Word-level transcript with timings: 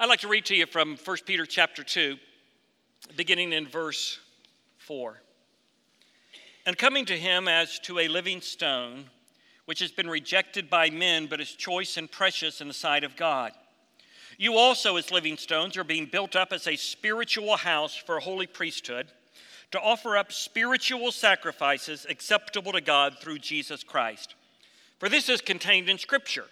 I'd 0.00 0.08
like 0.08 0.20
to 0.20 0.28
read 0.28 0.46
to 0.46 0.56
you 0.56 0.64
from 0.64 0.96
1 0.96 1.16
Peter 1.26 1.44
chapter 1.44 1.84
2, 1.84 2.16
beginning 3.18 3.52
in 3.52 3.68
verse 3.68 4.18
4. 4.78 5.20
And 6.64 6.78
coming 6.78 7.04
to 7.04 7.18
him 7.18 7.46
as 7.48 7.78
to 7.80 7.98
a 7.98 8.08
living 8.08 8.40
stone, 8.40 9.10
which 9.66 9.80
has 9.80 9.90
been 9.90 10.08
rejected 10.08 10.70
by 10.70 10.88
men, 10.88 11.26
but 11.26 11.38
is 11.38 11.50
choice 11.50 11.98
and 11.98 12.10
precious 12.10 12.62
in 12.62 12.68
the 12.68 12.72
sight 12.72 13.04
of 13.04 13.14
God. 13.14 13.52
You 14.38 14.56
also, 14.56 14.96
as 14.96 15.10
living 15.10 15.36
stones, 15.36 15.76
are 15.76 15.84
being 15.84 16.06
built 16.06 16.34
up 16.34 16.50
as 16.50 16.66
a 16.66 16.76
spiritual 16.76 17.58
house 17.58 17.94
for 17.94 18.16
a 18.16 18.22
holy 18.22 18.46
priesthood 18.46 19.08
to 19.70 19.80
offer 19.80 20.16
up 20.16 20.32
spiritual 20.32 21.12
sacrifices 21.12 22.06
acceptable 22.08 22.72
to 22.72 22.80
God 22.80 23.18
through 23.20 23.40
Jesus 23.40 23.84
Christ. 23.84 24.34
For 24.98 25.10
this 25.10 25.28
is 25.28 25.42
contained 25.42 25.90
in 25.90 25.98
Scripture 25.98 26.46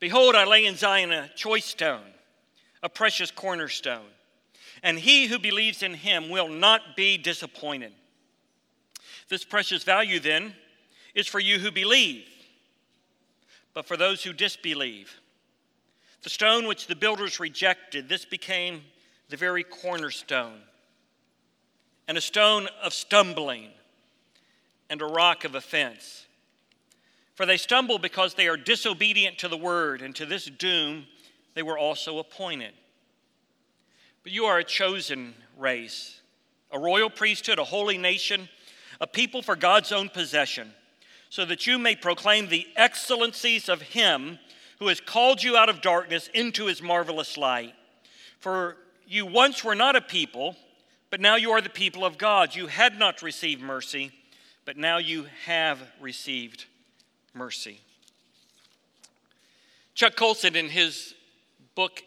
Behold, 0.00 0.34
I 0.34 0.44
lay 0.44 0.66
in 0.66 0.74
Zion 0.74 1.12
a 1.12 1.28
choice 1.36 1.66
stone 1.66 2.13
a 2.84 2.88
precious 2.88 3.30
cornerstone. 3.32 4.06
And 4.82 4.98
he 4.98 5.26
who 5.26 5.38
believes 5.38 5.82
in 5.82 5.94
him 5.94 6.28
will 6.28 6.48
not 6.48 6.94
be 6.94 7.16
disappointed. 7.16 7.92
This 9.28 9.44
precious 9.44 9.82
value, 9.82 10.20
then, 10.20 10.54
is 11.14 11.26
for 11.26 11.40
you 11.40 11.58
who 11.58 11.72
believe, 11.72 12.26
but 13.72 13.86
for 13.86 13.96
those 13.96 14.22
who 14.22 14.34
disbelieve. 14.34 15.18
The 16.22 16.30
stone 16.30 16.66
which 16.66 16.86
the 16.86 16.94
builders 16.94 17.40
rejected, 17.40 18.08
this 18.08 18.26
became 18.26 18.82
the 19.30 19.36
very 19.36 19.64
cornerstone, 19.64 20.60
and 22.06 22.18
a 22.18 22.20
stone 22.20 22.68
of 22.82 22.92
stumbling, 22.92 23.70
and 24.90 25.00
a 25.00 25.06
rock 25.06 25.44
of 25.44 25.54
offense. 25.54 26.26
For 27.34 27.46
they 27.46 27.56
stumble 27.56 27.98
because 27.98 28.34
they 28.34 28.48
are 28.48 28.58
disobedient 28.58 29.38
to 29.38 29.48
the 29.48 29.56
word, 29.56 30.02
and 30.02 30.14
to 30.16 30.26
this 30.26 30.44
doom 30.44 31.06
they 31.54 31.62
were 31.62 31.78
also 31.78 32.18
appointed. 32.18 32.74
But 34.22 34.32
you 34.32 34.44
are 34.44 34.58
a 34.58 34.64
chosen 34.64 35.34
race, 35.56 36.20
a 36.70 36.78
royal 36.78 37.10
priesthood, 37.10 37.58
a 37.58 37.64
holy 37.64 37.98
nation, 37.98 38.48
a 39.00 39.06
people 39.06 39.42
for 39.42 39.56
God's 39.56 39.92
own 39.92 40.08
possession, 40.08 40.72
so 41.30 41.44
that 41.44 41.66
you 41.66 41.78
may 41.78 41.96
proclaim 41.96 42.48
the 42.48 42.66
excellencies 42.76 43.68
of 43.68 43.82
Him 43.82 44.38
who 44.78 44.88
has 44.88 45.00
called 45.00 45.42
you 45.42 45.56
out 45.56 45.68
of 45.68 45.80
darkness 45.80 46.28
into 46.34 46.66
His 46.66 46.82
marvelous 46.82 47.36
light. 47.36 47.74
For 48.40 48.76
you 49.06 49.26
once 49.26 49.62
were 49.62 49.74
not 49.74 49.96
a 49.96 50.00
people, 50.00 50.56
but 51.10 51.20
now 51.20 51.36
you 51.36 51.50
are 51.52 51.60
the 51.60 51.70
people 51.70 52.04
of 52.04 52.18
God. 52.18 52.54
You 52.54 52.66
had 52.66 52.98
not 52.98 53.22
received 53.22 53.62
mercy, 53.62 54.10
but 54.64 54.76
now 54.76 54.98
you 54.98 55.26
have 55.44 55.78
received 56.00 56.64
mercy. 57.34 57.80
Chuck 59.94 60.16
Colson, 60.16 60.56
in 60.56 60.68
his 60.68 61.14
book 61.74 62.04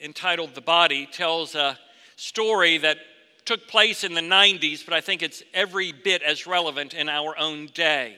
entitled 0.00 0.54
The 0.54 0.62
Body 0.62 1.06
tells 1.06 1.54
a 1.54 1.78
story 2.16 2.78
that 2.78 2.96
took 3.44 3.68
place 3.68 4.04
in 4.04 4.14
the 4.14 4.22
90s, 4.22 4.82
but 4.86 4.94
I 4.94 5.02
think 5.02 5.22
it's 5.22 5.42
every 5.52 5.92
bit 5.92 6.22
as 6.22 6.46
relevant 6.46 6.94
in 6.94 7.10
our 7.10 7.36
own 7.38 7.66
day. 7.74 8.16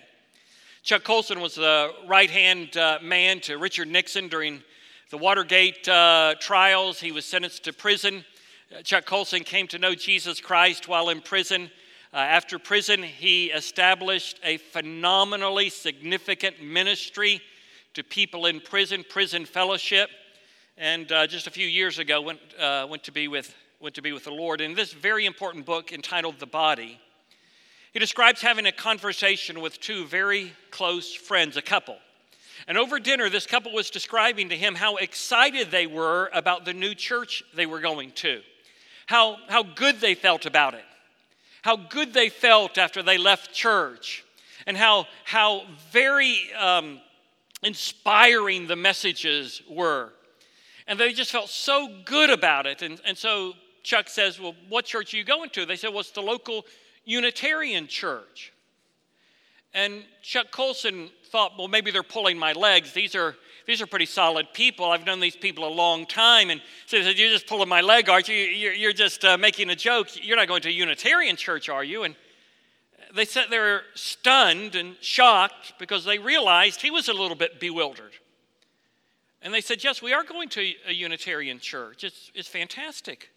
Chuck 0.85 1.03
Colson 1.03 1.41
was 1.41 1.57
the 1.57 1.93
right 2.07 2.31
hand 2.31 2.77
uh, 2.77 2.99
man 3.03 3.41
to 3.41 3.59
Richard 3.59 3.89
Nixon 3.89 4.29
during 4.29 4.63
the 5.11 5.19
Watergate 5.19 5.89
uh, 5.89 6.37
trials. 6.39 7.01
He 7.01 7.11
was 7.11 7.25
sentenced 7.25 7.65
to 7.65 7.73
prison. 7.73 8.25
Uh, 8.73 8.83
Chuck 8.83 9.05
Colson 9.05 9.43
came 9.43 9.67
to 9.69 9.79
know 9.79 9.97
Jesus 9.97 10.41
Christ 10.41 10.87
while 10.87 11.09
in 11.09 11.21
prison. 11.21 11.73
Uh, 12.13 12.19
after 12.19 12.57
prison, 12.61 13.03
he 13.03 13.47
established 13.47 14.39
a 14.45 14.59
phenomenally 14.59 15.71
significant 15.71 16.63
ministry 16.63 17.41
to 17.95 18.05
people 18.05 18.47
in 18.47 18.61
prison, 18.61 19.05
prison 19.09 19.45
fellowship 19.45 20.09
and 20.77 21.11
uh, 21.13 21.27
just 21.27 21.47
a 21.47 21.51
few 21.51 21.67
years 21.67 21.99
ago 21.99 22.21
went, 22.21 22.41
uh, 22.59 22.87
went, 22.89 23.05
to 23.05 23.13
be 23.13 23.29
with, 23.29 23.55
went 23.81 23.95
to 23.95 24.03
be 24.03 24.13
with 24.13 24.25
the 24.25 24.33
Lord. 24.33 24.61
In 24.61 24.75
this 24.75 24.93
very 24.93 25.25
important 25.25 25.65
book 25.67 25.93
entitled 25.93 26.41
The 26.41 26.47
Body, 26.47 27.01
he 27.93 28.01
describes 28.01 28.43
having 28.43 28.67
a 28.67 28.73
conversation 28.73 29.61
with 29.61 29.81
two 29.81 30.05
very 30.07 30.53
close 30.71 31.15
friends, 31.15 31.57
a 31.57 31.63
couple. 31.63 31.97
And 32.67 32.77
over 32.77 32.99
dinner, 32.99 33.29
this 33.31 33.47
couple 33.47 33.73
was 33.73 33.91
describing 33.91 34.49
to 34.49 34.57
him 34.57 34.75
how 34.75 34.97
excited 34.97 35.71
they 35.71 35.87
were 35.87 36.31
about 36.33 36.65
the 36.65 36.73
new 36.73 36.95
church 36.95 37.45
they 37.55 37.67
were 37.67 37.81
going 37.81 38.11
to, 38.13 38.41
how, 39.07 39.37
how 39.49 39.63
good 39.63 40.01
they 40.01 40.15
felt 40.15 40.45
about 40.45 40.75
it, 40.75 40.85
how 41.63 41.77
good 41.77 42.13
they 42.13 42.29
felt 42.29 42.79
after 42.79 43.03
they 43.03 43.19
left 43.19 43.53
church, 43.53 44.25
and 44.67 44.77
how, 44.77 45.07
how 45.25 45.63
very 45.93 46.39
um, 46.59 47.01
inspiring 47.63 48.67
the 48.67 48.77
messages 48.77 49.63
were. 49.69 50.14
And 50.87 51.01
they 51.01 51.13
just 51.13 51.31
felt 51.31 51.49
so 51.49 51.89
good 52.05 52.31
about 52.31 52.67
it. 52.67 52.83
And, 52.83 53.01
and 53.07 53.17
so 53.17 53.55
Chuck 53.83 54.09
says, 54.09 54.39
Well, 54.41 54.55
what 54.69 54.85
church 54.85 55.15
are 55.15 55.17
you 55.17 55.25
going 55.25 55.51
to? 55.51 55.65
They 55.65 55.77
said, 55.77 55.91
Well, 55.91 56.01
it's 56.01 56.11
the 56.11 56.21
local 56.21 56.65
Unitarian 57.05 57.87
church. 57.87 58.53
And 59.73 60.05
Chuck 60.23 60.51
Colson 60.51 61.11
thought, 61.31 61.53
Well, 61.57 61.69
maybe 61.69 61.91
they're 61.91 62.03
pulling 62.03 62.39
my 62.39 62.53
legs. 62.53 62.93
These 62.93 63.15
are, 63.15 63.35
these 63.67 63.81
are 63.81 63.87
pretty 63.87 64.07
solid 64.07 64.47
people. 64.53 64.91
I've 64.91 65.07
known 65.07 65.21
these 65.21 65.37
people 65.37 65.67
a 65.67 65.73
long 65.73 66.07
time. 66.07 66.51
And 66.51 66.61
so 66.87 66.99
he 66.99 67.03
said, 67.03 67.19
You're 67.19 67.31
just 67.31 67.47
pulling 67.47 67.69
my 67.69 67.81
leg, 67.81 68.09
aren't 68.09 68.29
you? 68.29 68.37
You're, 68.37 68.75
you're 68.75 68.93
just 68.93 69.25
uh, 69.25 69.39
making 69.39 69.71
a 69.71 69.77
joke. 69.77 70.09
You're 70.23 70.37
not 70.37 70.49
going 70.49 70.63
to 70.63 70.69
a 70.69 70.73
Unitarian 70.73 71.37
church, 71.37 71.69
are 71.69 71.85
you? 71.85 72.03
And 72.03 72.15
they 73.15 73.25
sat 73.25 73.49
there 73.49 73.83
stunned 73.95 74.75
and 74.75 74.97
shocked 75.01 75.75
because 75.79 76.05
they 76.05 76.19
realized 76.19 76.83
he 76.83 76.91
was 76.91 77.09
a 77.09 77.13
little 77.13 77.37
bit 77.37 77.61
bewildered. 77.61 78.13
And 79.45 79.53
they 79.53 79.61
said, 79.61 79.85
Yes, 79.85 80.01
we 80.01 80.15
are 80.15 80.25
going 80.25 80.49
to 80.51 80.73
a 80.89 80.93
Unitarian 80.93 81.61
church. 81.61 82.03
It's, 82.03 82.33
it's 82.35 82.49
fantastic. 82.49 83.31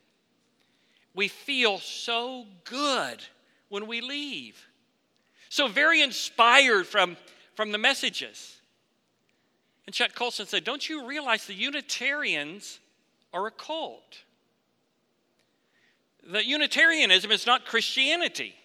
We 1.13 1.27
feel 1.27 1.79
so 1.79 2.45
good 2.63 3.21
when 3.69 3.87
we 3.87 3.99
leave, 3.99 4.57
so 5.49 5.67
very 5.67 6.01
inspired 6.01 6.87
from, 6.87 7.17
from 7.55 7.71
the 7.73 7.77
messages. 7.77 8.61
And 9.85 9.93
Chuck 9.93 10.15
Colson 10.15 10.45
said, 10.45 10.63
Don't 10.63 10.87
you 10.87 11.05
realize 11.05 11.45
the 11.45 11.53
Unitarians 11.53 12.79
are 13.33 13.45
a 13.47 13.51
cult? 13.51 14.23
That 16.31 16.45
Unitarianism 16.45 17.31
is 17.31 17.45
not 17.45 17.65
Christianity. 17.65 18.55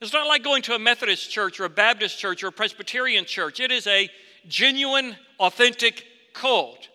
It's 0.00 0.12
not 0.12 0.26
like 0.26 0.44
going 0.44 0.62
to 0.62 0.74
a 0.74 0.78
Methodist 0.78 1.30
church 1.30 1.58
or 1.58 1.64
a 1.64 1.70
Baptist 1.70 2.18
church 2.18 2.44
or 2.44 2.48
a 2.48 2.52
Presbyterian 2.52 3.24
church. 3.24 3.58
It 3.60 3.70
is 3.72 3.86
a 3.86 4.10
genuine, 4.48 5.16
authentic 5.38 6.04
cult. 6.32 6.88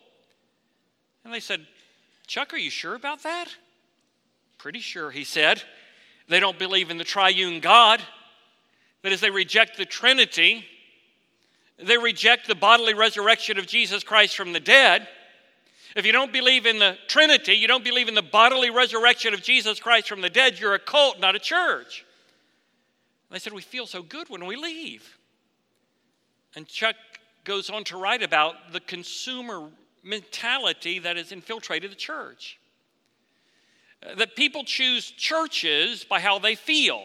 And 1.23 1.33
they 1.33 1.39
said, 1.39 1.65
Chuck, 2.25 2.53
are 2.53 2.57
you 2.57 2.69
sure 2.69 2.95
about 2.95 3.23
that? 3.23 3.47
Pretty 4.57 4.79
sure, 4.79 5.11
he 5.11 5.23
said. 5.23 5.61
They 6.29 6.39
don't 6.39 6.59
believe 6.59 6.89
in 6.89 6.97
the 6.97 7.03
triune 7.03 7.59
God. 7.59 8.01
That 9.03 9.11
is, 9.11 9.21
they 9.21 9.29
reject 9.29 9.77
the 9.77 9.85
Trinity. 9.85 10.65
They 11.77 11.97
reject 11.97 12.47
the 12.47 12.55
bodily 12.55 12.93
resurrection 12.93 13.57
of 13.57 13.67
Jesus 13.67 14.03
Christ 14.03 14.35
from 14.35 14.53
the 14.53 14.59
dead. 14.59 15.07
If 15.95 16.05
you 16.05 16.11
don't 16.11 16.33
believe 16.33 16.65
in 16.65 16.79
the 16.79 16.97
Trinity, 17.07 17.53
you 17.53 17.67
don't 17.67 17.83
believe 17.83 18.07
in 18.07 18.15
the 18.15 18.21
bodily 18.21 18.69
resurrection 18.69 19.33
of 19.33 19.41
Jesus 19.41 19.79
Christ 19.79 20.09
from 20.09 20.21
the 20.21 20.29
dead, 20.29 20.59
you're 20.59 20.75
a 20.75 20.79
cult, 20.79 21.19
not 21.19 21.35
a 21.35 21.39
church. 21.39 22.05
And 23.29 23.35
they 23.35 23.39
said, 23.39 23.53
We 23.53 23.61
feel 23.61 23.87
so 23.87 24.03
good 24.03 24.29
when 24.29 24.45
we 24.45 24.55
leave. 24.55 25.17
And 26.55 26.67
Chuck 26.67 26.95
goes 27.47 27.69
on 27.69 27.85
to 27.85 27.97
write 27.97 28.21
about 28.21 28.73
the 28.73 28.81
consumer 28.81 29.69
mentality 30.03 30.99
that 30.99 31.15
has 31.15 31.31
infiltrated 31.31 31.89
the 31.89 31.95
church. 31.95 32.59
Uh, 34.05 34.15
that 34.15 34.35
people 34.35 34.65
choose 34.65 35.09
churches 35.09 36.03
by 36.03 36.19
how 36.19 36.37
they 36.37 36.55
feel, 36.55 37.01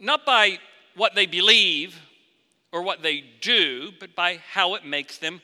not 0.00 0.24
by 0.24 0.58
what 0.96 1.14
they 1.14 1.26
believe 1.26 2.00
or 2.72 2.80
what 2.80 3.02
they 3.02 3.22
do, 3.42 3.92
but 4.00 4.16
by 4.16 4.40
how 4.50 4.74
it 4.74 4.84
makes 4.84 5.18
them 5.18 5.42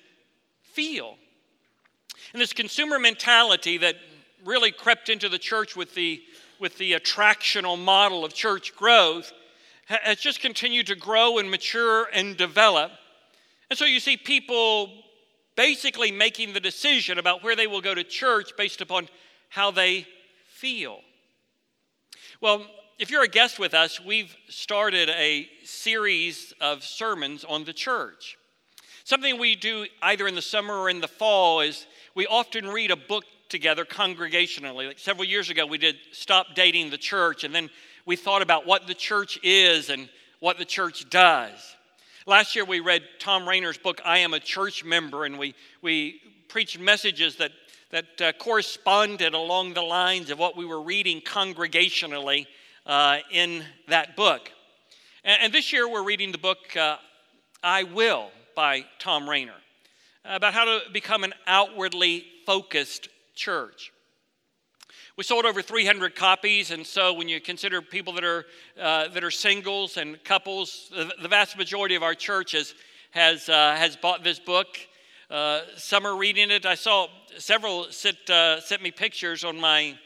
feel. 0.62 1.16
And 2.32 2.40
this 2.40 2.54
consumer 2.54 2.98
mentality 2.98 3.76
that 3.78 3.96
really 4.46 4.72
crept 4.72 5.10
into 5.10 5.28
the 5.28 5.38
church 5.38 5.76
with 5.76 5.94
the, 5.94 6.22
with 6.58 6.78
the 6.78 6.92
attractional 6.92 7.78
model 7.78 8.24
of 8.24 8.32
church 8.32 8.74
growth 8.74 9.30
has 9.86 10.18
just 10.20 10.40
continued 10.40 10.86
to 10.86 10.96
grow 10.96 11.36
and 11.36 11.50
mature 11.50 12.08
and 12.14 12.34
develop 12.36 12.92
and 13.72 13.78
so 13.78 13.86
you 13.86 14.00
see 14.00 14.18
people 14.18 14.90
basically 15.56 16.12
making 16.12 16.52
the 16.52 16.60
decision 16.60 17.18
about 17.18 17.42
where 17.42 17.56
they 17.56 17.66
will 17.66 17.80
go 17.80 17.94
to 17.94 18.04
church 18.04 18.52
based 18.58 18.82
upon 18.82 19.08
how 19.48 19.70
they 19.70 20.06
feel. 20.46 20.98
Well, 22.42 22.66
if 22.98 23.10
you're 23.10 23.22
a 23.22 23.28
guest 23.28 23.58
with 23.58 23.72
us, 23.72 23.98
we've 23.98 24.36
started 24.50 25.08
a 25.08 25.48
series 25.64 26.52
of 26.60 26.84
sermons 26.84 27.44
on 27.44 27.64
the 27.64 27.72
church. 27.72 28.36
Something 29.04 29.40
we 29.40 29.56
do 29.56 29.86
either 30.02 30.28
in 30.28 30.34
the 30.34 30.42
summer 30.42 30.76
or 30.76 30.90
in 30.90 31.00
the 31.00 31.08
fall 31.08 31.62
is 31.62 31.86
we 32.14 32.26
often 32.26 32.68
read 32.68 32.90
a 32.90 32.96
book 32.96 33.24
together 33.48 33.86
congregationally. 33.86 34.88
Like 34.88 34.98
several 34.98 35.24
years 35.24 35.48
ago, 35.48 35.64
we 35.64 35.78
did 35.78 35.96
Stop 36.12 36.48
Dating 36.54 36.90
the 36.90 36.98
Church, 36.98 37.42
and 37.42 37.54
then 37.54 37.70
we 38.04 38.16
thought 38.16 38.42
about 38.42 38.66
what 38.66 38.86
the 38.86 38.92
church 38.92 39.38
is 39.42 39.88
and 39.88 40.10
what 40.40 40.58
the 40.58 40.66
church 40.66 41.08
does. 41.08 41.71
Last 42.24 42.54
year 42.54 42.64
we 42.64 42.78
read 42.78 43.02
Tom 43.18 43.48
Rainer's 43.48 43.78
book, 43.78 44.00
I 44.04 44.18
Am 44.18 44.32
a 44.32 44.38
Church 44.38 44.84
Member, 44.84 45.24
and 45.24 45.40
we, 45.40 45.56
we 45.80 46.20
preached 46.46 46.78
messages 46.78 47.34
that, 47.36 47.50
that 47.90 48.20
uh, 48.20 48.32
corresponded 48.34 49.34
along 49.34 49.74
the 49.74 49.82
lines 49.82 50.30
of 50.30 50.38
what 50.38 50.56
we 50.56 50.64
were 50.64 50.80
reading 50.82 51.20
congregationally 51.20 52.46
uh, 52.86 53.18
in 53.32 53.64
that 53.88 54.14
book. 54.14 54.52
And, 55.24 55.42
and, 55.42 55.52
this 55.52 55.72
year 55.72 55.88
we're 55.88 56.04
reading 56.04 56.30
the 56.30 56.38
book 56.38 56.76
uh, 56.76 56.98
I 57.60 57.82
Will 57.82 58.30
by 58.54 58.84
Tom 59.00 59.28
Rainer 59.28 59.56
about 60.24 60.54
how 60.54 60.64
to 60.64 60.80
become 60.92 61.24
an 61.24 61.34
outwardly 61.48 62.24
focused 62.46 63.08
church. 63.34 63.92
We 65.14 65.24
sold 65.24 65.44
over 65.44 65.60
300 65.60 66.16
copies, 66.16 66.70
and 66.70 66.86
so 66.86 67.12
when 67.12 67.28
you 67.28 67.38
consider 67.38 67.82
people 67.82 68.14
that 68.14 68.24
are, 68.24 68.46
uh, 68.80 69.08
that 69.08 69.22
are 69.22 69.30
singles 69.30 69.98
and 69.98 70.22
couples, 70.24 70.90
the, 70.90 71.28
vast 71.28 71.58
majority 71.58 71.94
of 71.96 72.02
our 72.02 72.14
churches 72.14 72.74
has, 73.10 73.46
uh, 73.50 73.74
has 73.76 73.94
bought 73.94 74.24
this 74.24 74.38
book. 74.38 74.68
Uh, 75.30 75.60
some 75.76 76.06
are 76.06 76.16
reading 76.16 76.50
it. 76.50 76.64
I 76.64 76.76
saw 76.76 77.08
several 77.36 77.88
sit, 77.90 78.30
uh, 78.30 78.62
sent 78.62 78.80
me 78.80 78.90
pictures 78.90 79.44
on 79.44 79.60
my, 79.60 79.98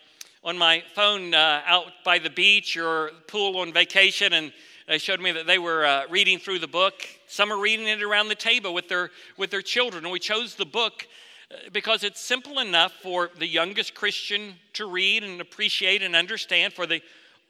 on 0.42 0.58
my 0.58 0.82
phone 0.96 1.34
uh, 1.34 1.62
out 1.64 1.92
by 2.04 2.18
the 2.18 2.30
beach 2.30 2.76
or 2.76 3.12
pool 3.28 3.58
on 3.58 3.72
vacation, 3.72 4.32
and 4.32 4.52
they 4.88 4.98
showed 4.98 5.20
me 5.20 5.30
that 5.30 5.46
they 5.46 5.60
were 5.60 5.86
uh, 5.86 6.06
reading 6.10 6.40
through 6.40 6.58
the 6.58 6.66
book. 6.66 6.94
Some 7.28 7.52
are 7.52 7.58
reading 7.60 7.86
it 7.86 8.02
around 8.02 8.26
the 8.26 8.34
table 8.34 8.74
with 8.74 8.88
their, 8.88 9.10
with 9.36 9.52
their 9.52 9.62
children. 9.62 10.02
And 10.02 10.12
we 10.12 10.18
chose 10.18 10.56
the 10.56 10.66
book 10.66 11.06
because 11.72 12.04
it's 12.04 12.20
simple 12.20 12.58
enough 12.58 12.93
for 13.02 13.31
the 13.38 13.46
youngest 13.46 13.94
Christian 13.94 14.54
to 14.75 14.87
read 14.87 15.22
and 15.22 15.40
appreciate 15.40 16.02
and 16.02 16.16
understand, 16.16 16.72
for 16.72 16.87
the 16.87 17.00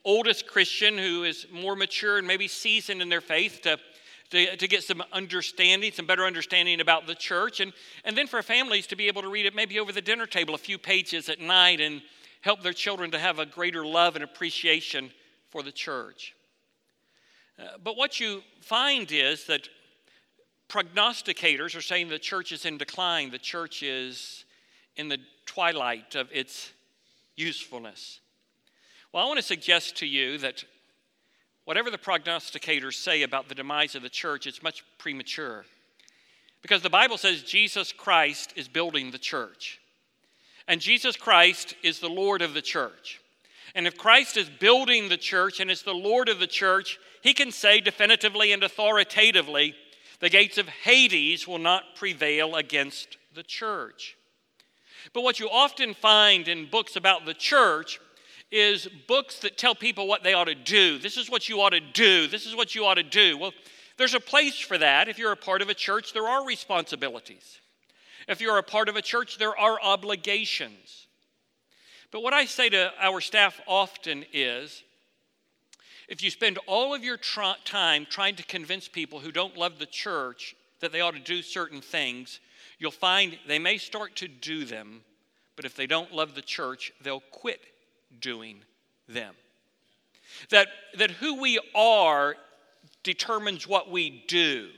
oldest 0.05 0.47
Christian 0.47 0.99
who 0.99 1.25
is 1.25 1.47
more 1.51 1.75
mature 1.75 2.19
and 2.19 2.27
maybe 2.27 2.47
seasoned 2.47 3.03
in 3.03 3.09
their 3.09 3.21
faith 3.21 3.61
to, 3.63 3.79
to, 4.31 4.57
to, 4.57 4.69
get 4.69 4.85
some 4.85 5.03
understanding, 5.13 5.93
some 5.93 6.07
better 6.07 6.25
understanding 6.25 6.81
about 6.81 7.07
the 7.07 7.15
church, 7.15 7.61
and, 7.61 7.73
and 8.05 8.17
then 8.17 8.27
for 8.27 8.43
families 8.43 8.87
to 8.89 8.97
be 8.97 9.09
able 9.09 9.23
to 9.23 9.29
read 9.29 9.47
it 9.47 9.55
maybe 9.55 9.81
over 9.81 9.93
the 9.93 10.03
dinner 10.03 10.27
table 10.27 10.55
a 10.55 10.59
few 10.59 10.79
pages 10.79 11.29
at 11.29 11.41
night 11.41 11.81
and 11.81 12.03
help 12.43 12.63
their 12.63 12.73
children 12.73 13.11
to 13.11 13.19
have 13.19 13.39
a 13.39 13.47
greater 13.47 13.85
love 13.85 14.15
and 14.15 14.23
appreciation 14.23 15.11
for 15.51 15.63
the 15.63 15.73
church. 15.73 16.35
Uh, 17.59 17.65
but 17.83 17.97
what 17.97 18.21
you 18.21 18.43
find 18.61 19.11
is 19.11 19.47
that 19.47 19.69
prognosticators 20.69 21.77
are 21.77 21.83
saying 21.83 22.09
the 22.09 22.19
church 22.19 22.53
is 22.53 22.65
in 22.65 22.79
decline, 22.79 23.31
the 23.31 23.39
church 23.39 23.83
is 23.83 24.45
in 24.97 25.09
the 25.09 25.19
twilight 25.45 26.15
of 26.15 26.29
its 26.33 26.73
usefulness. 27.37 28.21
Well, 29.13 29.25
I 29.25 29.27
want 29.27 29.39
to 29.39 29.47
suggest 29.47 29.97
to 29.97 30.07
you 30.07 30.39
that 30.39 30.65
whatever 31.65 31.91
the 31.91 31.99
prognosticators 31.99 32.95
say 32.95 33.23
about 33.23 33.49
the 33.49 33.55
demise 33.55 33.95
of 33.95 34.03
the 34.03 34.09
church, 34.09 34.47
it's 34.47 34.63
much 34.63 34.85
premature. 34.99 35.65
Because 36.63 36.83
the 36.83 36.91
Bible 36.91 37.19
says 37.19 37.43
Jesus 37.43 37.93
Christ 37.93 38.53
is 38.57 38.69
building 38.69 39.11
the 39.11 39.19
church. 39.19 39.81
And 40.67 40.81
Jesus 40.81 41.17
Christ 41.17 41.77
is 41.83 42.01
the 42.01 42.09
Lord 42.09 42.43
of 42.43 42.55
the 42.55 42.63
church. 42.63 43.21
And 43.75 43.87
if 43.87 43.97
Christ 43.97 44.37
is 44.37 44.49
building 44.49 45.09
the 45.09 45.17
church 45.17 45.61
and 45.61 45.71
is 45.71 45.83
the 45.83 45.93
Lord 45.93 46.29
of 46.29 46.41
the 46.41 46.47
church, 46.47 46.99
he 47.23 47.35
can 47.35 47.53
say 47.53 47.81
definitively 47.81 48.53
and 48.53 48.63
authoritatively 48.63 49.75
the 50.21 50.31
gates 50.31 50.59
of 50.59 50.69
Hades 50.69 51.47
will 51.47 51.59
not 51.59 51.97
prevail 51.97 52.57
against 52.57 53.17
the 53.35 53.43
church. 53.43 54.17
But 55.13 55.23
what 55.23 55.39
you 55.39 55.49
often 55.51 55.95
find 55.95 56.49
in 56.49 56.69
books 56.71 56.97
about 56.97 57.27
the 57.27 57.35
church 57.35 58.01
is 58.51 58.89
books 59.09 59.41
that 59.41 59.59
tell 59.59 59.75
people 59.75 60.07
what 60.07 60.23
they 60.23 60.35
ought 60.35 60.45
to 60.45 60.55
do. 60.55 60.99
This 60.99 61.17
is 61.17 61.31
what 61.31 61.49
you 61.49 61.61
ought 61.61 61.71
to 61.71 61.81
do. 61.81 62.27
This 62.27 62.47
is 62.47 62.55
what 62.55 62.75
you 62.75 62.85
ought 62.85 62.95
to 62.95 63.03
do. 63.03 63.37
Well, 63.37 63.53
there's 63.99 64.15
a 64.15 64.21
place 64.21 64.59
for 64.59 64.79
that. 64.79 65.09
If 65.09 65.19
you're 65.19 65.33
a 65.33 65.37
part 65.37 65.63
of 65.63 65.69
a 65.69 65.75
church, 65.75 66.13
there 66.13 66.27
are 66.27 66.47
responsibilities. 66.47 67.61
If 68.29 68.41
you're 68.41 68.59
a 68.59 68.63
part 68.63 68.89
of 68.89 68.97
a 68.97 69.03
church, 69.03 69.39
there 69.39 69.57
are 69.57 69.81
obligations. 69.81 71.07
But 72.11 72.23
what 72.23 72.33
I 72.33 72.45
say 72.45 72.69
to 72.71 72.93
our 73.01 73.21
staff 73.21 73.61
often 73.67 74.25
is 74.33 74.83
if 76.09 76.23
you 76.23 76.31
spend 76.31 76.59
all 76.67 76.95
of 76.95 77.03
your 77.03 77.17
time 77.17 78.07
trying 78.09 78.37
to 78.37 78.45
convince 78.45 78.89
people 78.89 79.21
who 79.21 79.33
don't 79.33 79.57
love 79.57 79.79
the 79.79 79.87
church 79.87 80.55
that 80.81 80.93
they 80.93 81.01
ought 81.01 81.15
to 81.15 81.21
do 81.21 81.43
certain 81.43 81.81
things, 81.81 82.41
you'll 82.79 82.91
find 82.91 83.39
they 83.47 83.59
may 83.59 83.79
start 83.79 84.15
to 84.17 84.29
do 84.29 84.65
them, 84.65 85.03
but 85.57 85.65
if 85.65 85.75
they 85.75 85.87
don't 85.87 86.13
love 86.13 86.35
the 86.35 86.43
church, 86.43 86.93
they'll 87.03 87.23
quit 87.31 87.61
doing 88.21 88.61
them. 89.09 89.35
That, 90.51 90.69
that 90.99 91.11
who 91.11 91.41
we 91.41 91.59
are 91.75 92.37
determines 93.03 93.67
what 93.67 93.91
we 93.91 94.25
do. 94.29 94.69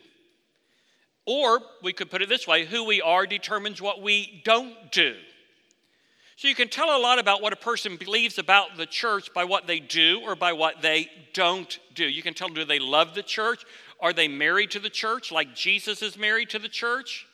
Or 1.27 1.61
we 1.83 1.93
could 1.93 2.11
put 2.11 2.23
it 2.23 2.29
this 2.29 2.47
way 2.47 2.65
who 2.65 2.85
we 2.85 3.03
are 3.03 3.27
determines 3.27 3.83
what 3.83 4.01
we 4.01 4.41
don't 4.45 4.91
do. 4.93 5.17
So 6.39 6.47
you 6.47 6.55
can 6.55 6.69
tell 6.69 6.97
a 6.97 7.03
lot 7.03 7.19
about 7.19 7.43
what 7.43 7.53
a 7.53 7.57
person 7.57 7.97
believes 7.97 8.39
about 8.39 8.77
the 8.77 8.87
church 8.87 9.35
by 9.35 9.43
what 9.43 9.67
they 9.67 9.81
do 9.81 10.21
or 10.25 10.37
by 10.37 10.53
what 10.53 10.83
they 10.83 11.11
don't 11.35 11.81
do. 11.97 12.05
You 12.05 12.23
can 12.23 12.33
tell 12.33 12.49
do 12.49 12.65
they 12.65 12.79
love 12.79 13.17
the 13.17 13.25
church? 13.25 13.65
Are 13.99 14.13
they 14.13 14.29
married 14.29 14.71
to 14.71 14.79
the 14.79 14.89
church 14.89 15.33
like 15.33 15.57
Jesus 15.57 16.01
is 16.01 16.17
married 16.17 16.51
to 16.51 16.61
the 16.61 16.69
church? 16.69 17.27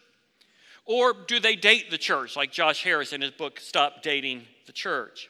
Or 0.87 1.13
do 1.13 1.39
they 1.39 1.55
date 1.55 1.91
the 1.91 1.99
church 1.99 2.35
like 2.35 2.51
Josh 2.51 2.83
Harris 2.83 3.13
in 3.13 3.21
his 3.21 3.33
book 3.33 3.61
Stop 3.61 4.03
Dating 4.03 4.47
the 4.65 4.73
Church? 4.73 5.29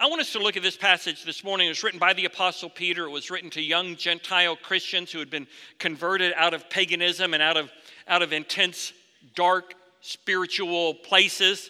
I 0.00 0.06
want 0.06 0.22
us 0.22 0.32
to 0.32 0.38
look 0.38 0.56
at 0.56 0.62
this 0.62 0.78
passage 0.78 1.22
this 1.22 1.44
morning. 1.44 1.66
It 1.66 1.72
was 1.72 1.84
written 1.84 2.00
by 2.00 2.14
the 2.14 2.24
Apostle 2.24 2.70
Peter. 2.70 3.04
It 3.04 3.10
was 3.10 3.30
written 3.30 3.50
to 3.50 3.60
young 3.60 3.94
Gentile 3.94 4.56
Christians 4.56 5.12
who 5.12 5.18
had 5.18 5.28
been 5.28 5.46
converted 5.78 6.32
out 6.34 6.54
of 6.54 6.70
paganism 6.70 7.34
and 7.34 7.42
out 7.42 7.58
of, 7.58 7.70
out 8.08 8.22
of 8.22 8.32
intense, 8.32 8.94
dark 9.34 9.74
spiritual 10.00 10.94
places. 10.94 11.68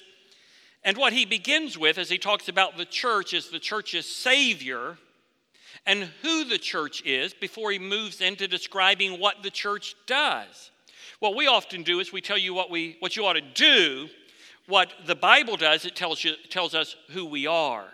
And 0.84 0.98
what 0.98 1.14
he 1.14 1.24
begins 1.24 1.78
with 1.78 1.96
as 1.96 2.10
he 2.10 2.18
talks 2.18 2.48
about 2.48 2.76
the 2.76 2.84
church 2.84 3.32
is 3.32 3.48
the 3.48 3.58
church's 3.58 4.06
Savior 4.06 4.98
and 5.86 6.10
who 6.22 6.44
the 6.44 6.58
church 6.58 7.02
is 7.04 7.32
before 7.32 7.70
he 7.70 7.78
moves 7.78 8.20
into 8.20 8.46
describing 8.46 9.18
what 9.18 9.42
the 9.42 9.50
church 9.50 9.94
does. 10.06 10.70
What 11.20 11.36
we 11.36 11.46
often 11.46 11.82
do 11.82 12.00
is 12.00 12.12
we 12.12 12.20
tell 12.20 12.38
you 12.38 12.52
what, 12.52 12.70
we, 12.70 12.96
what 13.00 13.16
you 13.16 13.24
ought 13.24 13.34
to 13.34 13.40
do. 13.40 14.08
What 14.66 14.92
the 15.06 15.14
Bible 15.14 15.56
does, 15.56 15.84
it 15.84 15.96
tells, 15.96 16.22
you, 16.24 16.34
tells 16.48 16.74
us 16.74 16.96
who 17.10 17.26
we 17.26 17.46
are. 17.46 17.86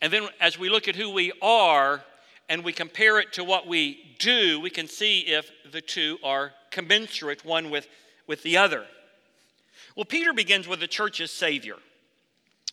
And 0.00 0.12
then 0.12 0.28
as 0.40 0.58
we 0.58 0.68
look 0.68 0.88
at 0.88 0.96
who 0.96 1.10
we 1.10 1.32
are 1.40 2.02
and 2.48 2.64
we 2.64 2.72
compare 2.72 3.18
it 3.18 3.32
to 3.34 3.44
what 3.44 3.66
we 3.66 4.14
do, 4.18 4.60
we 4.60 4.70
can 4.70 4.88
see 4.88 5.20
if 5.20 5.50
the 5.70 5.80
two 5.80 6.18
are 6.22 6.52
commensurate 6.70 7.44
one 7.44 7.70
with, 7.70 7.88
with 8.26 8.42
the 8.42 8.56
other. 8.58 8.84
Well, 9.96 10.04
Peter 10.04 10.34
begins 10.34 10.68
with 10.68 10.80
the 10.80 10.86
church's 10.86 11.30
Savior. 11.30 11.76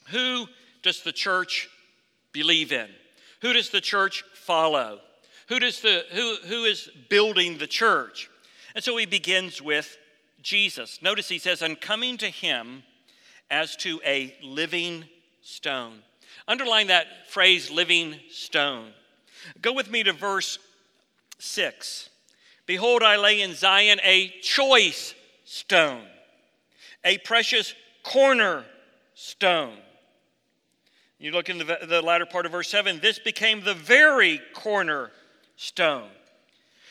Who 0.09 0.47
does 0.81 1.01
the 1.01 1.11
church 1.11 1.69
believe 2.31 2.71
in? 2.71 2.89
Who 3.41 3.53
does 3.53 3.69
the 3.69 3.81
church 3.81 4.23
follow? 4.33 4.99
Who, 5.49 5.59
does 5.59 5.81
the, 5.81 6.05
who, 6.11 6.35
who 6.45 6.63
is 6.63 6.89
building 7.09 7.57
the 7.57 7.67
church? 7.67 8.29
And 8.75 8.83
so 8.83 8.97
he 8.97 9.05
begins 9.05 9.61
with 9.61 9.97
Jesus. 10.41 11.01
Notice 11.01 11.29
he 11.29 11.39
says, 11.39 11.61
"I'm 11.61 11.75
coming 11.75 12.17
to 12.17 12.29
him 12.29 12.83
as 13.49 13.75
to 13.77 14.01
a 14.05 14.35
living 14.41 15.05
stone. 15.41 15.99
Underline 16.47 16.87
that 16.87 17.29
phrase, 17.29 17.69
living 17.69 18.15
stone. 18.29 18.91
Go 19.61 19.73
with 19.73 19.89
me 19.91 20.03
to 20.03 20.13
verse 20.13 20.57
6. 21.39 22.09
Behold, 22.65 23.03
I 23.03 23.17
lay 23.17 23.41
in 23.41 23.53
Zion 23.53 23.99
a 24.03 24.29
choice 24.41 25.13
stone, 25.45 26.05
a 27.03 27.17
precious 27.19 27.73
cornerstone 28.03 29.77
you 31.23 31.31
look 31.31 31.49
in 31.49 31.57
the, 31.57 31.77
the 31.87 32.01
latter 32.01 32.25
part 32.25 32.45
of 32.45 32.51
verse 32.51 32.69
7 32.69 32.99
this 32.99 33.17
became 33.17 33.63
the 33.63 33.73
very 33.73 34.41
cornerstone. 34.53 36.09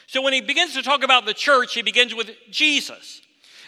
So 0.07 0.23
when 0.23 0.33
he 0.33 0.41
begins 0.41 0.75
to 0.75 0.83
talk 0.83 1.05
about 1.05 1.27
the 1.27 1.35
church, 1.35 1.75
he 1.75 1.83
begins 1.83 2.15
with 2.15 2.31
Jesus. 2.51 3.21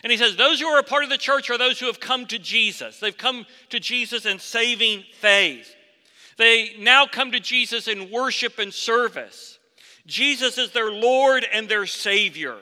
And 0.02 0.10
he 0.10 0.16
says, 0.16 0.36
Those 0.36 0.60
who 0.60 0.66
are 0.66 0.78
a 0.78 0.84
part 0.84 1.04
of 1.04 1.10
the 1.10 1.18
church 1.18 1.50
are 1.50 1.58
those 1.58 1.80
who 1.80 1.86
have 1.86 2.00
come 2.00 2.26
to 2.26 2.38
Jesus. 2.38 2.98
They've 2.98 3.16
come 3.16 3.46
to 3.70 3.78
Jesus 3.78 4.26
in 4.26 4.38
saving 4.38 5.04
faith. 5.18 5.74
They 6.36 6.76
now 6.78 7.06
come 7.06 7.32
to 7.32 7.40
Jesus 7.40 7.86
in 7.86 8.10
worship 8.10 8.58
and 8.58 8.72
service. 8.72 9.58
Jesus 10.06 10.58
is 10.58 10.72
their 10.72 10.90
Lord 10.90 11.46
and 11.52 11.68
their 11.68 11.86
Savior. 11.86 12.56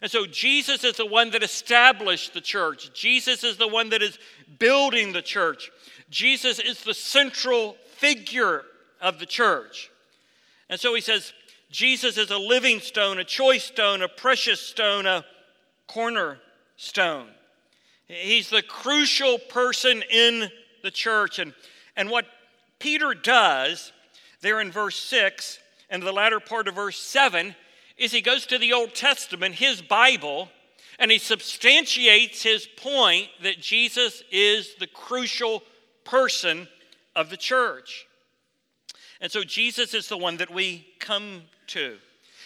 And 0.00 0.10
so 0.10 0.26
Jesus 0.26 0.84
is 0.84 0.96
the 0.96 1.06
one 1.06 1.30
that 1.30 1.42
established 1.42 2.32
the 2.32 2.40
church. 2.40 2.92
Jesus 2.94 3.42
is 3.42 3.56
the 3.56 3.68
one 3.68 3.90
that 3.90 4.02
is 4.02 4.18
building 4.58 5.12
the 5.12 5.22
church. 5.22 5.70
Jesus 6.10 6.58
is 6.58 6.82
the 6.82 6.94
central 6.94 7.76
figure 7.96 8.62
of 9.00 9.18
the 9.18 9.26
church. 9.26 9.90
And 10.68 10.80
so 10.80 10.94
he 10.94 11.00
says, 11.00 11.32
Jesus 11.70 12.16
is 12.16 12.30
a 12.30 12.38
living 12.38 12.80
stone, 12.80 13.18
a 13.18 13.24
choice 13.24 13.64
stone, 13.64 14.02
a 14.02 14.08
precious 14.08 14.60
stone, 14.60 15.06
a 15.06 15.24
cornerstone. 15.86 17.28
He's 18.06 18.48
the 18.48 18.62
crucial 18.62 19.38
person 19.38 20.02
in 20.10 20.48
the 20.82 20.90
church. 20.90 21.38
And, 21.38 21.52
and 21.96 22.08
what 22.10 22.26
Peter 22.78 23.12
does 23.12 23.92
there 24.40 24.60
in 24.60 24.70
verse 24.70 24.98
6 24.98 25.58
and 25.90 26.02
the 26.02 26.12
latter 26.12 26.40
part 26.40 26.68
of 26.68 26.74
verse 26.74 26.98
7 26.98 27.54
is 27.98 28.12
he 28.12 28.20
goes 28.20 28.46
to 28.46 28.58
the 28.58 28.72
Old 28.72 28.94
Testament, 28.94 29.56
his 29.56 29.82
Bible, 29.82 30.48
And 30.98 31.10
he 31.10 31.18
substantiates 31.18 32.42
his 32.42 32.66
point 32.66 33.28
that 33.42 33.60
Jesus 33.60 34.22
is 34.30 34.74
the 34.76 34.86
crucial 34.86 35.62
person 36.08 36.66
of 37.14 37.30
the 37.30 37.36
church. 37.36 38.06
And 39.20 39.30
so 39.30 39.44
Jesus 39.44 39.94
is 39.94 40.08
the 40.08 40.16
one 40.16 40.38
that 40.38 40.52
we 40.52 40.86
come 41.00 41.42
to. 41.68 41.96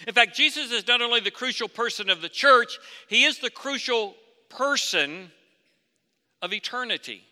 In 0.06 0.14
fact, 0.14 0.34
Jesus 0.34 0.72
is 0.72 0.86
not 0.88 1.02
only 1.02 1.20
the 1.20 1.30
crucial 1.30 1.68
person 1.68 2.10
of 2.10 2.22
the 2.22 2.28
church, 2.28 2.78
he 3.08 3.24
is 3.24 3.38
the 3.38 3.50
crucial 3.50 4.14
person 4.48 5.30
of 6.40 6.52
eternity. 6.52 7.22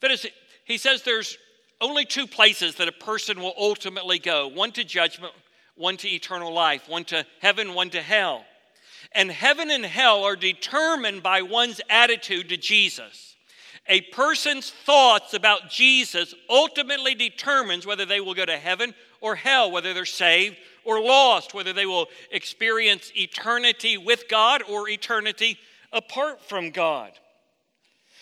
That 0.00 0.10
is, 0.10 0.26
he 0.64 0.76
says 0.76 1.02
there's 1.02 1.38
only 1.80 2.04
two 2.04 2.26
places 2.26 2.74
that 2.76 2.88
a 2.88 2.92
person 2.92 3.40
will 3.40 3.54
ultimately 3.56 4.18
go 4.18 4.48
one 4.48 4.72
to 4.72 4.84
judgment, 4.84 5.32
one 5.76 5.96
to 5.98 6.08
eternal 6.08 6.52
life, 6.52 6.88
one 6.88 7.04
to 7.04 7.24
heaven, 7.40 7.74
one 7.74 7.90
to 7.90 8.02
hell. 8.02 8.44
And 9.12 9.30
heaven 9.30 9.70
and 9.70 9.86
hell 9.86 10.24
are 10.24 10.36
determined 10.36 11.22
by 11.22 11.42
one's 11.42 11.80
attitude 11.88 12.50
to 12.50 12.56
Jesus. 12.56 13.27
A 13.88 14.02
person's 14.02 14.70
thoughts 14.70 15.32
about 15.32 15.70
Jesus 15.70 16.34
ultimately 16.50 17.14
determines 17.14 17.86
whether 17.86 18.04
they 18.04 18.20
will 18.20 18.34
go 18.34 18.44
to 18.44 18.58
heaven 18.58 18.94
or 19.20 19.34
hell, 19.34 19.70
whether 19.70 19.94
they're 19.94 20.04
saved 20.04 20.56
or 20.84 21.00
lost, 21.00 21.54
whether 21.54 21.72
they 21.72 21.86
will 21.86 22.06
experience 22.30 23.10
eternity 23.16 23.96
with 23.96 24.28
God 24.28 24.62
or 24.68 24.88
eternity 24.88 25.58
apart 25.92 26.42
from 26.42 26.70
God. 26.70 27.12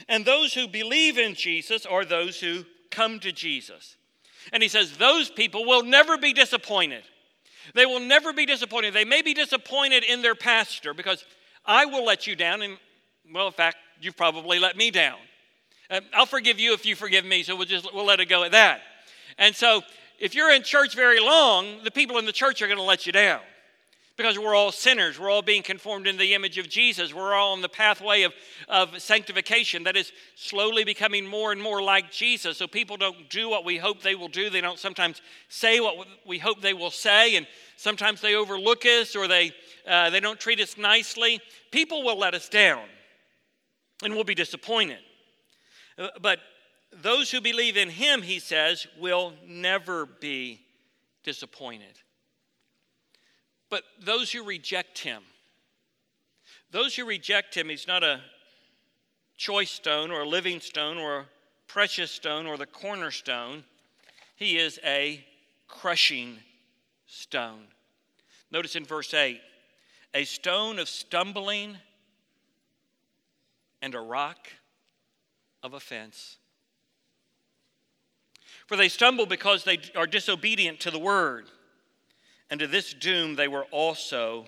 And 0.08 0.24
those 0.24 0.54
who 0.54 0.68
believe 0.68 1.18
in 1.18 1.34
Jesus 1.34 1.84
are 1.84 2.04
those 2.04 2.38
who 2.38 2.64
come 2.90 3.18
to 3.20 3.32
Jesus. 3.32 3.96
And 4.52 4.62
he 4.62 4.68
says, 4.68 4.96
those 4.96 5.30
people 5.30 5.64
will 5.64 5.82
never 5.82 6.16
be 6.16 6.32
disappointed. 6.32 7.02
They 7.74 7.86
will 7.86 8.00
never 8.00 8.32
be 8.32 8.46
disappointed. 8.46 8.94
They 8.94 9.04
may 9.04 9.22
be 9.22 9.34
disappointed 9.34 10.04
in 10.04 10.22
their 10.22 10.36
pastor 10.36 10.94
because 10.94 11.24
I 11.64 11.86
will 11.86 12.04
let 12.04 12.28
you 12.28 12.36
down. 12.36 12.62
And, 12.62 12.78
well, 13.34 13.48
in 13.48 13.52
fact, 13.52 13.78
you've 14.00 14.16
probably 14.16 14.60
let 14.60 14.76
me 14.76 14.92
down. 14.92 15.18
Uh, 15.90 16.00
I'll 16.12 16.26
forgive 16.26 16.58
you 16.58 16.72
if 16.72 16.84
you 16.84 16.96
forgive 16.96 17.24
me, 17.24 17.42
so 17.42 17.56
we'll 17.56 17.66
just 17.66 17.92
we'll 17.94 18.04
let 18.04 18.20
it 18.20 18.28
go 18.28 18.44
at 18.44 18.52
that. 18.52 18.80
And 19.38 19.54
so, 19.54 19.82
if 20.18 20.34
you're 20.34 20.52
in 20.52 20.62
church 20.62 20.94
very 20.94 21.20
long, 21.20 21.82
the 21.84 21.90
people 21.90 22.18
in 22.18 22.26
the 22.26 22.32
church 22.32 22.62
are 22.62 22.66
going 22.66 22.78
to 22.78 22.84
let 22.84 23.06
you 23.06 23.12
down 23.12 23.40
because 24.16 24.38
we're 24.38 24.54
all 24.54 24.72
sinners. 24.72 25.18
We're 25.18 25.30
all 25.30 25.42
being 25.42 25.62
conformed 25.62 26.06
in 26.06 26.16
the 26.16 26.34
image 26.34 26.58
of 26.58 26.68
Jesus. 26.68 27.12
We're 27.12 27.34
all 27.34 27.52
on 27.52 27.60
the 27.60 27.68
pathway 27.68 28.22
of, 28.22 28.32
of 28.68 29.00
sanctification 29.00 29.84
that 29.84 29.96
is 29.96 30.10
slowly 30.34 30.84
becoming 30.84 31.26
more 31.26 31.52
and 31.52 31.60
more 31.60 31.82
like 31.82 32.10
Jesus. 32.10 32.56
So 32.56 32.66
people 32.66 32.96
don't 32.96 33.28
do 33.28 33.48
what 33.48 33.64
we 33.64 33.76
hope 33.76 34.02
they 34.02 34.14
will 34.14 34.28
do. 34.28 34.48
They 34.48 34.62
don't 34.62 34.78
sometimes 34.78 35.20
say 35.48 35.80
what 35.80 36.06
we 36.26 36.38
hope 36.38 36.62
they 36.62 36.74
will 36.74 36.90
say, 36.90 37.36
and 37.36 37.46
sometimes 37.76 38.20
they 38.20 38.34
overlook 38.34 38.86
us 38.86 39.14
or 39.14 39.28
they, 39.28 39.52
uh, 39.86 40.10
they 40.10 40.20
don't 40.20 40.40
treat 40.40 40.60
us 40.60 40.78
nicely. 40.78 41.40
People 41.70 42.02
will 42.02 42.18
let 42.18 42.34
us 42.34 42.48
down, 42.48 42.84
and 44.02 44.14
we'll 44.14 44.24
be 44.24 44.34
disappointed. 44.34 44.98
Uh, 45.98 46.08
but 46.20 46.38
those 46.92 47.30
who 47.30 47.40
believe 47.40 47.76
in 47.76 47.90
him, 47.90 48.22
he 48.22 48.38
says, 48.38 48.86
will 48.98 49.32
never 49.46 50.06
be 50.06 50.60
disappointed. 51.22 51.98
But 53.68 53.82
those 54.00 54.30
who 54.32 54.44
reject 54.44 54.98
him, 54.98 55.22
those 56.70 56.94
who 56.94 57.04
reject 57.04 57.54
him, 57.54 57.68
he's 57.68 57.86
not 57.86 58.04
a 58.04 58.20
choice 59.36 59.70
stone 59.70 60.10
or 60.10 60.22
a 60.22 60.28
living 60.28 60.60
stone 60.60 60.98
or 60.98 61.18
a 61.18 61.26
precious 61.66 62.10
stone 62.10 62.46
or 62.46 62.56
the 62.56 62.66
cornerstone. 62.66 63.64
He 64.36 64.58
is 64.58 64.78
a 64.84 65.24
crushing 65.66 66.38
stone. 67.06 67.66
Notice 68.50 68.76
in 68.76 68.84
verse 68.84 69.12
8 69.12 69.40
a 70.14 70.24
stone 70.24 70.78
of 70.78 70.88
stumbling 70.88 71.76
and 73.82 73.94
a 73.94 74.00
rock 74.00 74.48
of 75.62 75.74
offense. 75.74 76.36
For 78.66 78.76
they 78.76 78.88
stumble 78.88 79.26
because 79.26 79.64
they 79.64 79.78
are 79.94 80.06
disobedient 80.06 80.80
to 80.80 80.90
the 80.90 80.98
word 80.98 81.46
and 82.50 82.60
to 82.60 82.66
this 82.66 82.92
doom 82.92 83.36
they 83.36 83.48
were 83.48 83.64
also 83.70 84.46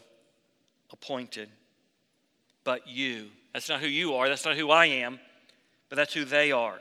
appointed. 0.92 1.48
But 2.64 2.88
you, 2.88 3.28
that's 3.52 3.68
not 3.68 3.80
who 3.80 3.86
you 3.86 4.14
are, 4.14 4.28
that's 4.28 4.44
not 4.44 4.56
who 4.56 4.70
I 4.70 4.86
am, 4.86 5.18
but 5.88 5.96
that's 5.96 6.14
who 6.14 6.24
they 6.24 6.52
are. 6.52 6.78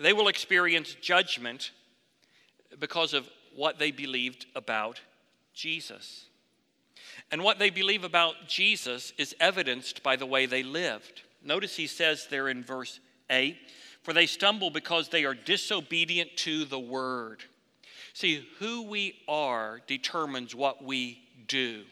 They 0.00 0.12
will 0.12 0.28
experience 0.28 0.96
judgment 1.00 1.72
because 2.78 3.14
of 3.14 3.28
what 3.54 3.78
they 3.78 3.90
believed 3.90 4.46
about 4.54 5.00
Jesus. 5.54 6.26
And 7.30 7.42
what 7.42 7.58
they 7.58 7.70
believe 7.70 8.04
about 8.04 8.34
Jesus 8.46 9.12
is 9.18 9.34
evidenced 9.40 10.02
by 10.02 10.16
the 10.16 10.26
way 10.26 10.46
they 10.46 10.62
lived. 10.62 11.22
Notice 11.42 11.76
he 11.76 11.86
says 11.86 12.26
there 12.30 12.48
in 12.48 12.64
verse 12.64 13.00
8 13.30 13.56
For 14.02 14.12
they 14.12 14.26
stumble 14.26 14.70
because 14.70 15.08
they 15.08 15.24
are 15.24 15.34
disobedient 15.34 16.36
to 16.38 16.64
the 16.64 16.78
word. 16.78 17.44
See, 18.12 18.46
who 18.58 18.82
we 18.82 19.16
are 19.28 19.80
determines 19.86 20.54
what 20.54 20.82
we 20.82 21.22
do. 21.46 21.84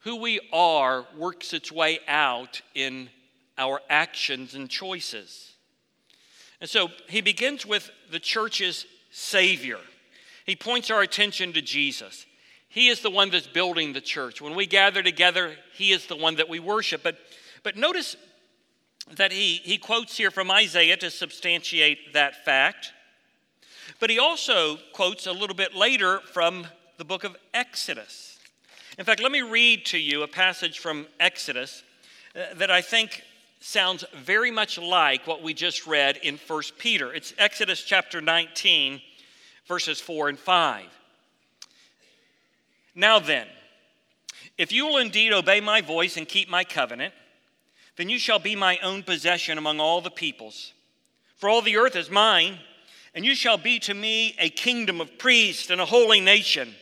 Who 0.00 0.16
we 0.16 0.40
are 0.52 1.06
works 1.16 1.52
its 1.52 1.70
way 1.70 2.00
out 2.08 2.60
in 2.74 3.08
our 3.56 3.80
actions 3.88 4.54
and 4.54 4.68
choices. 4.68 5.52
And 6.60 6.68
so 6.68 6.88
he 7.08 7.20
begins 7.20 7.64
with 7.64 7.90
the 8.10 8.18
church's 8.18 8.86
Savior. 9.10 9.78
He 10.46 10.56
points 10.56 10.90
our 10.90 11.02
attention 11.02 11.52
to 11.52 11.62
Jesus. 11.62 12.26
He 12.68 12.88
is 12.88 13.00
the 13.00 13.10
one 13.10 13.30
that's 13.30 13.46
building 13.46 13.92
the 13.92 14.00
church. 14.00 14.40
When 14.40 14.54
we 14.54 14.66
gather 14.66 15.02
together, 15.02 15.56
He 15.74 15.92
is 15.92 16.06
the 16.06 16.16
one 16.16 16.36
that 16.36 16.48
we 16.48 16.58
worship. 16.58 17.02
But, 17.02 17.18
but 17.62 17.76
notice 17.76 18.16
that 19.16 19.32
he, 19.32 19.56
he 19.56 19.78
quotes 19.78 20.16
here 20.16 20.30
from 20.30 20.50
Isaiah 20.50 20.96
to 20.98 21.10
substantiate 21.10 22.12
that 22.12 22.44
fact. 22.44 22.92
But 24.00 24.10
he 24.10 24.18
also 24.18 24.78
quotes 24.92 25.26
a 25.26 25.32
little 25.32 25.56
bit 25.56 25.74
later 25.74 26.20
from 26.20 26.66
the 26.98 27.04
book 27.04 27.24
of 27.24 27.36
Exodus. 27.52 28.38
In 28.98 29.04
fact, 29.04 29.22
let 29.22 29.32
me 29.32 29.42
read 29.42 29.86
to 29.86 29.98
you 29.98 30.22
a 30.22 30.28
passage 30.28 30.78
from 30.78 31.06
Exodus 31.18 31.82
uh, 32.36 32.54
that 32.56 32.70
I 32.70 32.80
think 32.80 33.22
sounds 33.60 34.04
very 34.14 34.50
much 34.50 34.78
like 34.78 35.26
what 35.26 35.42
we 35.42 35.54
just 35.54 35.86
read 35.86 36.16
in 36.18 36.36
1 36.36 36.62
Peter. 36.78 37.12
It's 37.12 37.32
Exodus 37.38 37.82
chapter 37.82 38.20
19, 38.20 39.00
verses 39.66 40.00
4 40.00 40.30
and 40.30 40.38
5. 40.38 40.84
Now 42.94 43.18
then, 43.18 43.46
if 44.58 44.72
you 44.72 44.86
will 44.86 44.98
indeed 44.98 45.32
obey 45.32 45.60
my 45.60 45.80
voice 45.80 46.16
and 46.16 46.28
keep 46.28 46.48
my 46.50 46.64
covenant, 46.64 47.14
then 48.02 48.08
you 48.08 48.18
shall 48.18 48.40
be 48.40 48.56
my 48.56 48.78
own 48.78 49.04
possession 49.04 49.58
among 49.58 49.78
all 49.78 50.00
the 50.00 50.10
peoples. 50.10 50.72
For 51.36 51.48
all 51.48 51.62
the 51.62 51.76
earth 51.76 51.94
is 51.94 52.10
mine 52.10 52.58
and 53.14 53.24
you 53.24 53.36
shall 53.36 53.56
be 53.56 53.78
to 53.78 53.94
me 53.94 54.34
a 54.40 54.50
kingdom 54.50 55.00
of 55.00 55.18
priests 55.18 55.70
and 55.70 55.80
a 55.80 55.86
holy 55.86 56.20
nation. 56.20 56.74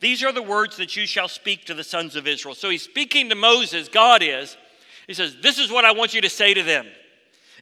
These 0.00 0.24
are 0.24 0.32
the 0.32 0.40
words 0.40 0.78
that 0.78 0.96
you 0.96 1.06
shall 1.06 1.28
speak 1.28 1.66
to 1.66 1.74
the 1.74 1.84
sons 1.84 2.16
of 2.16 2.26
Israel. 2.26 2.54
So 2.54 2.70
he's 2.70 2.80
speaking 2.80 3.28
to 3.28 3.34
Moses, 3.34 3.90
God 3.90 4.22
is. 4.22 4.56
He 5.06 5.12
says, 5.12 5.36
This 5.42 5.58
is 5.58 5.70
what 5.70 5.84
I 5.84 5.92
want 5.92 6.14
you 6.14 6.22
to 6.22 6.30
say 6.30 6.54
to 6.54 6.62
them. 6.62 6.86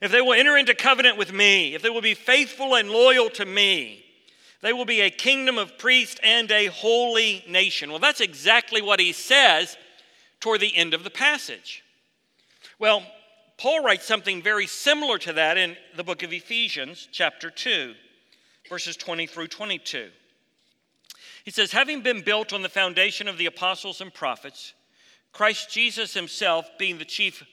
If 0.01 0.13
they 0.13 0.21
will 0.21 0.31
enter 0.31 0.55
into 0.55 0.73
covenant 0.73 1.17
with 1.17 1.33
me, 1.33 1.75
if 1.75 1.81
they 1.81 1.89
will 1.89 1.99
be 1.99 2.13
faithful 2.13 2.73
and 2.73 2.89
loyal 2.89 3.29
to 3.31 3.45
me, 3.45 4.01
they 4.61 4.71
will 4.71 4.85
be 4.85 5.01
a 5.01 5.09
kingdom 5.09 5.57
of 5.57 5.77
priests 5.77 6.21
and 6.23 6.49
a 6.51 6.67
holy 6.67 7.43
nation. 7.49 7.89
Well, 7.89 7.99
that's 7.99 8.21
exactly 8.21 8.81
what 8.81 9.01
he 9.01 9.11
says 9.11 9.75
toward 10.39 10.61
the 10.61 10.73
end 10.73 10.93
of 10.93 11.03
the 11.03 11.09
passage. 11.09 11.83
Well, 12.79 13.03
Paul 13.57 13.83
writes 13.83 14.05
something 14.05 14.43
very 14.43 14.67
similar 14.67 15.17
to 15.19 15.33
that 15.33 15.57
in 15.57 15.75
the 15.95 16.03
book 16.03 16.21
of 16.21 16.31
Ephesians, 16.31 17.07
chapter 17.11 17.49
2, 17.49 17.95
verses 18.69 18.95
20 18.95 19.25
through 19.25 19.47
22. 19.47 20.09
He 21.43 21.49
says, 21.49 21.71
Having 21.71 22.01
been 22.01 22.21
built 22.21 22.53
on 22.53 22.61
the 22.61 22.69
foundation 22.69 23.27
of 23.27 23.39
the 23.39 23.47
apostles 23.47 23.99
and 23.99 24.13
prophets, 24.13 24.73
Christ 25.33 25.71
Jesus 25.71 26.13
himself 26.13 26.69
being 26.77 26.99
the 26.99 27.05
chief 27.05 27.43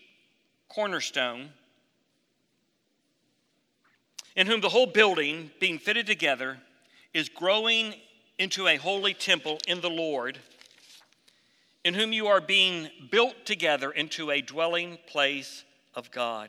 cornerstone, 0.69 1.50
in 4.37 4.47
whom 4.47 4.61
the 4.61 4.69
whole 4.69 4.87
building, 4.87 5.50
being 5.59 5.78
fitted 5.78 6.07
together, 6.07 6.59
is 7.14 7.31
growing 7.31 7.95
into 8.38 8.69
a 8.69 8.76
holy 8.76 9.14
temple 9.14 9.59
in 9.66 9.81
the 9.81 9.88
Lord, 9.88 10.38
in 11.85 11.95
whom 11.95 12.12
you 12.12 12.26
are 12.26 12.41
being 12.41 12.88
built 13.11 13.45
together 13.45 13.91
into 13.91 14.31
a 14.31 14.41
dwelling 14.41 14.99
place 15.07 15.64
of 15.95 16.11
God. 16.11 16.49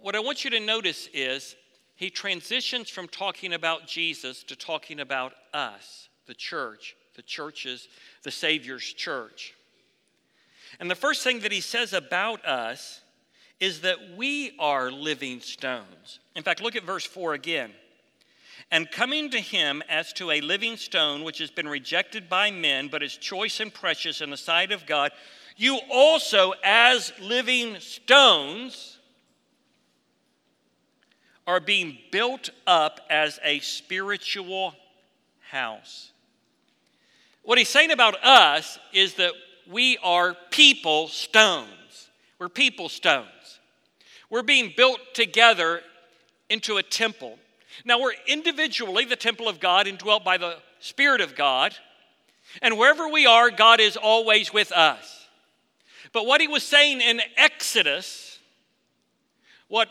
What 0.00 0.16
I 0.16 0.20
want 0.20 0.44
you 0.44 0.50
to 0.50 0.60
notice 0.60 1.08
is 1.12 1.54
he 1.94 2.10
transitions 2.10 2.88
from 2.88 3.06
talking 3.06 3.52
about 3.52 3.86
Jesus 3.86 4.42
to 4.44 4.56
talking 4.56 5.00
about 5.00 5.34
us, 5.52 6.08
the 6.26 6.34
church, 6.34 6.96
the 7.14 7.22
churches, 7.22 7.88
the 8.22 8.30
Savior's 8.30 8.84
church. 8.84 9.54
And 10.78 10.90
the 10.90 10.94
first 10.94 11.22
thing 11.22 11.40
that 11.40 11.52
he 11.52 11.60
says 11.60 11.92
about 11.92 12.44
us 12.46 13.02
is 13.60 13.82
that 13.82 14.16
we 14.16 14.56
are 14.58 14.90
living 14.90 15.40
stones. 15.40 16.20
In 16.34 16.42
fact, 16.42 16.62
look 16.62 16.76
at 16.76 16.84
verse 16.84 17.04
4 17.04 17.34
again. 17.34 17.72
And 18.70 18.90
coming 18.90 19.30
to 19.30 19.40
him 19.40 19.82
as 19.88 20.12
to 20.14 20.30
a 20.30 20.40
living 20.40 20.76
stone 20.76 21.24
which 21.24 21.38
has 21.38 21.50
been 21.50 21.68
rejected 21.68 22.28
by 22.28 22.50
men, 22.50 22.88
but 22.88 23.02
is 23.02 23.16
choice 23.16 23.60
and 23.60 23.72
precious 23.74 24.20
in 24.20 24.30
the 24.30 24.36
sight 24.36 24.70
of 24.70 24.86
God, 24.86 25.10
you 25.56 25.78
also, 25.90 26.54
as 26.64 27.12
living 27.20 27.78
stones, 27.80 28.98
are 31.46 31.60
being 31.60 31.98
built 32.12 32.50
up 32.66 33.00
as 33.10 33.40
a 33.42 33.58
spiritual 33.60 34.74
house. 35.50 36.12
What 37.42 37.58
he's 37.58 37.68
saying 37.68 37.90
about 37.90 38.22
us 38.24 38.78
is 38.92 39.14
that 39.14 39.32
we 39.68 39.98
are 40.02 40.36
people 40.50 41.08
stones. 41.08 42.08
We're 42.38 42.48
people 42.48 42.88
stones. 42.88 43.58
We're 44.30 44.42
being 44.42 44.72
built 44.76 45.00
together 45.12 45.80
into 46.48 46.76
a 46.76 46.82
temple. 46.82 47.38
Now, 47.84 48.00
we're 48.00 48.14
individually 48.26 49.04
the 49.04 49.16
temple 49.16 49.48
of 49.48 49.60
God 49.60 49.86
indwelt 49.86 50.24
by 50.24 50.38
the 50.38 50.56
Spirit 50.80 51.20
of 51.20 51.34
God. 51.34 51.74
And 52.62 52.78
wherever 52.78 53.08
we 53.08 53.26
are, 53.26 53.50
God 53.50 53.80
is 53.80 53.96
always 53.96 54.52
with 54.52 54.72
us. 54.72 55.26
But 56.12 56.26
what 56.26 56.40
he 56.40 56.48
was 56.48 56.62
saying 56.62 57.00
in 57.00 57.20
Exodus, 57.36 58.38
what 59.68 59.88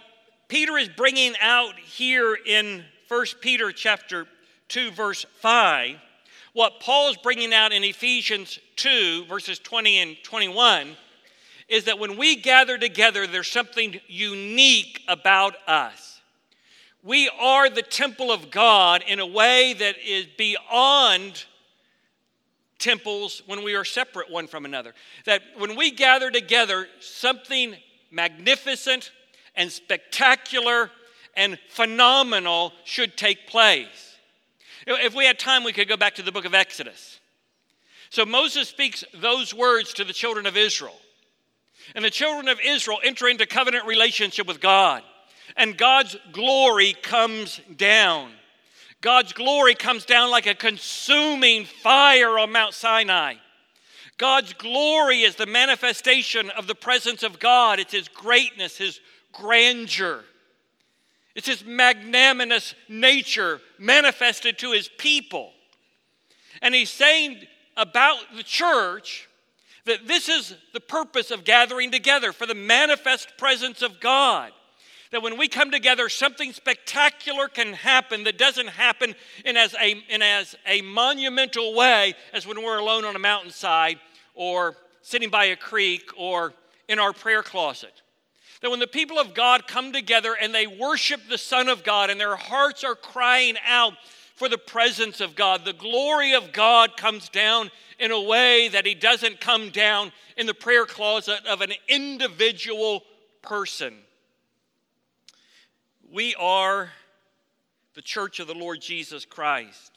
Peter 0.47 0.77
is 0.77 0.89
bringing 0.89 1.35
out 1.39 1.77
here 1.79 2.35
in 2.45 2.83
1 3.07 3.25
Peter 3.39 3.71
chapter 3.71 4.27
2 4.67 4.91
verse 4.91 5.25
5, 5.39 5.95
what 6.53 6.79
Paul 6.79 7.11
is 7.11 7.17
bringing 7.17 7.53
out 7.53 7.71
in 7.71 7.83
Ephesians 7.83 8.59
2 8.75 9.25
verses 9.25 9.59
20 9.59 9.97
and 9.99 10.17
21 10.23 10.97
is 11.67 11.85
that 11.85 11.99
when 11.99 12.17
we 12.17 12.35
gather 12.35 12.77
together 12.77 13.27
there's 13.27 13.47
something 13.47 13.99
unique 14.07 15.01
about 15.07 15.55
us. 15.67 16.18
We 17.03 17.29
are 17.39 17.69
the 17.69 17.81
temple 17.81 18.31
of 18.31 18.51
God 18.51 19.03
in 19.07 19.19
a 19.19 19.25
way 19.25 19.73
that 19.73 19.95
is 20.05 20.25
beyond 20.37 21.45
temples 22.77 23.41
when 23.45 23.63
we 23.63 23.75
are 23.75 23.85
separate 23.85 24.29
one 24.29 24.47
from 24.47 24.65
another. 24.65 24.93
That 25.25 25.41
when 25.57 25.75
we 25.75 25.91
gather 25.91 26.29
together, 26.29 26.87
something 26.99 27.75
magnificent 28.11 29.11
and 29.55 29.71
spectacular 29.71 30.91
and 31.35 31.57
phenomenal 31.69 32.73
should 32.83 33.15
take 33.15 33.47
place. 33.47 34.17
If 34.85 35.13
we 35.13 35.25
had 35.25 35.39
time, 35.39 35.63
we 35.63 35.73
could 35.73 35.87
go 35.87 35.97
back 35.97 36.15
to 36.15 36.21
the 36.21 36.31
book 36.31 36.45
of 36.45 36.53
Exodus. 36.53 37.19
So 38.09 38.25
Moses 38.25 38.67
speaks 38.67 39.05
those 39.13 39.53
words 39.53 39.93
to 39.93 40.03
the 40.03 40.13
children 40.13 40.45
of 40.45 40.57
Israel. 40.57 40.95
And 41.95 42.03
the 42.03 42.09
children 42.09 42.49
of 42.49 42.59
Israel 42.65 42.99
enter 43.03 43.27
into 43.27 43.45
covenant 43.45 43.85
relationship 43.85 44.47
with 44.47 44.59
God 44.59 45.03
and 45.55 45.77
God's 45.77 46.15
glory 46.31 46.93
comes 46.93 47.61
down. 47.75 48.31
God's 49.01 49.33
glory 49.33 49.75
comes 49.75 50.05
down 50.05 50.29
like 50.29 50.45
a 50.45 50.55
consuming 50.55 51.65
fire 51.65 52.37
on 52.37 52.51
Mount 52.51 52.73
Sinai. 52.73 53.35
God's 54.17 54.53
glory 54.53 55.21
is 55.21 55.35
the 55.35 55.45
manifestation 55.45 56.49
of 56.49 56.67
the 56.67 56.75
presence 56.75 57.23
of 57.23 57.39
God. 57.39 57.79
It's 57.79 57.93
His 57.93 58.09
greatness, 58.09 58.77
His 58.77 58.99
grandeur. 59.31 60.25
It's 61.35 61.47
His 61.47 61.63
magnanimous 61.63 62.75
nature 62.89 63.61
manifested 63.77 64.57
to 64.59 64.73
His 64.73 64.89
people. 64.97 65.51
And 66.61 66.75
He's 66.75 66.89
saying 66.89 67.37
about 67.77 68.17
the 68.35 68.43
church 68.43 69.29
that 69.85 70.05
this 70.05 70.27
is 70.27 70.53
the 70.73 70.81
purpose 70.81 71.31
of 71.31 71.45
gathering 71.45 71.89
together 71.89 72.33
for 72.33 72.45
the 72.45 72.53
manifest 72.53 73.37
presence 73.37 73.81
of 73.81 74.01
God 74.01 74.51
that 75.11 75.23
when 75.23 75.37
we 75.37 75.47
come 75.47 75.71
together, 75.71 76.07
something 76.09 76.53
spectacular 76.53 77.47
can 77.47 77.73
happen 77.73 78.23
that 78.25 78.37
doesn't 78.37 78.67
happen 78.67 79.15
in 79.43 79.57
as 79.57 79.73
a, 79.73 80.03
in 80.09 80.21
as 80.21 80.55
a 80.67 80.81
monumental 80.81 81.75
way 81.75 82.13
as 82.33 82.45
when 82.45 82.61
we're 82.63 82.77
alone 82.77 83.05
on 83.05 83.15
a 83.15 83.19
mountainside 83.19 83.99
or 84.35 84.75
sitting 85.01 85.29
by 85.29 85.45
a 85.45 85.55
creek 85.55 86.11
or 86.15 86.53
in 86.87 86.99
our 86.99 87.13
prayer 87.13 87.41
closet. 87.41 88.01
That 88.61 88.69
when 88.69 88.79
the 88.79 88.87
people 88.87 89.17
of 89.17 89.33
God 89.33 89.67
come 89.67 89.93
together 89.93 90.35
and 90.39 90.53
they 90.53 90.67
worship 90.67 91.21
the 91.29 91.37
Son 91.37 91.69
of 91.69 91.83
God 91.83 92.09
and 92.09 92.19
their 92.19 92.35
hearts 92.35 92.83
are 92.83 92.95
crying 92.95 93.55
out 93.65 93.93
for 94.35 94.49
the 94.49 94.57
presence 94.57 95.21
of 95.21 95.35
God, 95.35 95.65
the 95.65 95.73
glory 95.73 96.33
of 96.33 96.51
God 96.51 96.97
comes 96.97 97.29
down 97.29 97.71
in 97.99 98.11
a 98.11 98.21
way 98.21 98.67
that 98.69 98.85
He 98.85 98.95
doesn't 98.95 99.41
come 99.41 99.69
down 99.69 100.11
in 100.37 100.45
the 100.45 100.53
prayer 100.53 100.85
closet 100.85 101.45
of 101.47 101.61
an 101.61 101.71
individual 101.87 103.03
person. 103.41 103.93
We 106.11 106.33
are 106.35 106.89
the 107.93 108.01
church 108.01 108.39
of 108.39 108.47
the 108.47 108.55
Lord 108.55 108.81
Jesus 108.81 109.25
Christ. 109.25 109.91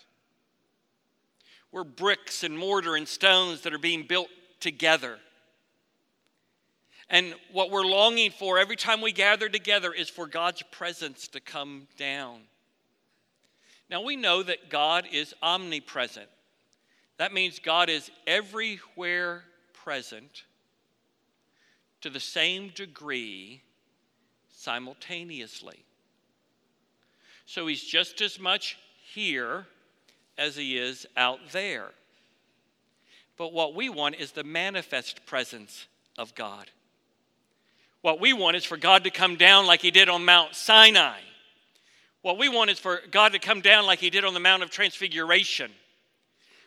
We're 1.70 1.84
bricks 1.84 2.44
and 2.44 2.56
mortar 2.56 2.96
and 2.96 3.08
stones 3.08 3.62
that 3.62 3.72
are 3.72 3.78
being 3.78 4.06
built 4.06 4.28
together. 4.60 5.18
And 7.08 7.34
what 7.50 7.70
we're 7.70 7.84
longing 7.84 8.30
for 8.30 8.58
every 8.58 8.76
time 8.76 9.00
we 9.00 9.12
gather 9.12 9.48
together 9.48 9.92
is 9.92 10.10
for 10.10 10.26
God's 10.26 10.62
presence 10.70 11.28
to 11.28 11.40
come 11.40 11.88
down. 11.96 12.40
Now, 13.88 14.02
we 14.02 14.16
know 14.16 14.42
that 14.42 14.68
God 14.68 15.06
is 15.10 15.34
omnipresent. 15.42 16.28
That 17.16 17.32
means 17.32 17.58
God 17.58 17.88
is 17.88 18.10
everywhere 18.26 19.44
present 19.72 20.44
to 22.02 22.10
the 22.10 22.20
same 22.20 22.68
degree 22.68 23.62
simultaneously. 24.50 25.84
So 27.46 27.66
he's 27.66 27.82
just 27.82 28.20
as 28.20 28.38
much 28.38 28.76
here 29.12 29.66
as 30.38 30.56
he 30.56 30.78
is 30.78 31.06
out 31.16 31.40
there. 31.52 31.90
But 33.36 33.52
what 33.52 33.74
we 33.74 33.88
want 33.88 34.16
is 34.16 34.32
the 34.32 34.44
manifest 34.44 35.26
presence 35.26 35.86
of 36.18 36.34
God. 36.34 36.70
What 38.00 38.20
we 38.20 38.32
want 38.32 38.56
is 38.56 38.64
for 38.64 38.76
God 38.76 39.04
to 39.04 39.10
come 39.10 39.36
down 39.36 39.66
like 39.66 39.80
he 39.80 39.90
did 39.90 40.08
on 40.08 40.24
Mount 40.24 40.54
Sinai. 40.54 41.18
What 42.22 42.38
we 42.38 42.48
want 42.48 42.70
is 42.70 42.78
for 42.78 43.00
God 43.10 43.32
to 43.32 43.38
come 43.38 43.60
down 43.60 43.86
like 43.86 43.98
he 43.98 44.10
did 44.10 44.24
on 44.24 44.34
the 44.34 44.40
Mount 44.40 44.62
of 44.62 44.70
Transfiguration. 44.70 45.70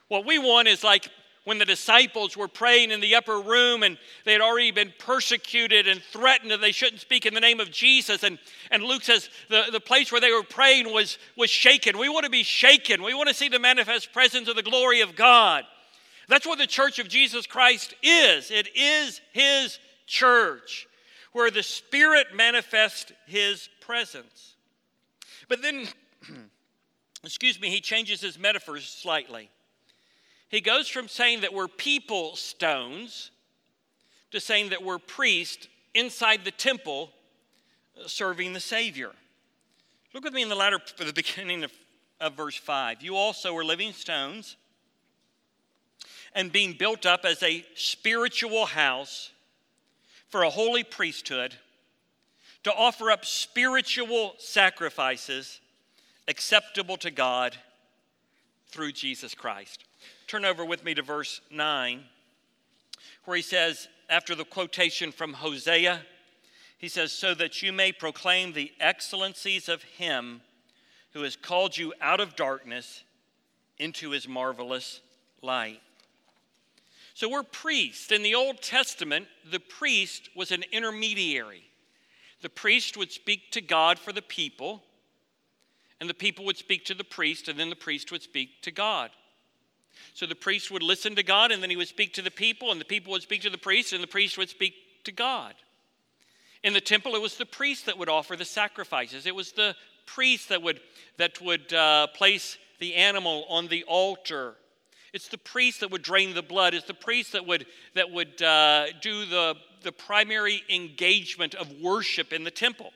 What 0.07 0.25
we 0.25 0.37
want 0.37 0.67
is 0.67 0.83
like 0.83 1.09
when 1.45 1.59
the 1.59 1.65
disciples 1.65 2.35
were 2.35 2.47
praying 2.47 2.91
in 2.91 2.99
the 2.99 3.15
upper 3.15 3.39
room 3.39 3.83
and 3.83 3.97
they 4.25 4.33
had 4.33 4.41
already 4.41 4.71
been 4.71 4.91
persecuted 4.99 5.87
and 5.87 6.01
threatened 6.01 6.51
that 6.51 6.59
they 6.59 6.71
shouldn't 6.71 7.01
speak 7.01 7.25
in 7.25 7.33
the 7.33 7.39
name 7.39 7.59
of 7.59 7.71
Jesus. 7.71 8.23
And, 8.23 8.37
and 8.71 8.83
Luke 8.83 9.03
says 9.03 9.29
the, 9.49 9.65
the 9.71 9.79
place 9.79 10.11
where 10.11 10.19
they 10.19 10.31
were 10.31 10.43
praying 10.43 10.91
was, 10.91 11.17
was 11.37 11.49
shaken. 11.49 11.97
We 11.97 12.09
want 12.09 12.25
to 12.25 12.31
be 12.31 12.43
shaken. 12.43 13.03
We 13.03 13.13
want 13.13 13.29
to 13.29 13.35
see 13.35 13.47
the 13.47 13.59
manifest 13.59 14.11
presence 14.11 14.49
of 14.49 14.55
the 14.55 14.63
glory 14.63 15.01
of 15.01 15.15
God. 15.15 15.63
That's 16.27 16.47
what 16.47 16.57
the 16.57 16.67
church 16.67 16.97
of 16.97 17.07
Jesus 17.07 17.45
Christ 17.45 17.93
is. 18.01 18.49
It 18.49 18.69
is 18.75 19.21
his 19.31 19.79
church 20.07 20.87
where 21.31 21.51
the 21.51 21.63
Spirit 21.63 22.27
manifests 22.33 23.11
his 23.27 23.69
presence. 23.81 24.55
But 25.47 25.61
then, 25.61 25.87
excuse 27.23 27.61
me, 27.61 27.69
he 27.69 27.81
changes 27.81 28.21
his 28.21 28.39
metaphors 28.39 28.85
slightly. 28.85 29.51
He 30.49 30.61
goes 30.61 30.87
from 30.87 31.07
saying 31.07 31.41
that 31.41 31.53
we're 31.53 31.67
people 31.67 32.35
stones 32.35 33.31
to 34.31 34.39
saying 34.39 34.69
that 34.69 34.83
we're 34.83 34.99
priests 34.99 35.67
inside 35.93 36.43
the 36.43 36.51
temple 36.51 37.09
uh, 37.97 38.07
serving 38.07 38.53
the 38.53 38.59
Savior. 38.59 39.11
Look 40.13 40.23
with 40.23 40.33
me 40.33 40.41
in 40.41 40.49
the 40.49 40.55
latter, 40.55 40.79
the 40.97 41.13
beginning 41.13 41.63
of, 41.63 41.71
of 42.19 42.33
verse 42.33 42.57
5. 42.57 43.01
You 43.01 43.15
also 43.15 43.55
are 43.55 43.63
living 43.63 43.93
stones 43.93 44.57
and 46.33 46.51
being 46.51 46.73
built 46.73 47.05
up 47.05 47.23
as 47.23 47.41
a 47.41 47.65
spiritual 47.75 48.65
house 48.65 49.31
for 50.29 50.43
a 50.43 50.49
holy 50.49 50.83
priesthood 50.83 51.55
to 52.63 52.73
offer 52.73 53.09
up 53.09 53.23
spiritual 53.23 54.33
sacrifices 54.37 55.61
acceptable 56.27 56.97
to 56.97 57.11
God 57.11 57.55
through 58.67 58.91
Jesus 58.91 59.33
Christ. 59.33 59.85
Turn 60.27 60.45
over 60.45 60.65
with 60.65 60.83
me 60.83 60.93
to 60.95 61.01
verse 61.01 61.41
9, 61.51 62.03
where 63.25 63.37
he 63.37 63.43
says, 63.43 63.87
after 64.09 64.35
the 64.35 64.45
quotation 64.45 65.11
from 65.11 65.33
Hosea, 65.33 66.01
he 66.77 66.87
says, 66.87 67.11
So 67.11 67.33
that 67.35 67.61
you 67.61 67.71
may 67.71 67.91
proclaim 67.91 68.53
the 68.53 68.71
excellencies 68.79 69.69
of 69.69 69.83
him 69.83 70.41
who 71.13 71.23
has 71.23 71.35
called 71.35 71.77
you 71.77 71.93
out 72.01 72.19
of 72.19 72.35
darkness 72.35 73.03
into 73.77 74.11
his 74.11 74.27
marvelous 74.27 75.01
light. 75.41 75.81
So 77.13 77.29
we're 77.29 77.43
priests. 77.43 78.11
In 78.11 78.23
the 78.23 78.35
Old 78.35 78.61
Testament, 78.61 79.27
the 79.49 79.59
priest 79.59 80.29
was 80.35 80.51
an 80.51 80.63
intermediary. 80.71 81.63
The 82.41 82.49
priest 82.49 82.97
would 82.97 83.11
speak 83.11 83.51
to 83.51 83.61
God 83.61 83.97
for 83.97 84.11
the 84.11 84.21
people, 84.21 84.83
and 85.99 86.09
the 86.09 86.13
people 86.13 86.43
would 86.45 86.57
speak 86.57 86.83
to 86.85 86.93
the 86.93 87.05
priest, 87.05 87.47
and 87.47 87.57
then 87.57 87.69
the 87.69 87.75
priest 87.75 88.11
would 88.11 88.21
speak 88.21 88.61
to 88.63 88.71
God. 88.71 89.11
So 90.13 90.25
the 90.25 90.35
priest 90.35 90.71
would 90.71 90.83
listen 90.83 91.15
to 91.15 91.23
God, 91.23 91.51
and 91.51 91.61
then 91.61 91.69
he 91.69 91.75
would 91.75 91.87
speak 91.87 92.13
to 92.13 92.21
the 92.21 92.31
people, 92.31 92.71
and 92.71 92.79
the 92.79 92.85
people 92.85 93.11
would 93.11 93.21
speak 93.21 93.41
to 93.41 93.49
the 93.49 93.57
priest, 93.57 93.93
and 93.93 94.01
the 94.01 94.07
priest 94.07 94.37
would 94.37 94.49
speak 94.49 94.73
to 95.03 95.11
God. 95.11 95.55
In 96.63 96.73
the 96.73 96.81
temple, 96.81 97.15
it 97.15 97.21
was 97.21 97.37
the 97.37 97.45
priest 97.45 97.85
that 97.85 97.97
would 97.97 98.09
offer 98.09 98.35
the 98.35 98.45
sacrifices. 98.45 99.25
It 99.25 99.35
was 99.35 99.51
the 99.51 99.75
priest 100.05 100.49
that 100.49 100.61
would, 100.61 100.79
that 101.17 101.39
would 101.41 101.73
uh, 101.73 102.07
place 102.07 102.57
the 102.79 102.95
animal 102.95 103.45
on 103.49 103.67
the 103.67 103.83
altar. 103.83 104.55
It's 105.13 105.27
the 105.27 105.37
priest 105.37 105.79
that 105.79 105.91
would 105.91 106.01
drain 106.01 106.33
the 106.33 106.41
blood. 106.41 106.73
It's 106.73 106.87
the 106.87 106.93
priest 106.93 107.33
that 107.33 107.45
would, 107.45 107.65
that 107.93 108.11
would 108.11 108.41
uh, 108.41 108.87
do 109.01 109.25
the, 109.25 109.55
the 109.83 109.91
primary 109.91 110.61
engagement 110.69 111.55
of 111.55 111.71
worship 111.81 112.33
in 112.33 112.43
the 112.43 112.51
temple. 112.51 112.91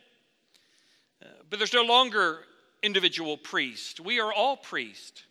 Uh, 1.24 1.28
but 1.50 1.60
there's 1.60 1.74
no 1.74 1.84
longer 1.84 2.40
individual 2.84 3.38
priest. 3.38 4.00
We 4.00 4.20
are 4.20 4.34
all 4.34 4.58
priests. 4.58 5.24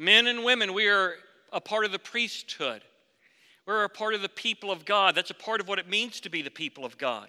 Men 0.00 0.28
and 0.28 0.44
women, 0.44 0.72
we 0.72 0.88
are 0.88 1.16
a 1.52 1.60
part 1.60 1.84
of 1.84 1.92
the 1.92 1.98
priesthood. 1.98 2.80
We're 3.66 3.84
a 3.84 3.90
part 3.90 4.14
of 4.14 4.22
the 4.22 4.30
people 4.30 4.70
of 4.70 4.86
God. 4.86 5.14
That's 5.14 5.30
a 5.30 5.34
part 5.34 5.60
of 5.60 5.68
what 5.68 5.78
it 5.78 5.90
means 5.90 6.20
to 6.20 6.30
be 6.30 6.40
the 6.40 6.50
people 6.50 6.86
of 6.86 6.96
God. 6.96 7.28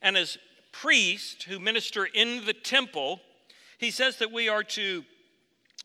And 0.00 0.16
as 0.16 0.38
priests 0.70 1.42
who 1.42 1.58
minister 1.58 2.04
in 2.04 2.44
the 2.44 2.52
temple, 2.52 3.20
he 3.78 3.90
says 3.90 4.18
that 4.18 4.30
we 4.30 4.48
are 4.48 4.62
to 4.62 5.04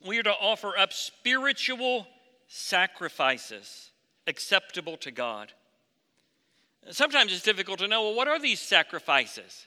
we 0.05 0.19
are 0.19 0.23
to 0.23 0.33
offer 0.33 0.77
up 0.77 0.93
spiritual 0.93 2.05
sacrifices 2.47 3.89
acceptable 4.27 4.97
to 4.97 5.09
God. 5.09 5.51
Sometimes 6.91 7.33
it's 7.33 7.41
difficult 7.41 7.79
to 7.79 7.87
know 7.87 8.03
well, 8.03 8.15
what 8.15 8.27
are 8.27 8.39
these 8.39 8.59
sacrifices? 8.59 9.65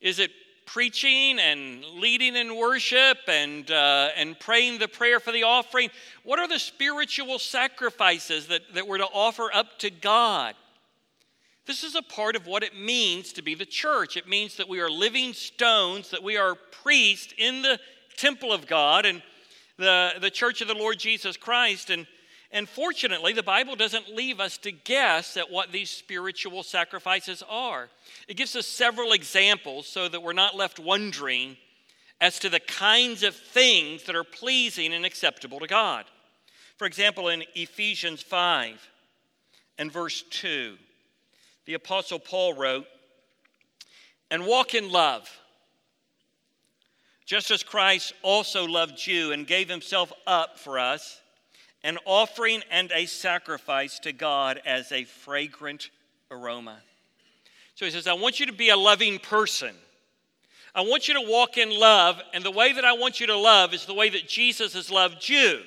Is 0.00 0.18
it 0.18 0.32
preaching 0.66 1.38
and 1.38 1.84
leading 1.84 2.36
in 2.36 2.56
worship 2.56 3.18
and, 3.28 3.70
uh, 3.70 4.08
and 4.16 4.38
praying 4.38 4.78
the 4.78 4.88
prayer 4.88 5.20
for 5.20 5.32
the 5.32 5.42
offering? 5.42 5.90
What 6.22 6.38
are 6.38 6.48
the 6.48 6.58
spiritual 6.58 7.38
sacrifices 7.38 8.46
that, 8.48 8.62
that 8.74 8.86
we're 8.86 8.98
to 8.98 9.04
offer 9.04 9.50
up 9.52 9.78
to 9.80 9.90
God? 9.90 10.54
This 11.66 11.82
is 11.82 11.94
a 11.94 12.02
part 12.02 12.36
of 12.36 12.46
what 12.46 12.62
it 12.62 12.78
means 12.78 13.32
to 13.34 13.42
be 13.42 13.54
the 13.54 13.64
church. 13.64 14.16
It 14.16 14.28
means 14.28 14.56
that 14.56 14.68
we 14.68 14.80
are 14.80 14.90
living 14.90 15.32
stones, 15.32 16.10
that 16.10 16.22
we 16.22 16.36
are 16.36 16.54
priests 16.54 17.32
in 17.38 17.62
the 17.62 17.78
temple 18.16 18.52
of 18.52 18.66
God 18.66 19.06
and 19.06 19.22
the, 19.78 20.12
the 20.20 20.30
church 20.30 20.60
of 20.60 20.68
the 20.68 20.74
Lord 20.74 20.98
Jesus 20.98 21.36
Christ. 21.36 21.90
And, 21.90 22.06
and 22.54 22.68
fortunately, 22.68 23.32
the 23.32 23.42
Bible 23.42 23.74
doesn't 23.74 24.14
leave 24.14 24.38
us 24.38 24.58
to 24.58 24.70
guess 24.70 25.36
at 25.36 25.50
what 25.50 25.72
these 25.72 25.90
spiritual 25.90 26.62
sacrifices 26.62 27.42
are. 27.48 27.88
It 28.28 28.36
gives 28.36 28.54
us 28.54 28.64
several 28.64 29.10
examples 29.10 29.88
so 29.88 30.08
that 30.08 30.22
we're 30.22 30.34
not 30.34 30.54
left 30.54 30.78
wondering 30.78 31.56
as 32.20 32.38
to 32.38 32.48
the 32.48 32.60
kinds 32.60 33.24
of 33.24 33.34
things 33.34 34.04
that 34.04 34.14
are 34.14 34.22
pleasing 34.22 34.94
and 34.94 35.04
acceptable 35.04 35.58
to 35.58 35.66
God. 35.66 36.04
For 36.76 36.86
example, 36.86 37.28
in 37.28 37.42
Ephesians 37.56 38.22
5 38.22 38.88
and 39.76 39.90
verse 39.90 40.22
2, 40.30 40.76
the 41.66 41.74
Apostle 41.74 42.20
Paul 42.20 42.54
wrote, 42.54 42.86
And 44.30 44.46
walk 44.46 44.74
in 44.74 44.92
love, 44.92 45.28
just 47.26 47.50
as 47.50 47.64
Christ 47.64 48.12
also 48.22 48.64
loved 48.64 49.04
you 49.04 49.32
and 49.32 49.44
gave 49.44 49.68
himself 49.68 50.12
up 50.24 50.56
for 50.60 50.78
us, 50.78 51.20
an 51.84 51.98
offering 52.06 52.62
and 52.70 52.90
a 52.92 53.06
sacrifice 53.06 54.00
to 54.00 54.12
God 54.12 54.60
as 54.66 54.90
a 54.90 55.04
fragrant 55.04 55.90
aroma. 56.30 56.78
So 57.74 57.84
he 57.84 57.90
says, 57.90 58.08
I 58.08 58.14
want 58.14 58.40
you 58.40 58.46
to 58.46 58.52
be 58.52 58.70
a 58.70 58.76
loving 58.76 59.18
person. 59.18 59.74
I 60.74 60.80
want 60.80 61.06
you 61.06 61.14
to 61.14 61.30
walk 61.30 61.56
in 61.56 61.70
love, 61.70 62.20
and 62.32 62.42
the 62.42 62.50
way 62.50 62.72
that 62.72 62.84
I 62.84 62.94
want 62.94 63.20
you 63.20 63.28
to 63.28 63.36
love 63.36 63.74
is 63.74 63.86
the 63.86 63.94
way 63.94 64.08
that 64.08 64.26
Jesus 64.26 64.72
has 64.72 64.90
loved 64.90 65.28
you. 65.28 65.60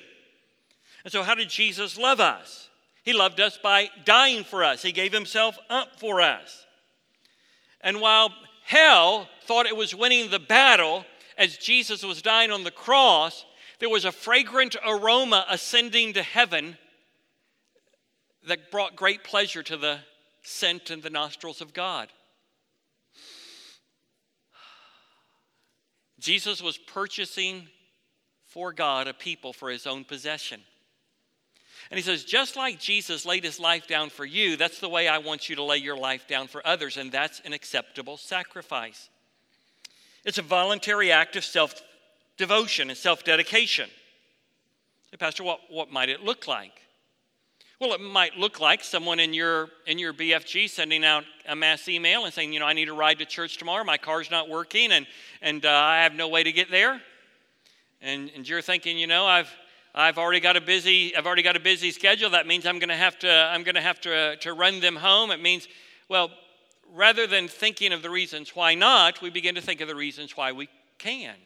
And 1.04 1.12
so, 1.12 1.22
how 1.22 1.34
did 1.34 1.48
Jesus 1.48 1.96
love 1.96 2.20
us? 2.20 2.68
He 3.04 3.14
loved 3.14 3.40
us 3.40 3.56
by 3.56 3.88
dying 4.04 4.44
for 4.44 4.64
us, 4.64 4.82
He 4.82 4.92
gave 4.92 5.12
Himself 5.12 5.56
up 5.70 5.98
for 5.98 6.20
us. 6.20 6.66
And 7.80 8.00
while 8.00 8.32
hell 8.64 9.28
thought 9.44 9.66
it 9.66 9.76
was 9.76 9.94
winning 9.94 10.30
the 10.30 10.40
battle 10.40 11.06
as 11.38 11.56
Jesus 11.56 12.02
was 12.02 12.20
dying 12.20 12.50
on 12.50 12.64
the 12.64 12.70
cross, 12.70 13.46
there 13.78 13.88
was 13.88 14.04
a 14.04 14.12
fragrant 14.12 14.76
aroma 14.84 15.46
ascending 15.48 16.14
to 16.14 16.22
heaven 16.22 16.76
that 18.46 18.70
brought 18.70 18.96
great 18.96 19.24
pleasure 19.24 19.62
to 19.62 19.76
the 19.76 19.98
scent 20.42 20.90
in 20.90 21.00
the 21.00 21.10
nostrils 21.10 21.60
of 21.60 21.72
God. 21.72 22.08
Jesus 26.18 26.60
was 26.60 26.78
purchasing 26.78 27.68
for 28.46 28.72
God 28.72 29.06
a 29.06 29.14
people 29.14 29.52
for 29.52 29.70
his 29.70 29.86
own 29.86 30.04
possession. 30.04 30.60
And 31.90 31.96
he 31.96 32.02
says, 32.02 32.24
just 32.24 32.56
like 32.56 32.80
Jesus 32.80 33.24
laid 33.24 33.44
his 33.44 33.60
life 33.60 33.86
down 33.86 34.10
for 34.10 34.24
you, 34.24 34.56
that's 34.56 34.80
the 34.80 34.88
way 34.88 35.06
I 35.06 35.18
want 35.18 35.48
you 35.48 35.56
to 35.56 35.62
lay 35.62 35.78
your 35.78 35.96
life 35.96 36.26
down 36.26 36.48
for 36.48 36.66
others, 36.66 36.96
and 36.96 37.12
that's 37.12 37.40
an 37.44 37.52
acceptable 37.52 38.16
sacrifice. 38.16 39.08
It's 40.24 40.38
a 40.38 40.42
voluntary 40.42 41.12
act 41.12 41.36
of 41.36 41.44
self 41.44 41.80
devotion 42.38 42.88
and 42.88 42.96
self 42.96 43.24
dedication. 43.24 43.90
Hey, 45.10 45.18
Pastor, 45.18 45.42
what, 45.42 45.60
what 45.68 45.90
might 45.90 46.08
it 46.08 46.22
look 46.22 46.48
like? 46.48 46.72
Well, 47.80 47.92
it 47.92 48.00
might 48.00 48.36
look 48.36 48.58
like 48.58 48.82
someone 48.82 49.20
in 49.20 49.32
your 49.32 49.68
in 49.86 49.98
your 49.98 50.12
BFG 50.12 50.68
sending 50.68 51.04
out 51.04 51.24
a 51.46 51.54
mass 51.54 51.88
email 51.88 52.24
and 52.24 52.34
saying, 52.34 52.52
you 52.52 52.58
know, 52.58 52.66
I 52.66 52.72
need 52.72 52.88
a 52.88 52.92
ride 52.92 53.18
to 53.20 53.24
church 53.24 53.56
tomorrow. 53.56 53.84
My 53.84 53.98
car's 53.98 54.30
not 54.30 54.48
working, 54.48 54.90
and 54.90 55.06
and 55.42 55.64
uh, 55.64 55.70
I 55.70 56.02
have 56.02 56.14
no 56.14 56.28
way 56.28 56.42
to 56.42 56.50
get 56.50 56.70
there. 56.70 57.00
And 58.02 58.30
and 58.34 58.48
you're 58.48 58.62
thinking, 58.62 58.98
you 58.98 59.06
know, 59.06 59.26
I've 59.26 59.50
I've 59.94 60.18
already 60.18 60.40
got 60.40 60.56
a 60.56 60.60
busy 60.60 61.14
I've 61.14 61.24
already 61.24 61.42
got 61.42 61.54
a 61.54 61.60
busy 61.60 61.92
schedule. 61.92 62.30
That 62.30 62.48
means 62.48 62.66
I'm 62.66 62.80
going 62.80 62.88
to 62.88 62.96
have 62.96 63.16
to 63.20 63.30
I'm 63.30 63.62
going 63.62 63.76
to 63.76 63.80
have 63.80 64.00
to 64.00 64.36
to 64.38 64.54
run 64.54 64.80
them 64.80 64.96
home. 64.96 65.30
It 65.30 65.40
means, 65.40 65.68
well, 66.08 66.32
rather 66.92 67.28
than 67.28 67.46
thinking 67.46 67.92
of 67.92 68.02
the 68.02 68.10
reasons 68.10 68.56
why 68.56 68.74
not, 68.74 69.22
we 69.22 69.30
begin 69.30 69.54
to 69.54 69.60
think 69.60 69.80
of 69.80 69.86
the 69.86 69.94
reasons 69.94 70.36
why 70.36 70.50
we 70.50 70.68
can. 70.98 71.36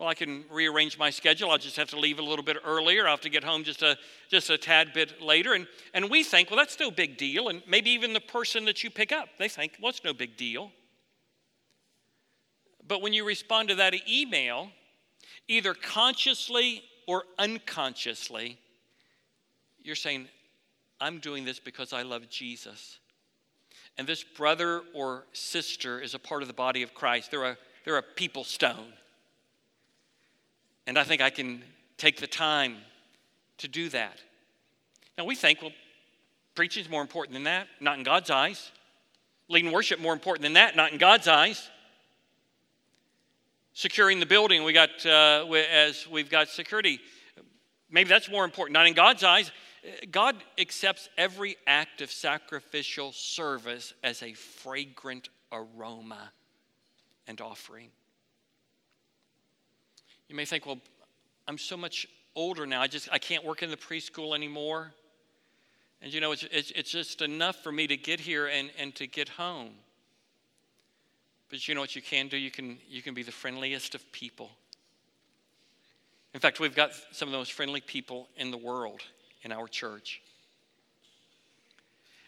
Well, 0.00 0.08
I 0.08 0.14
can 0.14 0.44
rearrange 0.50 0.96
my 0.96 1.10
schedule. 1.10 1.50
I'll 1.50 1.58
just 1.58 1.76
have 1.76 1.90
to 1.90 1.98
leave 1.98 2.18
a 2.18 2.22
little 2.22 2.42
bit 2.42 2.56
earlier. 2.64 3.04
I'll 3.04 3.12
have 3.12 3.20
to 3.20 3.28
get 3.28 3.44
home 3.44 3.64
just 3.64 3.82
a, 3.82 3.98
just 4.30 4.48
a 4.48 4.56
tad 4.56 4.94
bit 4.94 5.20
later. 5.20 5.52
And, 5.52 5.66
and 5.92 6.08
we 6.08 6.24
think, 6.24 6.50
well, 6.50 6.56
that's 6.56 6.80
no 6.80 6.90
big 6.90 7.18
deal. 7.18 7.48
And 7.48 7.62
maybe 7.68 7.90
even 7.90 8.14
the 8.14 8.20
person 8.20 8.64
that 8.64 8.82
you 8.82 8.88
pick 8.88 9.12
up, 9.12 9.28
they 9.38 9.46
think, 9.46 9.76
well, 9.78 9.90
it's 9.90 10.02
no 10.02 10.14
big 10.14 10.38
deal. 10.38 10.72
But 12.88 13.02
when 13.02 13.12
you 13.12 13.26
respond 13.26 13.68
to 13.68 13.74
that 13.74 13.92
email, 14.08 14.70
either 15.48 15.74
consciously 15.74 16.82
or 17.06 17.24
unconsciously, 17.38 18.58
you're 19.82 19.94
saying, 19.96 20.28
I'm 20.98 21.18
doing 21.18 21.44
this 21.44 21.60
because 21.60 21.92
I 21.92 22.04
love 22.04 22.30
Jesus. 22.30 22.98
And 23.98 24.06
this 24.06 24.24
brother 24.24 24.80
or 24.94 25.26
sister 25.34 26.00
is 26.00 26.14
a 26.14 26.18
part 26.18 26.40
of 26.40 26.48
the 26.48 26.54
body 26.54 26.82
of 26.82 26.94
Christ. 26.94 27.30
They're 27.30 27.44
a, 27.44 27.58
they're 27.84 27.98
a 27.98 28.02
people 28.02 28.44
stone. 28.44 28.94
And 30.86 30.98
I 30.98 31.04
think 31.04 31.20
I 31.20 31.30
can 31.30 31.62
take 31.96 32.18
the 32.18 32.26
time 32.26 32.76
to 33.58 33.68
do 33.68 33.88
that. 33.90 34.18
Now, 35.16 35.24
we 35.24 35.34
think, 35.34 35.60
well, 35.60 35.72
preaching 36.54 36.82
is 36.82 36.90
more 36.90 37.02
important 37.02 37.34
than 37.34 37.44
that. 37.44 37.68
Not 37.80 37.98
in 37.98 38.04
God's 38.04 38.30
eyes. 38.30 38.70
Leading 39.48 39.72
worship 39.72 40.00
more 40.00 40.12
important 40.12 40.42
than 40.42 40.54
that. 40.54 40.76
Not 40.76 40.92
in 40.92 40.98
God's 40.98 41.28
eyes. 41.28 41.68
Securing 43.74 44.18
the 44.18 44.26
building, 44.26 44.64
we 44.64 44.72
got 44.72 44.90
uh, 45.06 45.46
as 45.72 46.06
we've 46.08 46.30
got 46.30 46.48
security. 46.48 47.00
Maybe 47.90 48.08
that's 48.08 48.30
more 48.30 48.44
important. 48.44 48.74
Not 48.74 48.86
in 48.86 48.94
God's 48.94 49.22
eyes. 49.22 49.50
God 50.10 50.36
accepts 50.58 51.08
every 51.16 51.56
act 51.66 52.00
of 52.02 52.10
sacrificial 52.10 53.12
service 53.12 53.94
as 54.02 54.22
a 54.22 54.34
fragrant 54.34 55.28
aroma 55.52 56.30
and 57.26 57.40
offering. 57.40 57.88
You 60.30 60.36
may 60.36 60.44
think, 60.44 60.64
well, 60.64 60.78
I'm 61.48 61.58
so 61.58 61.76
much 61.76 62.06
older 62.36 62.64
now. 62.64 62.80
I 62.80 62.86
just 62.86 63.08
I 63.10 63.18
can't 63.18 63.44
work 63.44 63.64
in 63.64 63.70
the 63.70 63.76
preschool 63.76 64.32
anymore. 64.32 64.92
And 66.00 66.14
you 66.14 66.20
know, 66.20 66.30
it's, 66.30 66.44
it's, 66.52 66.70
it's 66.70 66.92
just 66.92 67.20
enough 67.20 67.56
for 67.64 67.72
me 67.72 67.88
to 67.88 67.96
get 67.96 68.20
here 68.20 68.46
and, 68.46 68.70
and 68.78 68.94
to 68.94 69.08
get 69.08 69.28
home. 69.28 69.72
But 71.50 71.66
you 71.66 71.74
know 71.74 71.80
what 71.80 71.96
you 71.96 72.00
can 72.00 72.28
do? 72.28 72.36
You 72.36 72.52
can, 72.52 72.78
you 72.88 73.02
can 73.02 73.12
be 73.12 73.24
the 73.24 73.32
friendliest 73.32 73.96
of 73.96 74.12
people. 74.12 74.50
In 76.32 76.38
fact, 76.38 76.60
we've 76.60 76.76
got 76.76 76.92
some 77.10 77.26
of 77.26 77.32
the 77.32 77.38
most 77.38 77.52
friendly 77.52 77.80
people 77.80 78.28
in 78.36 78.52
the 78.52 78.56
world 78.56 79.00
in 79.42 79.50
our 79.50 79.66
church. 79.66 80.22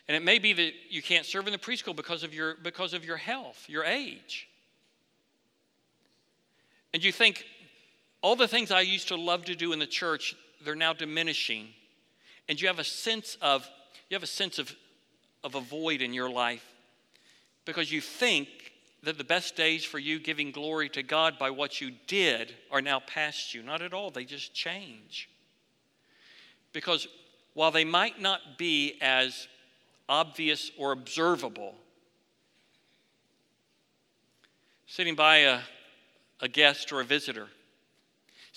And 0.08 0.16
it 0.16 0.24
may 0.24 0.40
be 0.40 0.52
that 0.54 0.72
you 0.90 1.02
can't 1.02 1.24
serve 1.24 1.46
in 1.46 1.52
the 1.52 1.58
preschool 1.58 1.94
because 1.94 2.24
of 2.24 2.34
your, 2.34 2.56
because 2.64 2.94
of 2.94 3.04
your 3.04 3.16
health, 3.16 3.64
your 3.68 3.84
age. 3.84 4.48
And 6.92 7.02
you 7.02 7.12
think, 7.12 7.46
all 8.22 8.36
the 8.36 8.48
things 8.48 8.70
I 8.70 8.80
used 8.80 9.08
to 9.08 9.16
love 9.16 9.44
to 9.46 9.54
do 9.54 9.72
in 9.72 9.78
the 9.78 9.86
church, 9.86 10.34
they're 10.64 10.76
now 10.76 10.92
diminishing. 10.92 11.68
And 12.48 12.60
you 12.60 12.68
have 12.68 12.78
a 12.78 12.84
sense 12.84 13.36
of, 13.42 13.68
you 14.08 14.14
have 14.14 14.22
a 14.22 14.28
sense 14.28 14.58
of, 14.58 14.74
of 15.42 15.56
a 15.56 15.60
void 15.60 16.02
in 16.02 16.14
your 16.14 16.30
life 16.30 16.64
because 17.64 17.90
you 17.90 18.00
think 18.00 18.48
that 19.02 19.18
the 19.18 19.24
best 19.24 19.56
days 19.56 19.84
for 19.84 19.98
you 19.98 20.20
giving 20.20 20.52
glory 20.52 20.88
to 20.90 21.02
God 21.02 21.38
by 21.38 21.50
what 21.50 21.80
you 21.80 21.90
did 22.06 22.54
are 22.70 22.80
now 22.80 23.00
past 23.00 23.52
you. 23.52 23.62
Not 23.62 23.82
at 23.82 23.92
all, 23.92 24.10
they 24.10 24.24
just 24.24 24.54
change. 24.54 25.28
Because 26.72 27.08
while 27.54 27.72
they 27.72 27.84
might 27.84 28.20
not 28.20 28.56
be 28.56 28.98
as 29.00 29.48
obvious 30.08 30.70
or 30.78 30.92
observable, 30.92 31.74
sitting 34.86 35.16
by 35.16 35.38
a, 35.38 35.60
a 36.40 36.48
guest 36.48 36.92
or 36.92 37.00
a 37.00 37.04
visitor, 37.04 37.48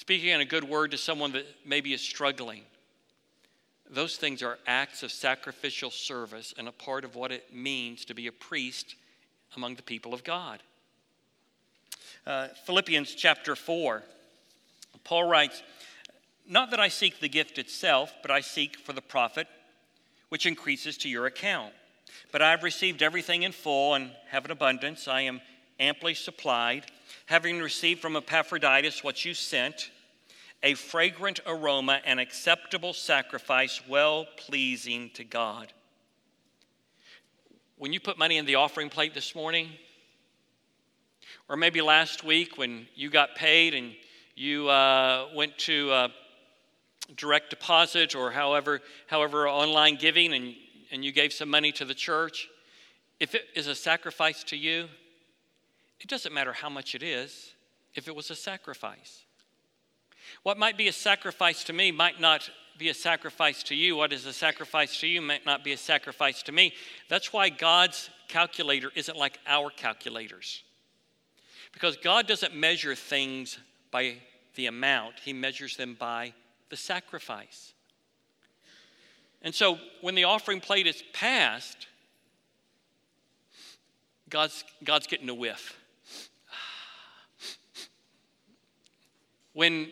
speaking 0.06 0.30
in 0.30 0.40
a 0.40 0.46
good 0.46 0.64
word 0.64 0.92
to 0.92 1.00
someone 1.00 1.32
that 1.32 1.48
maybe 1.66 1.92
is 1.92 2.00
struggling. 2.00 2.62
Those 3.90 4.18
things 4.18 4.44
are 4.44 4.60
acts 4.68 5.02
of 5.02 5.12
sacrificial 5.12 5.90
service 5.90 6.54
and 6.60 6.68
a 6.68 6.72
part 6.72 7.04
of 7.04 7.16
what 7.16 7.32
it 7.32 7.52
means 7.52 8.06
to 8.06 8.14
be 8.14 8.28
a 8.28 8.32
priest 8.32 8.94
among 9.56 9.74
the 9.74 9.82
people 9.82 10.14
of 10.14 10.24
God. 10.24 10.62
Uh, 12.24 12.50
Philippians 12.68 13.16
chapter 13.16 13.56
4, 13.56 14.04
Paul 15.04 15.24
writes, 15.24 15.64
Not 16.48 16.70
that 16.70 16.80
I 16.80 16.90
seek 16.90 17.20
the 17.20 17.28
gift 17.28 17.58
itself, 17.58 18.14
but 18.22 18.30
I 18.30 18.42
seek 18.42 18.78
for 18.78 18.94
the 18.94 19.02
profit 19.02 19.48
which 20.30 20.46
increases 20.46 21.00
to 21.00 21.10
your 21.10 21.26
account. 21.26 21.74
But 22.32 22.44
I 22.44 22.52
have 22.52 22.62
received 22.62 23.02
everything 23.02 23.42
in 23.42 23.52
full 23.52 23.96
and 23.96 24.12
have 24.30 24.46
an 24.46 24.52
abundance. 24.52 25.08
I 25.08 25.22
am 25.22 25.42
amply 25.80 26.14
supplied, 26.14 26.86
having 27.26 27.60
received 27.60 28.04
from 28.04 28.16
Epaphroditus 28.16 29.04
what 29.04 29.26
you 29.26 29.34
sent 29.34 29.90
a 30.64 30.74
fragrant 30.74 31.40
aroma, 31.46 32.02
an 32.06 32.20
acceptable 32.20 32.94
sacrifice, 32.94 33.82
well 33.88 34.26
pleasing 34.38 35.12
to 35.14 35.24
God. 35.24 35.74
When 37.78 37.94
you 37.94 38.00
put 38.00 38.18
money 38.18 38.38
in 38.38 38.46
the 38.46 38.56
offering 38.56 38.90
plate 38.90 39.14
this 39.14 39.36
morning, 39.36 39.70
or 41.50 41.58
maybe 41.58 41.82
last 41.82 42.24
week 42.24 42.58
when 42.58 42.88
you 42.96 43.10
got 43.10 43.36
paid 43.36 43.74
and 43.74 43.94
you 44.36 44.68
uh, 44.70 45.28
went 45.36 45.58
to 45.60 45.92
uh, 45.92 46.08
direct 47.16 47.50
deposit 47.50 48.16
or 48.16 48.32
however, 48.32 48.82
however 49.08 49.48
online 49.48 49.96
giving 49.96 50.34
and, 50.34 50.56
and 50.92 51.06
you 51.06 51.12
gave 51.12 51.32
some 51.34 51.50
money 51.50 51.72
to 51.74 51.86
the 51.86 51.94
church, 51.94 52.48
if 53.20 53.36
it 53.36 53.44
is 53.56 53.68
a 53.68 53.76
sacrifice 53.76 54.44
to 54.46 54.58
you, 54.58 54.88
it 56.00 56.08
doesn't 56.08 56.34
matter 56.34 56.54
how 56.54 56.70
much 56.70 56.96
it 56.96 57.04
is 57.04 57.54
if 57.94 58.08
it 58.08 58.16
was 58.16 58.30
a 58.30 58.36
sacrifice. 58.36 59.25
What 60.44 60.58
might 60.58 60.78
be 60.78 60.88
a 60.88 60.94
sacrifice 60.94 61.64
to 61.66 61.74
me 61.74 61.92
might 61.92 62.20
not 62.20 62.50
be 62.78 62.90
a 62.90 62.94
sacrifice 62.94 63.64
to 63.64 63.76
you. 63.76 63.96
What 63.96 64.12
is 64.12 64.26
a 64.26 64.34
sacrifice 64.34 65.00
to 65.00 65.08
you 65.08 65.22
might 65.22 65.46
not 65.46 65.64
be 65.64 65.72
a 65.72 65.78
sacrifice 65.78 66.44
to 66.44 66.52
me. 66.52 66.74
That's 67.10 67.32
why 67.32 67.50
God's 67.50 68.10
calculator 68.28 68.92
isn't 68.96 69.18
like 69.18 69.40
our 69.48 69.70
calculators. 69.70 70.64
Because 71.72 71.98
God 71.98 72.28
doesn't 72.28 72.56
measure 72.56 72.96
things 72.96 73.58
by 73.92 74.18
the 74.56 74.68
amount, 74.68 75.16
He 75.24 75.34
measures 75.34 75.78
them 75.78 75.96
by 76.00 76.34
the 76.70 76.78
sacrifice. 76.78 77.74
And 79.42 79.54
so 79.54 79.78
when 80.02 80.16
the 80.16 80.24
offering 80.24 80.60
plate 80.60 80.88
is 80.88 81.04
passed, 81.14 81.88
God's, 84.30 84.64
God's 84.84 85.08
getting 85.08 85.30
a 85.30 85.36
whiff. 85.36 85.78
When 89.54 89.90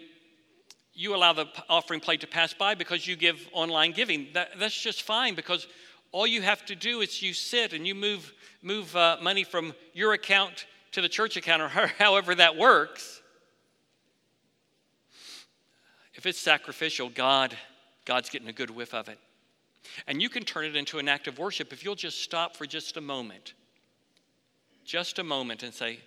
you 0.93 1.15
allow 1.15 1.33
the 1.33 1.47
offering 1.69 1.99
plate 1.99 2.21
to 2.21 2.27
pass 2.27 2.53
by 2.53 2.75
because 2.75 3.07
you 3.07 3.15
give 3.15 3.47
online 3.51 3.91
giving, 3.91 4.27
that, 4.33 4.49
that's 4.59 4.79
just 4.79 5.01
fine 5.01 5.35
because 5.35 5.67
all 6.11 6.27
you 6.27 6.41
have 6.41 6.63
to 6.65 6.75
do 6.75 7.01
is 7.01 7.21
you 7.21 7.33
sit 7.33 7.73
and 7.73 7.87
you 7.87 7.95
move, 7.95 8.31
move 8.61 8.95
uh, 8.95 9.17
money 9.21 9.43
from 9.43 9.73
your 9.93 10.13
account 10.13 10.67
to 10.91 11.01
the 11.01 11.09
church 11.09 11.35
account 11.35 11.61
or 11.61 11.67
however 11.99 12.35
that 12.35 12.55
works. 12.55 13.21
If 16.13 16.27
it's 16.27 16.39
sacrificial, 16.39 17.09
God, 17.09 17.57
God's 18.05 18.29
getting 18.29 18.47
a 18.47 18.53
good 18.53 18.69
whiff 18.69 18.93
of 18.93 19.09
it. 19.09 19.17
And 20.07 20.21
you 20.21 20.29
can 20.29 20.43
turn 20.43 20.65
it 20.65 20.75
into 20.75 20.99
an 20.99 21.09
act 21.09 21.27
of 21.27 21.39
worship 21.39 21.73
if 21.73 21.83
you'll 21.83 21.95
just 21.95 22.21
stop 22.21 22.55
for 22.55 22.65
just 22.65 22.97
a 22.97 23.01
moment. 23.01 23.53
Just 24.85 25.19
a 25.19 25.23
moment 25.23 25.63
and 25.63 25.73
say, 25.73 25.99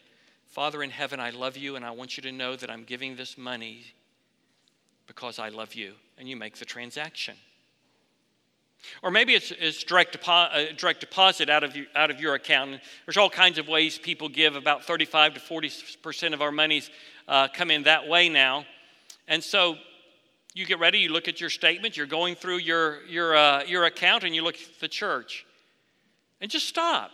Father 0.47 0.83
in 0.83 0.91
heaven, 0.91 1.19
I 1.19 1.31
love 1.31 1.57
you, 1.57 1.77
and 1.77 1.85
I 1.85 1.91
want 1.91 2.17
you 2.17 2.23
to 2.23 2.33
know 2.33 2.57
that 2.57 2.71
I'm 2.71 2.85
giving 2.85 3.17
this 3.17 3.37
money 3.37 3.85
because 5.07 5.39
I 5.39 5.49
love 5.49 5.75
you. 5.75 5.95
And 6.19 6.29
you 6.29 6.37
make 6.37 6.57
the 6.57 6.65
transaction. 6.65 7.37
Or 9.03 9.11
maybe 9.11 9.35
it's, 9.35 9.53
it's 9.59 9.83
direct, 9.83 10.19
depo- 10.19 10.71
uh, 10.71 10.73
direct 10.77 11.01
deposit 11.01 11.51
out 11.51 11.65
of, 11.65 11.77
out 11.95 12.11
of 12.11 12.21
your 12.21 12.35
account. 12.35 12.81
There's 13.05 13.17
all 13.17 13.31
kinds 13.31 13.59
of 13.59 13.69
ways 13.69 13.99
people 13.99 14.29
give. 14.29 14.57
About 14.57 14.85
35 14.85 15.35
to 15.35 15.41
40% 15.41 16.35
of 16.35 16.43
our 16.43 16.53
monies 16.53 16.91
uh, 17.29 17.49
come 17.49 17.71
in 17.71 17.85
that 17.85 18.09
way 18.09 18.29
now. 18.29 18.65
And 19.29 19.43
so 19.43 19.77
you 20.55 20.65
get 20.67 20.79
ready, 20.79 20.99
you 20.99 21.11
look 21.11 21.29
at 21.29 21.41
your 21.41 21.51
statement, 21.51 21.97
you're 21.97 22.07
going 22.07 22.35
through 22.35 22.59
your, 22.59 23.05
your, 23.07 23.37
uh, 23.37 23.65
your 23.65 23.85
account, 23.85 24.25
and 24.25 24.35
you 24.35 24.43
look 24.43 24.55
at 24.55 24.81
the 24.81 24.89
church. 24.89 25.45
And 26.41 26.51
just 26.51 26.69
stop. 26.69 27.11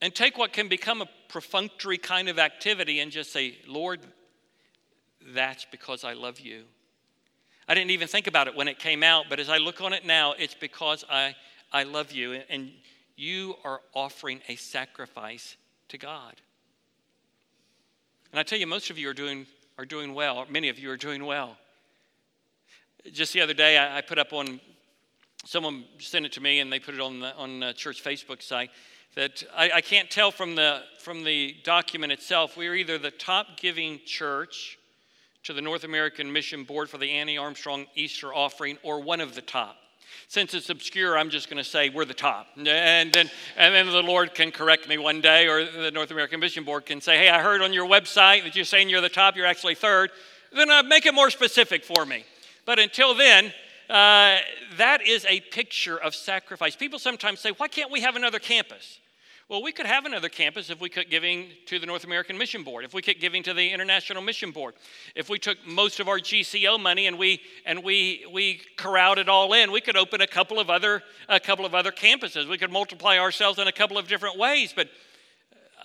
And 0.00 0.14
take 0.14 0.36
what 0.36 0.52
can 0.52 0.68
become 0.68 1.02
a 1.02 1.08
perfunctory 1.28 1.98
kind 1.98 2.28
of 2.28 2.38
activity 2.38 3.00
and 3.00 3.12
just 3.12 3.32
say, 3.32 3.58
Lord, 3.68 4.00
that's 5.34 5.66
because 5.70 6.04
I 6.04 6.12
love 6.14 6.40
you. 6.40 6.64
I 7.68 7.74
didn't 7.74 7.90
even 7.90 8.08
think 8.08 8.26
about 8.26 8.48
it 8.48 8.56
when 8.56 8.68
it 8.68 8.78
came 8.78 9.02
out, 9.02 9.26
but 9.28 9.38
as 9.38 9.48
I 9.48 9.58
look 9.58 9.80
on 9.80 9.92
it 9.92 10.04
now, 10.04 10.32
it's 10.32 10.54
because 10.54 11.04
I, 11.08 11.34
I 11.72 11.84
love 11.84 12.12
you. 12.12 12.32
And 12.50 12.72
you 13.16 13.54
are 13.64 13.80
offering 13.94 14.40
a 14.48 14.56
sacrifice 14.56 15.56
to 15.88 15.98
God. 15.98 16.34
And 18.32 18.40
I 18.40 18.42
tell 18.42 18.58
you, 18.58 18.66
most 18.66 18.90
of 18.90 18.98
you 18.98 19.08
are 19.10 19.14
doing 19.14 19.46
are 19.78 19.86
doing 19.86 20.14
well. 20.14 20.44
Many 20.50 20.68
of 20.68 20.78
you 20.78 20.90
are 20.90 20.96
doing 20.96 21.24
well. 21.24 21.56
Just 23.10 23.32
the 23.32 23.40
other 23.40 23.54
day, 23.54 23.78
I, 23.78 23.98
I 23.98 24.00
put 24.02 24.18
up 24.18 24.32
on, 24.32 24.60
someone 25.44 25.84
sent 25.98 26.26
it 26.26 26.32
to 26.32 26.42
me 26.42 26.60
and 26.60 26.70
they 26.70 26.78
put 26.78 26.94
it 26.94 27.00
on 27.00 27.20
the 27.20 27.34
on 27.36 27.60
the 27.60 27.72
church 27.72 28.04
Facebook 28.04 28.42
site 28.42 28.70
that 29.14 29.42
I, 29.54 29.70
I 29.76 29.80
can't 29.80 30.10
tell 30.10 30.30
from 30.30 30.54
the, 30.54 30.82
from 30.98 31.24
the 31.24 31.56
document 31.64 32.12
itself. 32.12 32.56
We're 32.56 32.74
either 32.74 32.98
the 32.98 33.10
top 33.10 33.58
giving 33.58 34.00
church 34.06 34.78
to 35.44 35.52
the 35.52 35.60
North 35.60 35.84
American 35.84 36.32
Mission 36.32 36.62
Board 36.64 36.88
for 36.88 36.98
the 36.98 37.10
Annie 37.10 37.36
Armstrong 37.36 37.86
Easter 37.96 38.32
offering 38.32 38.78
or 38.82 39.00
one 39.00 39.20
of 39.20 39.34
the 39.34 39.42
top. 39.42 39.76
Since 40.28 40.54
it's 40.54 40.70
obscure, 40.70 41.18
I'm 41.18 41.30
just 41.30 41.50
going 41.50 41.62
to 41.62 41.68
say 41.68 41.88
we're 41.88 42.04
the 42.04 42.14
top. 42.14 42.46
And 42.56 42.66
then, 42.66 43.30
and 43.56 43.74
then 43.74 43.86
the 43.86 44.02
Lord 44.02 44.34
can 44.34 44.50
correct 44.50 44.88
me 44.88 44.98
one 44.98 45.20
day, 45.20 45.48
or 45.48 45.64
the 45.64 45.90
North 45.90 46.10
American 46.10 46.38
Mission 46.38 46.64
Board 46.64 46.86
can 46.86 47.00
say, 47.00 47.18
Hey, 47.18 47.28
I 47.28 47.42
heard 47.42 47.60
on 47.60 47.72
your 47.72 47.88
website 47.88 48.44
that 48.44 48.54
you're 48.54 48.64
saying 48.64 48.88
you're 48.88 49.00
the 49.00 49.08
top, 49.08 49.36
you're 49.36 49.46
actually 49.46 49.74
third. 49.74 50.10
Then 50.54 50.70
uh, 50.70 50.82
make 50.82 51.06
it 51.06 51.14
more 51.14 51.30
specific 51.30 51.84
for 51.84 52.04
me. 52.04 52.24
But 52.66 52.78
until 52.78 53.14
then, 53.14 53.52
uh, 53.88 54.38
that 54.76 55.00
is 55.06 55.26
a 55.28 55.40
picture 55.40 55.96
of 55.96 56.14
sacrifice. 56.14 56.76
People 56.76 56.98
sometimes 56.98 57.40
say, 57.40 57.50
Why 57.56 57.68
can't 57.68 57.90
we 57.90 58.00
have 58.02 58.14
another 58.14 58.38
campus? 58.38 59.00
Well, 59.52 59.62
we 59.62 59.72
could 59.72 59.84
have 59.84 60.06
another 60.06 60.30
campus 60.30 60.70
if 60.70 60.80
we 60.80 60.88
quit 60.88 61.10
giving 61.10 61.50
to 61.66 61.78
the 61.78 61.84
North 61.84 62.04
American 62.04 62.38
Mission 62.38 62.62
Board, 62.62 62.86
if 62.86 62.94
we 62.94 63.02
quit 63.02 63.20
giving 63.20 63.42
to 63.42 63.52
the 63.52 63.68
International 63.68 64.22
Mission 64.22 64.50
Board, 64.50 64.76
if 65.14 65.28
we 65.28 65.38
took 65.38 65.58
most 65.66 66.00
of 66.00 66.08
our 66.08 66.18
GCO 66.18 66.80
money 66.80 67.06
and 67.06 67.18
we 67.18 67.42
and 67.66 67.84
we 67.84 68.24
we 68.32 68.62
corralled 68.78 69.18
it 69.18 69.28
all 69.28 69.52
in, 69.52 69.70
we 69.70 69.82
could 69.82 69.94
open 69.94 70.22
a 70.22 70.26
couple 70.26 70.58
of 70.58 70.70
other 70.70 71.02
a 71.28 71.38
couple 71.38 71.66
of 71.66 71.74
other 71.74 71.92
campuses. 71.92 72.48
We 72.48 72.56
could 72.56 72.72
multiply 72.72 73.18
ourselves 73.18 73.58
in 73.58 73.68
a 73.68 73.72
couple 73.72 73.98
of 73.98 74.08
different 74.08 74.38
ways, 74.38 74.72
but 74.74 74.88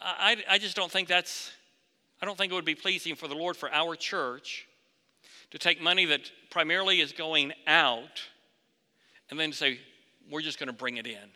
I, 0.02 0.38
I 0.50 0.60
just 0.60 0.78
don't 0.78 0.90
think 0.90 1.10
that's 1.10 1.52
I 2.22 2.26
don't 2.26 2.38
think 2.38 2.54
it 2.54 2.56
would 2.56 2.64
be 2.64 2.74
pleasing 2.74 3.16
for 3.16 3.28
the 3.28 3.36
Lord 3.36 3.58
for 3.58 3.70
our 3.74 3.98
church 3.98 4.66
to 5.52 5.58
take 5.58 5.82
money 5.82 6.06
that 6.06 6.22
primarily 6.52 7.02
is 7.02 7.12
going 7.12 7.52
out 7.68 8.22
and 9.30 9.38
then 9.38 9.52
say, 9.52 9.82
we're 10.32 10.42
just 10.42 10.58
going 10.58 10.68
to 10.68 10.74
bring 10.74 10.96
it 10.96 11.06
in 11.06 11.30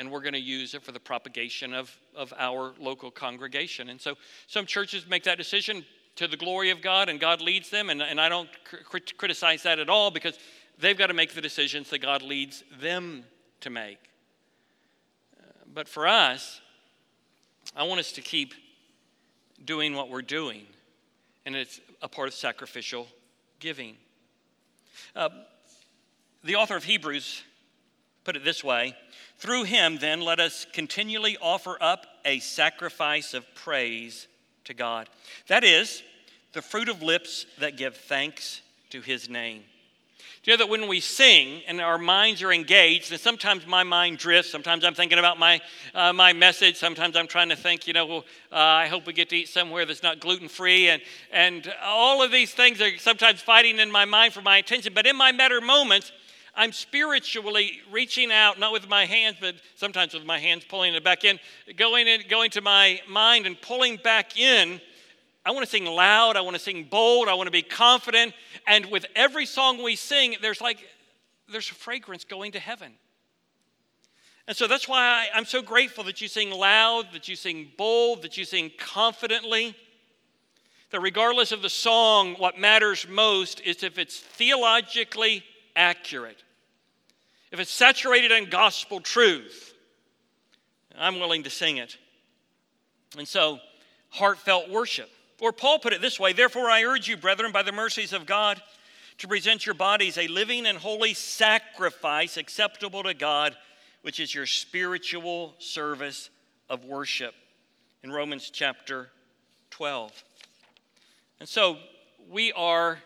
and 0.00 0.10
we're 0.10 0.22
going 0.22 0.32
to 0.32 0.40
use 0.40 0.72
it 0.72 0.82
for 0.82 0.92
the 0.92 0.98
propagation 0.98 1.74
of, 1.74 1.94
of 2.16 2.32
our 2.38 2.72
local 2.80 3.10
congregation. 3.10 3.90
And 3.90 4.00
so 4.00 4.14
some 4.46 4.64
churches 4.64 5.06
make 5.06 5.24
that 5.24 5.36
decision 5.36 5.84
to 6.16 6.26
the 6.26 6.38
glory 6.38 6.70
of 6.70 6.80
God, 6.80 7.10
and 7.10 7.20
God 7.20 7.42
leads 7.42 7.68
them. 7.68 7.90
And, 7.90 8.00
and 8.00 8.18
I 8.18 8.30
don't 8.30 8.48
cr- 8.64 8.98
criticize 9.18 9.62
that 9.64 9.78
at 9.78 9.90
all 9.90 10.10
because 10.10 10.38
they've 10.78 10.96
got 10.96 11.08
to 11.08 11.14
make 11.14 11.34
the 11.34 11.42
decisions 11.42 11.90
that 11.90 11.98
God 11.98 12.22
leads 12.22 12.64
them 12.80 13.24
to 13.60 13.68
make. 13.68 13.98
Uh, 15.38 15.44
but 15.74 15.86
for 15.86 16.08
us, 16.08 16.62
I 17.76 17.82
want 17.82 18.00
us 18.00 18.12
to 18.12 18.22
keep 18.22 18.54
doing 19.62 19.94
what 19.94 20.08
we're 20.08 20.22
doing, 20.22 20.64
and 21.44 21.54
it's 21.54 21.78
a 22.00 22.08
part 22.08 22.26
of 22.26 22.32
sacrificial 22.32 23.06
giving. 23.58 23.98
Uh, 25.14 25.28
the 26.42 26.56
author 26.56 26.76
of 26.76 26.84
Hebrews 26.84 27.42
put 28.24 28.36
it 28.36 28.44
this 28.44 28.62
way 28.64 28.96
Through 29.38 29.64
him, 29.64 29.98
then, 29.98 30.20
let 30.20 30.40
us 30.40 30.66
continually 30.72 31.36
offer 31.40 31.76
up 31.80 32.06
a 32.24 32.38
sacrifice 32.40 33.34
of 33.34 33.46
praise 33.54 34.28
to 34.64 34.74
God. 34.74 35.08
That 35.48 35.64
is, 35.64 36.02
the 36.52 36.62
fruit 36.62 36.88
of 36.88 37.02
lips 37.02 37.46
that 37.58 37.76
give 37.76 37.96
thanks 37.96 38.60
to 38.90 39.00
his 39.00 39.28
name. 39.28 39.62
Do 40.42 40.50
you 40.50 40.56
know 40.56 40.64
that 40.64 40.70
when 40.70 40.88
we 40.88 41.00
sing 41.00 41.60
and 41.68 41.82
our 41.82 41.98
minds 41.98 42.42
are 42.42 42.50
engaged, 42.50 43.12
and 43.12 43.20
sometimes 43.20 43.66
my 43.66 43.82
mind 43.82 44.16
drifts, 44.16 44.50
sometimes 44.50 44.84
I'm 44.84 44.94
thinking 44.94 45.18
about 45.18 45.38
my, 45.38 45.60
uh, 45.94 46.14
my 46.14 46.32
message, 46.32 46.76
sometimes 46.76 47.14
I'm 47.14 47.26
trying 47.26 47.50
to 47.50 47.56
think, 47.56 47.86
you 47.86 47.92
know, 47.92 48.18
uh, 48.18 48.22
I 48.50 48.86
hope 48.86 49.06
we 49.06 49.12
get 49.12 49.28
to 49.30 49.36
eat 49.36 49.48
somewhere 49.48 49.84
that's 49.84 50.02
not 50.02 50.18
gluten 50.18 50.48
free, 50.48 50.88
and, 50.88 51.02
and 51.30 51.70
all 51.84 52.22
of 52.22 52.32
these 52.32 52.54
things 52.54 52.80
are 52.80 52.96
sometimes 52.96 53.42
fighting 53.42 53.78
in 53.78 53.90
my 53.90 54.06
mind 54.06 54.32
for 54.32 54.40
my 54.40 54.56
attention. 54.56 54.94
But 54.94 55.06
in 55.06 55.14
my 55.14 55.30
better 55.30 55.60
moments, 55.60 56.10
I'm 56.60 56.72
spiritually 56.72 57.80
reaching 57.90 58.30
out, 58.30 58.58
not 58.58 58.70
with 58.70 58.86
my 58.86 59.06
hands, 59.06 59.38
but 59.40 59.54
sometimes 59.76 60.12
with 60.12 60.26
my 60.26 60.38
hands 60.38 60.62
pulling 60.68 60.94
it 60.94 61.02
back 61.02 61.24
in, 61.24 61.40
going 61.78 62.06
in, 62.06 62.20
going 62.28 62.50
to 62.50 62.60
my 62.60 63.00
mind 63.08 63.46
and 63.46 63.58
pulling 63.58 63.96
back 63.96 64.38
in. 64.38 64.78
I 65.46 65.52
want 65.52 65.64
to 65.64 65.70
sing 65.70 65.86
loud, 65.86 66.36
I 66.36 66.42
want 66.42 66.56
to 66.56 66.62
sing 66.62 66.84
bold, 66.84 67.28
I 67.28 67.34
want 67.34 67.46
to 67.46 67.50
be 67.50 67.62
confident. 67.62 68.34
And 68.66 68.84
with 68.90 69.06
every 69.16 69.46
song 69.46 69.82
we 69.82 69.96
sing, 69.96 70.36
there's 70.42 70.60
like 70.60 70.86
there's 71.50 71.70
a 71.70 71.74
fragrance 71.74 72.24
going 72.24 72.52
to 72.52 72.60
heaven. 72.60 72.92
And 74.46 74.54
so 74.54 74.66
that's 74.66 74.86
why 74.86 75.28
I, 75.32 75.38
am 75.38 75.46
so 75.46 75.62
grateful 75.62 76.04
that 76.04 76.20
you 76.20 76.28
sing 76.28 76.50
loud, 76.50 77.06
that 77.14 77.26
you 77.26 77.36
sing 77.36 77.70
bold, 77.78 78.20
that 78.20 78.36
you 78.36 78.44
sing 78.44 78.70
confidently. 78.78 79.74
That 80.90 81.00
regardless 81.00 81.52
of 81.52 81.62
the 81.62 81.70
song, 81.70 82.34
what 82.34 82.58
matters 82.58 83.06
most 83.08 83.62
is 83.62 83.82
if 83.82 83.96
it's 83.96 84.20
theologically 84.20 85.42
accurate, 85.74 86.42
if 87.50 87.58
it's 87.58 87.72
saturated 87.72 88.30
in 88.30 88.48
gospel 88.48 89.00
truth. 89.00 89.74
I'm 90.96 91.18
willing 91.18 91.44
to 91.44 91.50
sing 91.50 91.78
it. 91.78 91.96
And 93.16 93.26
so, 93.26 93.58
heartfelt 94.10 94.68
worship. 94.70 95.08
Or 95.40 95.52
Paul 95.52 95.78
put 95.78 95.92
it 95.92 96.02
this 96.02 96.20
way 96.20 96.32
Therefore, 96.32 96.68
I 96.68 96.84
urge 96.84 97.08
you, 97.08 97.16
brethren, 97.16 97.52
by 97.52 97.62
the 97.62 97.72
mercies 97.72 98.12
of 98.12 98.26
God, 98.26 98.62
to 99.18 99.28
present 99.28 99.66
your 99.66 99.74
bodies 99.74 100.18
a 100.18 100.28
living 100.28 100.66
and 100.66 100.78
holy 100.78 101.14
sacrifice 101.14 102.36
acceptable 102.36 103.02
to 103.02 103.14
God, 103.14 103.56
which 104.02 104.20
is 104.20 104.34
your 104.34 104.46
spiritual 104.46 105.54
service 105.58 106.30
of 106.68 106.84
worship. 106.84 107.34
In 108.02 108.12
Romans 108.12 108.50
chapter 108.50 109.10
12. 109.70 110.24
And 111.38 111.48
so 111.48 111.76
we 112.30 112.52
are 112.52 112.98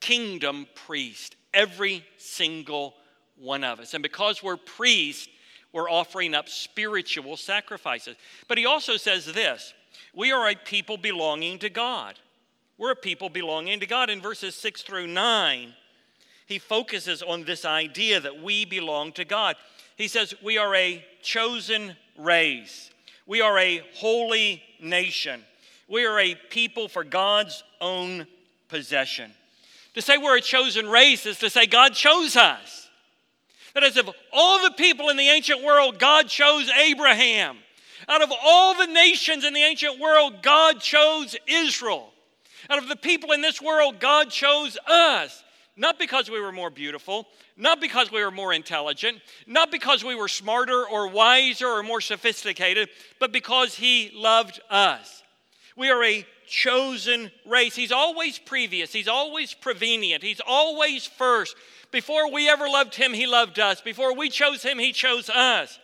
kingdom 0.00 0.66
priests, 0.74 1.36
every 1.54 2.04
single 2.18 2.94
one 3.40 3.64
of 3.64 3.80
us. 3.80 3.94
And 3.94 4.02
because 4.02 4.42
we're 4.42 4.56
priests, 4.56 5.28
we're 5.72 5.90
offering 5.90 6.34
up 6.34 6.48
spiritual 6.48 7.36
sacrifices. 7.36 8.16
But 8.48 8.58
he 8.58 8.66
also 8.66 8.96
says 8.96 9.26
this 9.26 9.74
we 10.14 10.32
are 10.32 10.48
a 10.48 10.56
people 10.56 10.96
belonging 10.96 11.58
to 11.60 11.70
God. 11.70 12.18
We're 12.78 12.92
a 12.92 12.96
people 12.96 13.28
belonging 13.28 13.80
to 13.80 13.86
God. 13.86 14.08
In 14.08 14.20
verses 14.20 14.54
6 14.54 14.82
through 14.82 15.08
9, 15.08 15.74
he 16.46 16.58
focuses 16.58 17.22
on 17.22 17.44
this 17.44 17.64
idea 17.64 18.20
that 18.20 18.40
we 18.40 18.64
belong 18.64 19.12
to 19.12 19.24
God. 19.24 19.56
He 19.96 20.08
says, 20.08 20.34
We 20.42 20.58
are 20.58 20.74
a 20.74 21.04
chosen 21.22 21.96
race, 22.16 22.90
we 23.26 23.40
are 23.40 23.58
a 23.58 23.82
holy 23.94 24.62
nation, 24.80 25.42
we 25.88 26.06
are 26.06 26.18
a 26.18 26.34
people 26.50 26.88
for 26.88 27.04
God's 27.04 27.62
own 27.80 28.26
possession. 28.68 29.32
To 29.94 30.02
say 30.02 30.16
we're 30.16 30.36
a 30.36 30.40
chosen 30.40 30.88
race 30.88 31.26
is 31.26 31.38
to 31.40 31.50
say 31.50 31.66
God 31.66 31.94
chose 31.94 32.36
us. 32.36 32.87
Is, 33.82 33.96
of 33.96 34.10
all 34.32 34.62
the 34.62 34.72
people 34.72 35.08
in 35.08 35.16
the 35.16 35.28
ancient 35.28 35.62
world, 35.62 35.98
God 35.98 36.28
chose 36.28 36.70
Abraham. 36.70 37.58
Out 38.08 38.22
of 38.22 38.32
all 38.42 38.74
the 38.74 38.86
nations 38.86 39.44
in 39.44 39.52
the 39.52 39.62
ancient 39.62 39.98
world, 39.98 40.42
God 40.42 40.80
chose 40.80 41.36
Israel. 41.46 42.10
Out 42.70 42.78
of 42.78 42.88
the 42.88 42.96
people 42.96 43.32
in 43.32 43.40
this 43.40 43.60
world, 43.60 44.00
God 44.00 44.30
chose 44.30 44.76
us. 44.86 45.42
Not 45.76 45.98
because 45.98 46.28
we 46.28 46.40
were 46.40 46.50
more 46.50 46.70
beautiful, 46.70 47.28
not 47.56 47.80
because 47.80 48.10
we 48.10 48.22
were 48.22 48.32
more 48.32 48.52
intelligent, 48.52 49.20
not 49.46 49.70
because 49.70 50.02
we 50.02 50.16
were 50.16 50.26
smarter 50.26 50.84
or 50.86 51.08
wiser 51.08 51.68
or 51.68 51.84
more 51.84 52.00
sophisticated, 52.00 52.88
but 53.20 53.32
because 53.32 53.76
He 53.76 54.10
loved 54.12 54.60
us. 54.70 55.22
We 55.76 55.90
are 55.90 56.02
a 56.02 56.26
chosen 56.48 57.30
race. 57.46 57.76
He's 57.76 57.92
always 57.92 58.38
previous, 58.40 58.92
He's 58.92 59.06
always 59.06 59.54
prevenient, 59.54 60.24
He's 60.24 60.40
always 60.44 61.06
first. 61.06 61.54
Before 61.90 62.30
we 62.30 62.48
ever 62.48 62.68
loved 62.68 62.94
Him, 62.94 63.12
He 63.12 63.26
loved 63.26 63.58
us. 63.58 63.80
Before 63.80 64.14
we 64.14 64.28
chose 64.28 64.62
Him, 64.62 64.78
He 64.78 64.92
chose 64.92 65.30
us. 65.30 65.78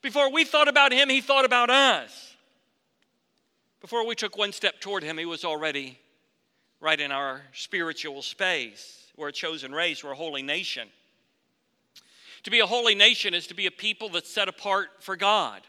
Before 0.00 0.30
we 0.30 0.44
thought 0.44 0.68
about 0.68 0.92
Him, 0.92 1.08
He 1.08 1.20
thought 1.20 1.44
about 1.44 1.70
us. 1.70 2.36
Before 3.80 4.06
we 4.06 4.14
took 4.14 4.38
one 4.38 4.52
step 4.52 4.80
toward 4.80 5.02
Him, 5.02 5.18
He 5.18 5.26
was 5.26 5.44
already 5.44 5.98
right 6.80 7.00
in 7.00 7.10
our 7.10 7.42
spiritual 7.52 8.22
space. 8.22 9.10
We're 9.16 9.28
a 9.28 9.32
chosen 9.32 9.72
race, 9.72 10.02
we're 10.02 10.12
a 10.12 10.16
holy 10.16 10.42
nation. 10.42 10.88
To 12.44 12.50
be 12.50 12.60
a 12.60 12.66
holy 12.66 12.94
nation 12.94 13.34
is 13.34 13.46
to 13.48 13.54
be 13.54 13.66
a 13.66 13.70
people 13.70 14.08
that's 14.08 14.30
set 14.30 14.48
apart 14.48 14.88
for 15.00 15.16
God. 15.16 15.62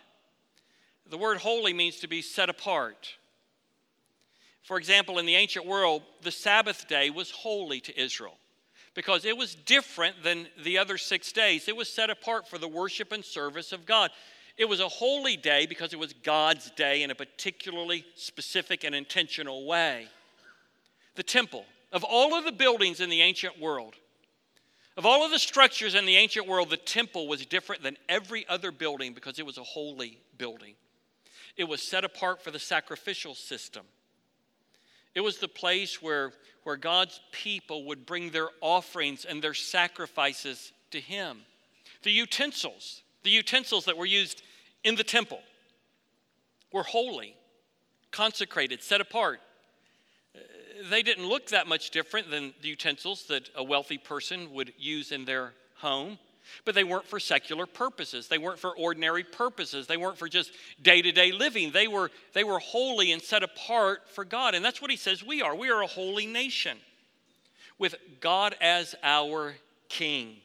The 1.10 1.18
word 1.18 1.38
holy 1.38 1.74
means 1.74 2.00
to 2.00 2.08
be 2.08 2.22
set 2.22 2.50
apart. 2.50 3.16
For 4.64 4.78
example, 4.78 5.20
in 5.20 5.26
the 5.26 5.36
ancient 5.36 5.66
world, 5.66 6.04
the 6.22 6.32
Sabbath 6.32 6.88
day 6.88 7.10
was 7.10 7.30
holy 7.30 7.80
to 7.82 8.02
Israel 8.02 8.38
because 8.96 9.26
it 9.26 9.38
was 9.38 9.56
different 9.56 10.24
than 10.24 10.48
the 10.64 10.78
other 10.78 10.98
six 10.98 11.32
days. 11.32 11.68
It 11.68 11.76
was 11.76 11.90
set 11.90 12.10
apart 12.10 12.48
for 12.48 12.58
the 12.58 12.68
worship 12.68 13.12
and 13.12 13.26
service 13.26 13.72
of 13.72 13.86
God. 13.86 14.12
It 14.58 14.66
was 14.66 14.80
a 14.80 14.88
holy 14.88 15.36
day 15.36 15.66
because 15.66 15.94
it 15.94 16.00
was 16.00 16.14
God's 16.14 16.70
day 16.72 17.02
in 17.02 17.10
a 17.10 17.16
particularly 17.16 18.06
specific 18.16 18.84
and 18.84 18.94
intentional 18.94 19.66
way. 19.66 20.08
The 21.16 21.24
temple, 21.24 21.66
of 21.92 22.04
all 22.04 22.36
of 22.36 22.46
the 22.46 22.52
buildings 22.52 23.00
in 23.00 23.10
the 23.10 23.22
ancient 23.22 23.60
world, 23.60 23.96
of 24.96 25.08
all 25.08 25.26
of 25.26 25.32
the 25.32 25.40
structures 25.40 25.96
in 25.96 26.06
the 26.06 26.18
ancient 26.18 26.48
world, 26.48 26.70
the 26.70 26.78
temple 26.78 27.28
was 27.28 27.46
different 27.48 27.82
than 27.82 27.98
every 28.08 28.48
other 28.48 28.72
building 28.72 29.14
because 29.14 29.40
it 29.40 29.46
was 29.46 29.58
a 29.58 29.64
holy 29.64 30.20
building. 30.38 30.76
It 31.58 31.64
was 31.64 31.82
set 31.82 32.04
apart 32.04 32.44
for 32.44 32.52
the 32.52 32.60
sacrificial 32.60 33.34
system. 33.34 33.86
It 35.15 35.21
was 35.21 35.38
the 35.38 35.47
place 35.47 36.02
where, 36.02 36.34
where 36.63 36.78
God's 36.78 37.19
people 37.32 37.86
would 37.86 38.06
bring 38.06 38.32
their 38.32 38.49
offerings 38.62 39.26
and 39.26 39.41
their 39.41 39.54
sacrifices 39.54 40.71
to 40.91 40.99
Him. 40.99 41.39
The 42.04 42.12
utensils, 42.12 43.02
the 43.23 43.30
utensils 43.30 43.86
that 43.86 43.97
were 43.97 44.06
used 44.06 44.41
in 44.84 44.95
the 44.95 45.04
temple, 45.04 45.41
were 46.71 46.84
holy, 46.84 47.36
consecrated, 48.12 48.82
set 48.82 49.02
apart. 49.02 49.39
They 50.89 51.04
didn't 51.04 51.28
look 51.28 51.47
that 51.47 51.67
much 51.67 51.91
different 51.91 52.32
than 52.32 52.54
the 52.62 52.69
utensils 52.69 53.26
that 53.28 53.49
a 53.56 53.63
wealthy 53.63 53.97
person 53.97 54.52
would 54.54 54.73
use 54.78 55.12
in 55.12 55.26
their 55.26 55.54
home. 55.76 56.17
But 56.66 56.76
they 56.76 56.84
weren't 56.84 57.08
for 57.08 57.20
secular 57.20 57.66
purposes. 57.66 58.28
They 58.28 58.38
weren't 58.38 58.60
for 58.60 58.76
ordinary 58.76 59.24
purposes. 59.24 59.88
They 59.88 59.98
weren't 59.98 60.18
for 60.18 60.28
just 60.28 60.52
day 60.82 61.02
to 61.02 61.12
day 61.12 61.32
living. 61.32 61.72
They 61.72 61.88
were, 61.88 62.12
they 62.34 62.44
were 62.44 62.60
holy 62.60 63.12
and 63.12 63.22
set 63.22 63.44
apart 63.44 64.10
for 64.10 64.26
God. 64.26 64.56
And 64.56 64.64
that's 64.64 64.82
what 64.82 64.92
he 64.92 64.98
says 64.98 65.24
we 65.24 65.42
are. 65.42 65.56
We 65.56 65.70
are 65.70 65.82
a 65.82 65.88
holy 65.88 66.26
nation 66.26 66.78
with 67.78 67.96
God 68.20 68.56
as 68.62 68.96
our 69.04 69.56
king. 69.90 70.38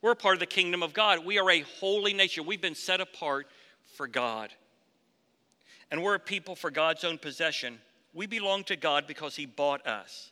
We're 0.00 0.12
a 0.12 0.16
part 0.16 0.34
of 0.34 0.40
the 0.40 0.46
kingdom 0.46 0.82
of 0.82 0.92
God. 0.92 1.24
We 1.24 1.38
are 1.38 1.50
a 1.50 1.60
holy 1.60 2.12
nation. 2.12 2.44
We've 2.44 2.60
been 2.60 2.74
set 2.74 3.00
apart 3.00 3.46
for 3.94 4.06
God. 4.06 4.50
And 5.90 6.02
we're 6.02 6.14
a 6.14 6.20
people 6.20 6.56
for 6.56 6.70
God's 6.70 7.04
own 7.04 7.18
possession. 7.18 7.78
We 8.14 8.26
belong 8.26 8.64
to 8.64 8.76
God 8.76 9.06
because 9.06 9.36
he 9.36 9.46
bought 9.46 9.86
us. 9.86 10.30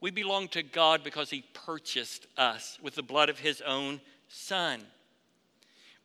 We 0.00 0.10
belong 0.10 0.48
to 0.48 0.62
God 0.62 1.04
because 1.04 1.30
He 1.30 1.44
purchased 1.52 2.26
us 2.36 2.78
with 2.82 2.94
the 2.94 3.02
blood 3.02 3.28
of 3.28 3.38
His 3.38 3.60
own 3.60 4.00
Son. 4.28 4.80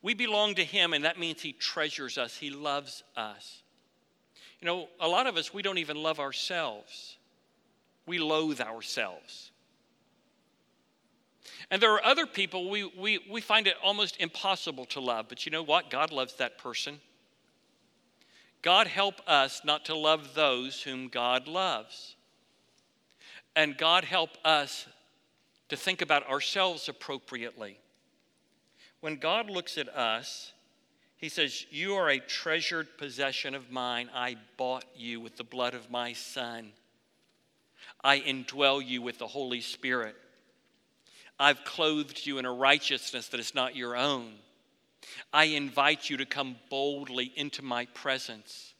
We 0.02 0.14
belong 0.14 0.54
to 0.56 0.64
Him, 0.64 0.92
and 0.92 1.04
that 1.04 1.18
means 1.18 1.40
He 1.40 1.52
treasures 1.52 2.18
us, 2.18 2.36
He 2.36 2.50
loves 2.50 3.02
us. 3.16 3.62
You 4.60 4.66
know, 4.66 4.88
a 5.00 5.08
lot 5.08 5.26
of 5.26 5.36
us, 5.36 5.52
we 5.52 5.62
don't 5.62 5.78
even 5.78 6.02
love 6.02 6.20
ourselves, 6.20 7.16
we 8.06 8.18
loathe 8.18 8.60
ourselves. 8.60 9.50
And 11.70 11.82
there 11.82 11.92
are 11.92 12.04
other 12.04 12.26
people 12.26 12.70
we, 12.70 12.84
we, 12.84 13.18
we 13.30 13.40
find 13.40 13.66
it 13.66 13.74
almost 13.82 14.16
impossible 14.20 14.84
to 14.86 15.00
love, 15.00 15.26
but 15.28 15.46
you 15.46 15.52
know 15.52 15.62
what? 15.62 15.90
God 15.90 16.12
loves 16.12 16.34
that 16.36 16.58
person. 16.58 17.00
God 18.62 18.86
help 18.86 19.20
us 19.26 19.62
not 19.64 19.84
to 19.86 19.96
love 19.96 20.34
those 20.34 20.82
whom 20.82 21.08
God 21.08 21.46
loves. 21.46 22.15
And 23.56 23.76
God 23.78 24.04
help 24.04 24.30
us 24.44 24.86
to 25.70 25.76
think 25.76 26.02
about 26.02 26.28
ourselves 26.28 26.88
appropriately. 26.88 27.78
When 29.00 29.16
God 29.16 29.48
looks 29.48 29.78
at 29.78 29.88
us, 29.88 30.52
He 31.16 31.30
says, 31.30 31.64
You 31.70 31.94
are 31.94 32.10
a 32.10 32.20
treasured 32.20 32.98
possession 32.98 33.54
of 33.54 33.70
mine. 33.70 34.10
I 34.14 34.36
bought 34.58 34.84
you 34.94 35.20
with 35.20 35.36
the 35.36 35.44
blood 35.44 35.74
of 35.74 35.90
my 35.90 36.12
Son. 36.12 36.72
I 38.04 38.20
indwell 38.20 38.86
you 38.86 39.00
with 39.00 39.18
the 39.18 39.26
Holy 39.26 39.62
Spirit. 39.62 40.16
I've 41.38 41.64
clothed 41.64 42.26
you 42.26 42.38
in 42.38 42.44
a 42.44 42.52
righteousness 42.52 43.28
that 43.28 43.40
is 43.40 43.54
not 43.54 43.74
your 43.74 43.96
own. 43.96 44.34
I 45.32 45.44
invite 45.44 46.10
you 46.10 46.18
to 46.18 46.26
come 46.26 46.56
boldly 46.70 47.32
into 47.36 47.62
my 47.62 47.86
presence. 47.86 48.74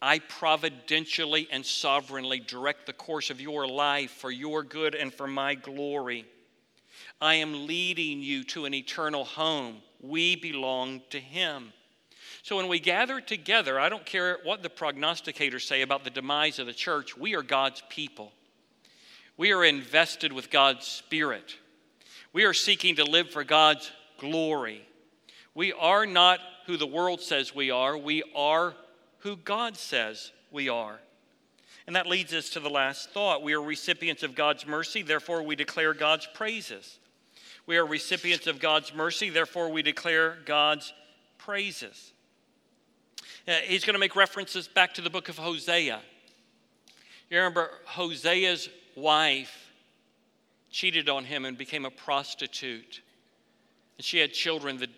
I 0.00 0.20
providentially 0.20 1.48
and 1.50 1.64
sovereignly 1.64 2.40
direct 2.40 2.86
the 2.86 2.92
course 2.92 3.30
of 3.30 3.40
your 3.40 3.66
life 3.66 4.12
for 4.12 4.30
your 4.30 4.62
good 4.62 4.94
and 4.94 5.12
for 5.12 5.26
my 5.26 5.54
glory. 5.54 6.24
I 7.20 7.34
am 7.34 7.66
leading 7.66 8.20
you 8.20 8.44
to 8.44 8.64
an 8.64 8.74
eternal 8.74 9.24
home. 9.24 9.78
We 10.00 10.36
belong 10.36 11.02
to 11.10 11.18
Him. 11.18 11.72
So 12.42 12.56
when 12.56 12.68
we 12.68 12.78
gather 12.78 13.20
together, 13.20 13.80
I 13.80 13.88
don't 13.88 14.06
care 14.06 14.38
what 14.44 14.62
the 14.62 14.70
prognosticators 14.70 15.62
say 15.62 15.82
about 15.82 16.04
the 16.04 16.10
demise 16.10 16.58
of 16.58 16.66
the 16.66 16.72
church, 16.72 17.16
we 17.16 17.34
are 17.34 17.42
God's 17.42 17.82
people. 17.88 18.32
We 19.36 19.52
are 19.52 19.64
invested 19.64 20.32
with 20.32 20.50
God's 20.50 20.86
Spirit. 20.86 21.56
We 22.32 22.44
are 22.44 22.54
seeking 22.54 22.96
to 22.96 23.04
live 23.04 23.30
for 23.30 23.44
God's 23.44 23.90
glory. 24.18 24.86
We 25.54 25.72
are 25.72 26.06
not 26.06 26.40
who 26.66 26.76
the 26.76 26.86
world 26.86 27.20
says 27.20 27.54
we 27.54 27.70
are, 27.70 27.96
we 27.96 28.22
are 28.34 28.74
who 29.20 29.36
God 29.36 29.76
says 29.76 30.32
we 30.50 30.68
are. 30.68 30.98
And 31.86 31.96
that 31.96 32.06
leads 32.06 32.34
us 32.34 32.50
to 32.50 32.60
the 32.60 32.68
last 32.68 33.10
thought. 33.10 33.42
We 33.42 33.54
are 33.54 33.62
recipients 33.62 34.22
of 34.22 34.34
God's 34.34 34.66
mercy, 34.66 35.02
therefore, 35.02 35.42
we 35.42 35.56
declare 35.56 35.94
God's 35.94 36.28
praises. 36.34 36.98
We 37.66 37.76
are 37.76 37.86
recipients 37.86 38.46
of 38.46 38.60
God's 38.60 38.94
mercy, 38.94 39.30
therefore, 39.30 39.70
we 39.70 39.82
declare 39.82 40.36
God's 40.44 40.92
praises. 41.38 42.12
Uh, 43.46 43.52
he's 43.64 43.84
going 43.84 43.94
to 43.94 44.00
make 44.00 44.16
references 44.16 44.68
back 44.68 44.94
to 44.94 45.00
the 45.00 45.08
book 45.08 45.28
of 45.28 45.38
Hosea. 45.38 46.00
You 47.30 47.36
remember 47.38 47.70
Hosea's 47.86 48.68
wife 48.94 49.72
cheated 50.70 51.08
on 51.08 51.24
him 51.24 51.44
and 51.44 51.56
became 51.56 51.84
a 51.84 51.90
prostitute. 51.90 53.00
And 53.96 54.04
she 54.04 54.18
had 54.18 54.32
children 54.32 54.78
that 54.78 54.90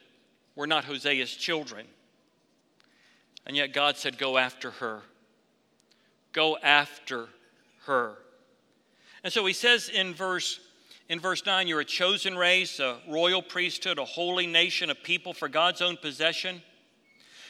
were 0.57 0.67
not 0.67 0.85
Hosea's 0.85 1.33
children. 1.33 1.87
And 3.51 3.57
yet 3.57 3.73
God 3.73 3.97
said, 3.97 4.17
Go 4.17 4.39
after 4.39 4.71
her. 4.71 5.01
Go 6.33 6.57
after 6.63 7.27
her. 7.87 8.13
And 9.25 9.33
so 9.33 9.45
he 9.45 9.53
says 9.53 9.89
in 9.89 10.15
verse 10.15 10.61
in 11.09 11.19
verse 11.19 11.45
9, 11.45 11.67
you're 11.67 11.81
a 11.81 11.85
chosen 11.85 12.37
race, 12.37 12.79
a 12.79 12.99
royal 13.09 13.43
priesthood, 13.43 13.99
a 13.99 14.05
holy 14.05 14.47
nation, 14.47 14.89
a 14.89 14.95
people 14.95 15.35
for 15.35 15.49
God's 15.49 15.83
own 15.83 15.97
possession, 15.97 16.63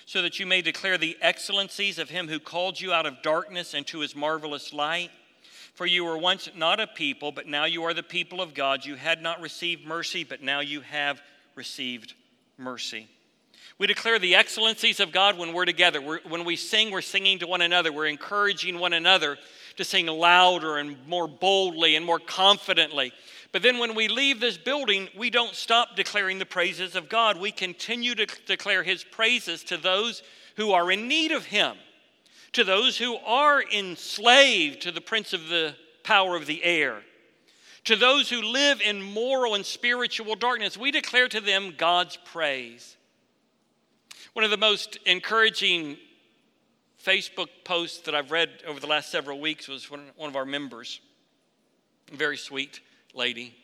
so 0.06 0.22
that 0.22 0.40
you 0.40 0.46
may 0.46 0.62
declare 0.62 0.96
the 0.96 1.18
excellencies 1.20 1.98
of 1.98 2.08
him 2.08 2.28
who 2.28 2.40
called 2.40 2.80
you 2.80 2.94
out 2.94 3.04
of 3.04 3.20
darkness 3.20 3.74
into 3.74 3.98
his 3.98 4.16
marvelous 4.16 4.72
light. 4.72 5.10
For 5.74 5.84
you 5.84 6.06
were 6.06 6.16
once 6.16 6.48
not 6.56 6.80
a 6.80 6.86
people, 6.86 7.30
but 7.30 7.46
now 7.46 7.66
you 7.66 7.84
are 7.84 7.92
the 7.92 8.02
people 8.02 8.40
of 8.40 8.54
God. 8.54 8.86
You 8.86 8.94
had 8.94 9.20
not 9.20 9.42
received 9.42 9.86
mercy, 9.86 10.24
but 10.24 10.42
now 10.42 10.60
you 10.60 10.80
have 10.80 11.20
received 11.56 12.14
mercy. 12.56 13.06
We 13.80 13.86
declare 13.86 14.18
the 14.18 14.34
excellencies 14.34 15.00
of 15.00 15.10
God 15.10 15.38
when 15.38 15.54
we're 15.54 15.64
together. 15.64 16.02
We're, 16.02 16.20
when 16.28 16.44
we 16.44 16.54
sing, 16.56 16.90
we're 16.90 17.00
singing 17.00 17.38
to 17.38 17.46
one 17.46 17.62
another. 17.62 17.90
We're 17.90 18.08
encouraging 18.08 18.78
one 18.78 18.92
another 18.92 19.38
to 19.76 19.84
sing 19.84 20.06
louder 20.06 20.76
and 20.76 20.98
more 21.08 21.26
boldly 21.26 21.96
and 21.96 22.04
more 22.04 22.18
confidently. 22.18 23.10
But 23.52 23.62
then 23.62 23.78
when 23.78 23.94
we 23.94 24.06
leave 24.08 24.38
this 24.38 24.58
building, 24.58 25.08
we 25.16 25.30
don't 25.30 25.54
stop 25.54 25.96
declaring 25.96 26.38
the 26.38 26.44
praises 26.44 26.94
of 26.94 27.08
God. 27.08 27.40
We 27.40 27.52
continue 27.52 28.14
to 28.16 28.26
declare 28.44 28.82
His 28.82 29.02
praises 29.02 29.64
to 29.64 29.78
those 29.78 30.22
who 30.56 30.72
are 30.72 30.90
in 30.90 31.08
need 31.08 31.32
of 31.32 31.46
Him, 31.46 31.74
to 32.52 32.64
those 32.64 32.98
who 32.98 33.16
are 33.16 33.62
enslaved 33.62 34.82
to 34.82 34.92
the 34.92 35.00
prince 35.00 35.32
of 35.32 35.48
the 35.48 35.74
power 36.04 36.36
of 36.36 36.44
the 36.44 36.62
air, 36.64 37.00
to 37.84 37.96
those 37.96 38.28
who 38.28 38.42
live 38.42 38.82
in 38.82 39.00
moral 39.00 39.54
and 39.54 39.64
spiritual 39.64 40.34
darkness. 40.34 40.76
We 40.76 40.90
declare 40.90 41.28
to 41.28 41.40
them 41.40 41.72
God's 41.78 42.18
praise. 42.26 42.98
One 44.32 44.44
of 44.44 44.52
the 44.52 44.56
most 44.56 44.96
encouraging 45.06 45.96
Facebook 47.04 47.48
posts 47.64 48.02
that 48.02 48.14
I've 48.14 48.30
read 48.30 48.48
over 48.64 48.78
the 48.78 48.86
last 48.86 49.10
several 49.10 49.40
weeks 49.40 49.66
was 49.66 49.90
one, 49.90 50.04
of 50.20 50.36
our 50.36 50.44
members, 50.44 51.00
a 52.12 52.16
very 52.16 52.36
sweet 52.36 52.80
lady. 53.12 53.56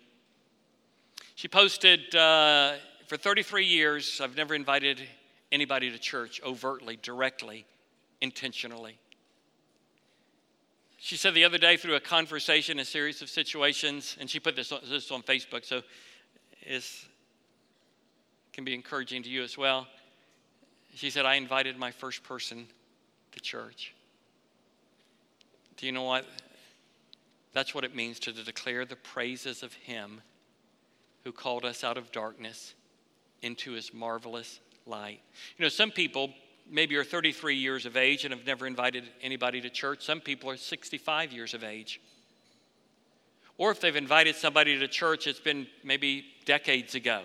She 1.36 1.46
posted, 1.46 2.16
uh, 2.16 2.74
For 3.06 3.16
33 3.16 3.64
years, 3.64 4.20
I've 4.20 4.36
never 4.36 4.56
invited 4.56 5.00
anybody 5.52 5.88
to 5.92 5.98
church 5.98 6.40
overtly, 6.44 6.98
directly, 7.00 7.64
intentionally. 8.20 8.98
She 10.98 11.16
said 11.16 11.34
the 11.34 11.44
other 11.44 11.58
day 11.58 11.76
through 11.76 11.94
a 11.94 12.00
conversation, 12.00 12.80
a 12.80 12.84
series 12.84 13.22
of 13.22 13.28
situations, 13.28 14.16
and 14.18 14.28
she 14.28 14.40
put 14.40 14.56
this 14.56 14.72
on, 14.72 14.80
this 14.90 15.12
on 15.12 15.22
Facebook, 15.22 15.64
so 15.64 15.82
it 16.62 16.82
can 18.52 18.64
be 18.64 18.74
encouraging 18.74 19.22
to 19.22 19.28
you 19.28 19.44
as 19.44 19.56
well. 19.56 19.86
She 20.96 21.10
said, 21.10 21.26
I 21.26 21.34
invited 21.34 21.78
my 21.78 21.90
first 21.90 22.22
person 22.22 22.66
to 23.32 23.40
church. 23.40 23.94
Do 25.76 25.84
you 25.84 25.92
know 25.92 26.04
what? 26.04 26.24
That's 27.52 27.74
what 27.74 27.84
it 27.84 27.94
means 27.94 28.18
to 28.20 28.32
declare 28.32 28.86
the 28.86 28.96
praises 28.96 29.62
of 29.62 29.74
Him 29.74 30.22
who 31.22 31.32
called 31.32 31.66
us 31.66 31.84
out 31.84 31.98
of 31.98 32.12
darkness 32.12 32.72
into 33.42 33.72
His 33.72 33.92
marvelous 33.92 34.58
light. 34.86 35.20
You 35.58 35.64
know, 35.64 35.68
some 35.68 35.90
people 35.90 36.30
maybe 36.66 36.96
are 36.96 37.04
33 37.04 37.56
years 37.56 37.84
of 37.84 37.98
age 37.98 38.24
and 38.24 38.32
have 38.32 38.46
never 38.46 38.66
invited 38.66 39.04
anybody 39.20 39.60
to 39.60 39.68
church. 39.68 40.02
Some 40.02 40.20
people 40.20 40.48
are 40.48 40.56
65 40.56 41.30
years 41.30 41.52
of 41.52 41.62
age. 41.62 42.00
Or 43.58 43.70
if 43.70 43.82
they've 43.82 43.94
invited 43.94 44.34
somebody 44.34 44.78
to 44.78 44.88
church, 44.88 45.26
it's 45.26 45.40
been 45.40 45.66
maybe 45.84 46.24
decades 46.46 46.94
ago. 46.94 47.20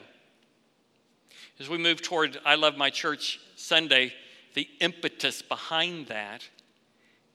As 1.61 1.69
we 1.69 1.77
move 1.77 2.01
toward 2.01 2.39
I 2.43 2.55
Love 2.55 2.75
My 2.75 2.89
Church 2.89 3.39
Sunday, 3.55 4.15
the 4.55 4.67
impetus 4.79 5.43
behind 5.43 6.07
that 6.07 6.49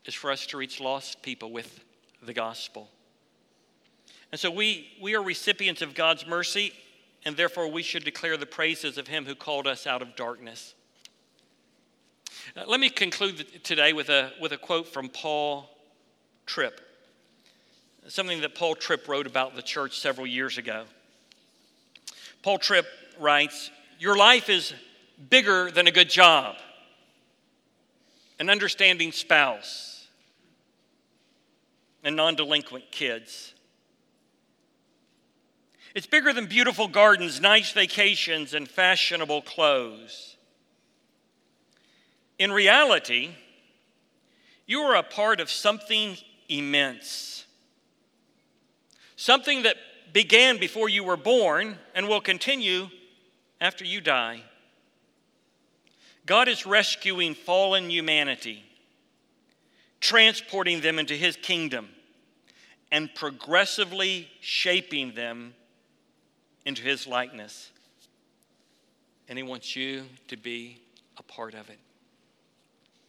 is 0.04 0.14
for 0.14 0.32
us 0.32 0.46
to 0.46 0.56
reach 0.56 0.80
lost 0.80 1.22
people 1.22 1.52
with 1.52 1.84
the 2.20 2.32
gospel. 2.32 2.90
And 4.32 4.40
so 4.40 4.50
we, 4.50 4.88
we 5.00 5.14
are 5.14 5.22
recipients 5.22 5.80
of 5.80 5.94
God's 5.94 6.26
mercy, 6.26 6.72
and 7.24 7.36
therefore 7.36 7.70
we 7.70 7.84
should 7.84 8.02
declare 8.02 8.36
the 8.36 8.46
praises 8.46 8.98
of 8.98 9.06
Him 9.06 9.26
who 9.26 9.36
called 9.36 9.68
us 9.68 9.86
out 9.86 10.02
of 10.02 10.16
darkness. 10.16 10.74
Uh, 12.56 12.64
let 12.66 12.80
me 12.80 12.90
conclude 12.90 13.62
today 13.62 13.92
with 13.92 14.08
a, 14.08 14.32
with 14.40 14.50
a 14.50 14.58
quote 14.58 14.88
from 14.88 15.08
Paul 15.08 15.70
Tripp, 16.46 16.80
something 18.08 18.40
that 18.40 18.56
Paul 18.56 18.74
Tripp 18.74 19.06
wrote 19.06 19.28
about 19.28 19.54
the 19.54 19.62
church 19.62 20.00
several 20.00 20.26
years 20.26 20.58
ago. 20.58 20.82
Paul 22.42 22.58
Tripp 22.58 22.86
writes 23.20 23.70
Your 23.99 24.16
life 24.16 24.49
is 24.49 24.74
bigger 25.30 25.70
than 25.70 25.86
a 25.86 25.90
good 25.90 26.11
job, 26.11 26.57
an 28.38 28.51
understanding 28.51 29.12
spouse, 29.12 30.07
and 32.05 32.14
non 32.14 32.34
delinquent 32.34 32.90
kids. 32.90 33.55
It's 35.94 36.07
bigger 36.07 36.34
than 36.34 36.47
beautiful 36.47 36.88
gardens, 36.88 37.40
nice 37.40 37.72
vacations, 37.72 38.53
and 38.53 38.68
fashionable 38.68 39.42
clothes. 39.42 40.36
In 42.38 42.53
reality, 42.53 43.30
you 44.66 44.82
are 44.82 44.97
a 44.97 45.03
part 45.03 45.40
of 45.40 45.51
something 45.51 46.18
immense, 46.51 47.47
something 49.16 49.62
that 49.62 49.76
began 50.12 50.59
before 50.59 50.90
you 50.90 51.03
were 51.03 51.16
born 51.16 51.78
and 51.94 52.09
will 52.09 52.20
continue 52.20 52.88
after 53.61 53.84
you 53.84 54.00
die. 54.00 54.42
God 56.26 56.48
is 56.48 56.66
rescuing 56.66 57.34
fallen 57.34 57.88
humanity, 57.90 58.64
transporting 60.00 60.80
them 60.80 60.98
into 60.98 61.14
his 61.14 61.36
kingdom, 61.36 61.88
and 62.90 63.14
progressively 63.14 64.28
shaping 64.40 65.14
them 65.14 65.54
into 66.64 66.82
his 66.82 67.07
likeness. 67.07 67.70
And 69.28 69.38
he 69.38 69.42
wants 69.42 69.74
you 69.76 70.04
to 70.28 70.36
be 70.36 70.80
a 71.16 71.22
part 71.22 71.54
of 71.54 71.70
it. 71.70 71.78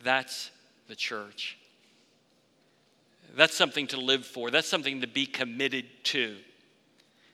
That's 0.03 0.51
the 0.87 0.95
church. 0.95 1.57
That's 3.35 3.55
something 3.55 3.87
to 3.87 3.97
live 3.99 4.25
for. 4.25 4.49
That's 4.49 4.67
something 4.67 5.01
to 5.01 5.07
be 5.07 5.25
committed 5.25 5.85
to. 6.05 6.37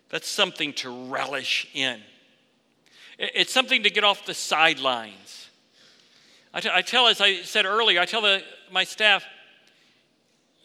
That's 0.10 0.28
something 0.28 0.74
to 0.74 1.10
relish 1.10 1.70
in. 1.74 2.02
It's 3.18 3.54
something 3.54 3.84
to 3.84 3.90
get 3.90 4.04
off 4.04 4.26
the 4.26 4.34
sidelines. 4.34 5.50
I, 6.54 6.60
t- 6.60 6.70
I 6.72 6.82
tell, 6.82 7.08
as 7.08 7.22
I 7.22 7.42
said 7.42 7.66
earlier, 7.66 8.00
I 8.00 8.06
tell 8.06 8.22
the, 8.22 8.44
my 8.72 8.84
staff, 8.84 9.24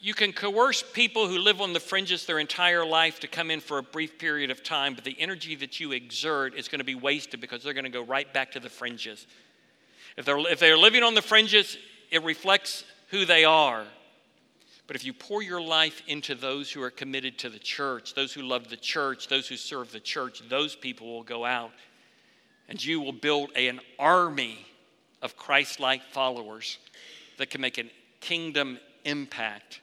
you 0.01 0.15
can 0.15 0.33
coerce 0.33 0.83
people 0.83 1.29
who 1.29 1.39
live 1.39 1.61
on 1.61 1.73
the 1.73 1.81
fringes 1.81 2.25
their 2.25 2.39
entire 2.39 2.85
life 2.85 3.21
to 3.21 3.29
come 3.29 3.51
in 3.51 3.61
for 3.61 3.79
a 3.79 3.83
brief 3.83 4.19
period 4.19 4.51
of 4.51 4.63
time, 4.63 4.95
but 4.95 5.05
the 5.05 5.17
energy 5.19 5.57
that 5.57 5.81
you 5.81 5.93
exert 5.93 6.55
is 6.55 6.69
going 6.69 6.79
to 6.79 6.85
be 6.85 6.95
wasted 6.95 7.41
because 7.41 7.63
they're 7.63 7.75
going 7.75 7.85
to 7.85 7.91
go 7.91 8.05
right 8.05 8.33
back 8.33 8.53
to 8.53 8.61
the 8.61 8.69
fringes. 8.69 9.27
If 10.17 10.25
they're, 10.25 10.39
if 10.39 10.61
they're 10.61 10.79
living 10.79 11.03
on 11.03 11.15
the 11.15 11.23
fringes, 11.23 11.77
it 12.11 12.23
reflects 12.23 12.85
who 13.11 13.25
they 13.25 13.45
are. 13.45 13.85
But 14.87 14.97
if 14.97 15.05
you 15.05 15.13
pour 15.13 15.43
your 15.43 15.61
life 15.61 16.03
into 16.07 16.35
those 16.35 16.71
who 16.71 16.83
are 16.83 16.91
committed 16.91 17.39
to 17.41 17.51
the 17.51 17.59
church, 17.59 18.15
those 18.15 18.33
who 18.33 18.43
love 18.43 18.69
the 18.69 18.77
church, 18.77 19.29
those 19.29 19.49
who 19.49 19.57
serve 19.57 19.93
the 19.93 20.01
church, 20.01 20.43
those 20.49 20.75
people 20.75 21.09
will 21.09 21.25
go 21.25 21.45
out 21.45 21.73
and 22.69 22.85
you 22.85 23.01
will 23.01 23.13
build 23.13 23.51
an 23.57 23.81
army 23.99 24.67
of 25.23 25.37
Christ 25.37 25.81
like 25.81 26.03
followers 26.13 26.79
that 27.39 27.51
can 27.51 27.61
make 27.61 27.79
a 27.79 27.85
kingdom 28.21 28.79
impact 29.05 29.81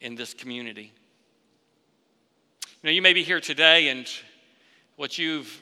in 0.00 0.14
this 0.14 0.34
community. 0.34 0.92
Know, 2.82 2.90
you 2.90 3.02
may 3.02 3.12
be 3.12 3.22
here 3.22 3.40
today 3.40 3.88
and 3.88 4.08
what 4.96 5.18
you've 5.18 5.60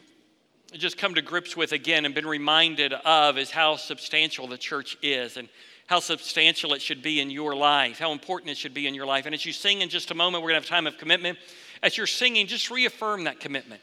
just 0.74 0.98
come 0.98 1.14
to 1.14 1.22
grips 1.22 1.56
with 1.56 1.72
again 1.72 2.04
and 2.04 2.14
been 2.14 2.26
reminded 2.26 2.92
of 2.92 3.38
is 3.38 3.50
how 3.50 3.76
substantial 3.76 4.46
the 4.46 4.58
church 4.58 4.96
is 5.02 5.36
and 5.36 5.48
how 5.88 5.98
substantial 5.98 6.74
it 6.74 6.82
should 6.82 7.02
be 7.02 7.20
in 7.20 7.30
your 7.30 7.56
life, 7.56 7.98
how 7.98 8.12
important 8.12 8.50
it 8.50 8.56
should 8.56 8.74
be 8.74 8.86
in 8.86 8.94
your 8.94 9.06
life. 9.06 9.26
And 9.26 9.34
as 9.34 9.44
you 9.44 9.52
sing 9.52 9.80
in 9.80 9.88
just 9.88 10.10
a 10.10 10.14
moment, 10.14 10.44
we're 10.44 10.50
going 10.50 10.62
to 10.62 10.68
have 10.68 10.68
time 10.68 10.86
of 10.86 10.98
commitment. 10.98 11.38
as 11.82 11.96
you're 11.96 12.06
singing, 12.06 12.46
just 12.46 12.70
reaffirm 12.70 13.24
that 13.24 13.40
commitment. 13.40 13.80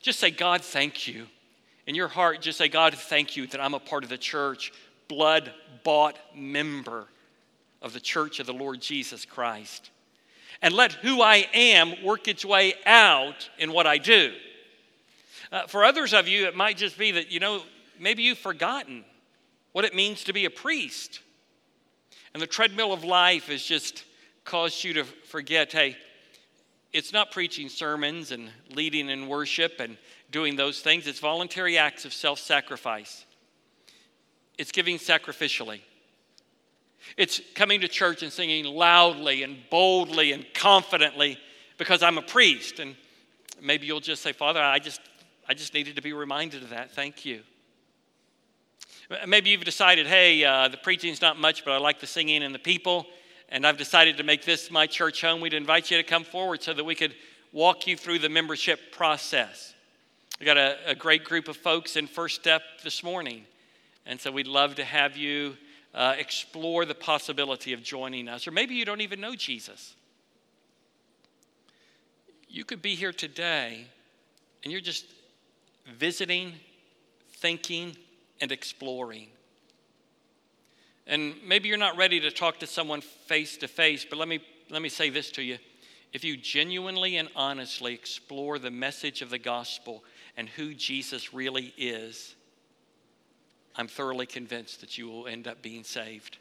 Just 0.00 0.18
say, 0.18 0.30
God, 0.30 0.62
thank 0.62 1.06
you. 1.06 1.26
In 1.86 1.94
your 1.94 2.08
heart, 2.08 2.40
just 2.40 2.58
say, 2.58 2.68
God, 2.68 2.94
thank 2.94 3.36
you 3.36 3.46
that 3.48 3.60
I'm 3.60 3.74
a 3.74 3.80
part 3.80 4.04
of 4.04 4.10
the 4.10 4.18
church, 4.18 4.72
blood 5.08 5.52
bought 5.82 6.16
member 6.34 7.06
of 7.80 7.92
the 7.92 8.00
church 8.00 8.38
of 8.38 8.46
the 8.46 8.52
Lord 8.52 8.80
Jesus 8.80 9.24
Christ. 9.24 9.90
And 10.60 10.72
let 10.72 10.92
who 10.92 11.22
I 11.22 11.48
am 11.52 12.04
work 12.04 12.28
its 12.28 12.44
way 12.44 12.74
out 12.86 13.50
in 13.58 13.72
what 13.72 13.86
I 13.86 13.98
do. 13.98 14.32
Uh, 15.50 15.66
for 15.66 15.84
others 15.84 16.14
of 16.14 16.28
you, 16.28 16.46
it 16.46 16.56
might 16.56 16.76
just 16.76 16.96
be 16.96 17.10
that, 17.12 17.32
you 17.32 17.40
know, 17.40 17.62
maybe 17.98 18.22
you've 18.22 18.38
forgotten 18.38 19.04
what 19.72 19.84
it 19.84 19.94
means 19.94 20.24
to 20.24 20.32
be 20.32 20.44
a 20.44 20.50
priest. 20.50 21.20
And 22.32 22.42
the 22.42 22.46
treadmill 22.46 22.92
of 22.92 23.02
life 23.02 23.46
has 23.46 23.62
just 23.62 24.04
caused 24.44 24.84
you 24.84 24.94
to 24.94 25.04
forget 25.04 25.72
hey, 25.72 25.96
it's 26.92 27.12
not 27.12 27.30
preaching 27.30 27.68
sermons 27.68 28.32
and 28.32 28.50
leading 28.70 29.08
in 29.08 29.26
worship 29.26 29.80
and 29.80 29.96
doing 30.32 30.56
those 30.56 30.80
things, 30.80 31.06
it's 31.06 31.20
voluntary 31.20 31.78
acts 31.78 32.04
of 32.04 32.12
self 32.12 32.38
sacrifice. 32.38 33.24
It's 34.58 34.72
giving 34.72 34.98
sacrificially. 34.98 35.80
It's 37.16 37.40
coming 37.54 37.80
to 37.80 37.88
church 37.88 38.22
and 38.22 38.32
singing 38.32 38.64
loudly 38.64 39.42
and 39.42 39.58
boldly 39.70 40.32
and 40.32 40.44
confidently 40.54 41.38
because 41.78 42.02
I'm 42.02 42.18
a 42.18 42.22
priest. 42.22 42.78
And 42.78 42.96
maybe 43.60 43.86
you'll 43.86 44.00
just 44.00 44.22
say, 44.22 44.32
Father, 44.32 44.60
I 44.60 44.78
just, 44.78 45.00
I 45.48 45.54
just 45.54 45.74
needed 45.74 45.96
to 45.96 46.02
be 46.02 46.12
reminded 46.12 46.62
of 46.62 46.70
that. 46.70 46.92
Thank 46.92 47.24
you. 47.24 47.42
Maybe 49.26 49.50
you've 49.50 49.64
decided, 49.64 50.06
hey, 50.06 50.44
uh, 50.44 50.68
the 50.68 50.76
preaching's 50.76 51.20
not 51.20 51.38
much, 51.38 51.64
but 51.64 51.72
I 51.72 51.78
like 51.78 52.00
the 52.00 52.06
singing 52.06 52.42
and 52.42 52.54
the 52.54 52.58
people, 52.58 53.06
and 53.50 53.66
I've 53.66 53.76
decided 53.76 54.16
to 54.18 54.22
make 54.22 54.44
this 54.44 54.70
my 54.70 54.86
church 54.86 55.20
home. 55.20 55.40
We'd 55.40 55.52
invite 55.52 55.90
you 55.90 55.98
to 55.98 56.02
come 56.02 56.24
forward 56.24 56.62
so 56.62 56.72
that 56.72 56.84
we 56.84 56.94
could 56.94 57.14
walk 57.52 57.86
you 57.86 57.96
through 57.96 58.20
the 58.20 58.30
membership 58.30 58.92
process. 58.92 59.74
We 60.42 60.46
got 60.46 60.56
a, 60.56 60.76
a 60.86 60.94
great 60.96 61.22
group 61.22 61.46
of 61.46 61.56
folks 61.56 61.94
in 61.94 62.08
First 62.08 62.34
Step 62.34 62.62
this 62.82 63.04
morning, 63.04 63.44
and 64.06 64.20
so 64.20 64.32
we'd 64.32 64.48
love 64.48 64.74
to 64.74 64.84
have 64.84 65.16
you 65.16 65.56
uh, 65.94 66.16
explore 66.18 66.84
the 66.84 66.96
possibility 66.96 67.72
of 67.72 67.80
joining 67.80 68.26
us. 68.26 68.48
Or 68.48 68.50
maybe 68.50 68.74
you 68.74 68.84
don't 68.84 69.02
even 69.02 69.20
know 69.20 69.36
Jesus. 69.36 69.94
You 72.48 72.64
could 72.64 72.82
be 72.82 72.96
here 72.96 73.12
today 73.12 73.86
and 74.64 74.72
you're 74.72 74.80
just 74.80 75.04
visiting, 75.86 76.54
thinking, 77.34 77.96
and 78.40 78.50
exploring. 78.50 79.28
And 81.06 81.34
maybe 81.46 81.68
you're 81.68 81.78
not 81.78 81.96
ready 81.96 82.18
to 82.18 82.32
talk 82.32 82.58
to 82.58 82.66
someone 82.66 83.00
face 83.00 83.58
to 83.58 83.68
face, 83.68 84.04
but 84.04 84.18
let 84.18 84.26
me, 84.26 84.40
let 84.70 84.82
me 84.82 84.88
say 84.88 85.08
this 85.08 85.30
to 85.30 85.42
you. 85.42 85.58
If 86.12 86.24
you 86.24 86.36
genuinely 86.36 87.16
and 87.16 87.28
honestly 87.36 87.94
explore 87.94 88.58
the 88.58 88.72
message 88.72 89.22
of 89.22 89.30
the 89.30 89.38
gospel 89.38 90.02
and 90.36 90.48
who 90.48 90.74
Jesus 90.74 91.34
really 91.34 91.74
is, 91.76 92.34
I'm 93.76 93.88
thoroughly 93.88 94.26
convinced 94.26 94.80
that 94.80 94.98
you 94.98 95.08
will 95.08 95.26
end 95.26 95.46
up 95.46 95.62
being 95.62 95.84
saved. 95.84 96.38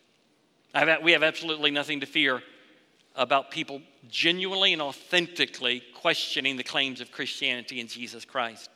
Have, 0.73 1.01
we 1.01 1.11
have 1.13 1.23
absolutely 1.23 1.71
nothing 1.71 1.99
to 2.01 2.05
fear 2.05 2.41
about 3.15 3.51
people 3.51 3.81
genuinely 4.09 4.73
and 4.73 4.81
authentically 4.81 5.83
questioning 5.95 6.55
the 6.55 6.63
claims 6.63 7.01
of 7.01 7.11
Christianity 7.11 7.79
and 7.79 7.89
Jesus 7.89 8.23
Christ. 8.25 8.69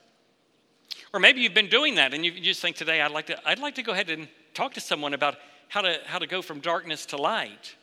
Or 1.14 1.20
maybe 1.20 1.42
you've 1.42 1.54
been 1.54 1.70
doing 1.70 1.96
that 1.96 2.14
and 2.14 2.26
you 2.26 2.32
just 2.42 2.62
think 2.62 2.76
today, 2.76 3.02
I'd 3.02 3.12
like 3.12 3.28
to, 3.28 3.50
I'd 3.50 3.60
like 3.60 3.76
to 3.76 3.84
go 3.84 3.94
ahead 3.94 4.10
and 4.10 4.28
talk 4.54 4.74
to 4.74 4.82
someone 4.82 5.14
about 5.14 5.36
how 5.70 5.82
to, 5.82 6.00
how 6.06 6.20
to 6.20 6.28
go 6.28 6.42
from 6.42 6.60
darkness 6.60 7.06
to 7.08 7.18
light. 7.18 7.76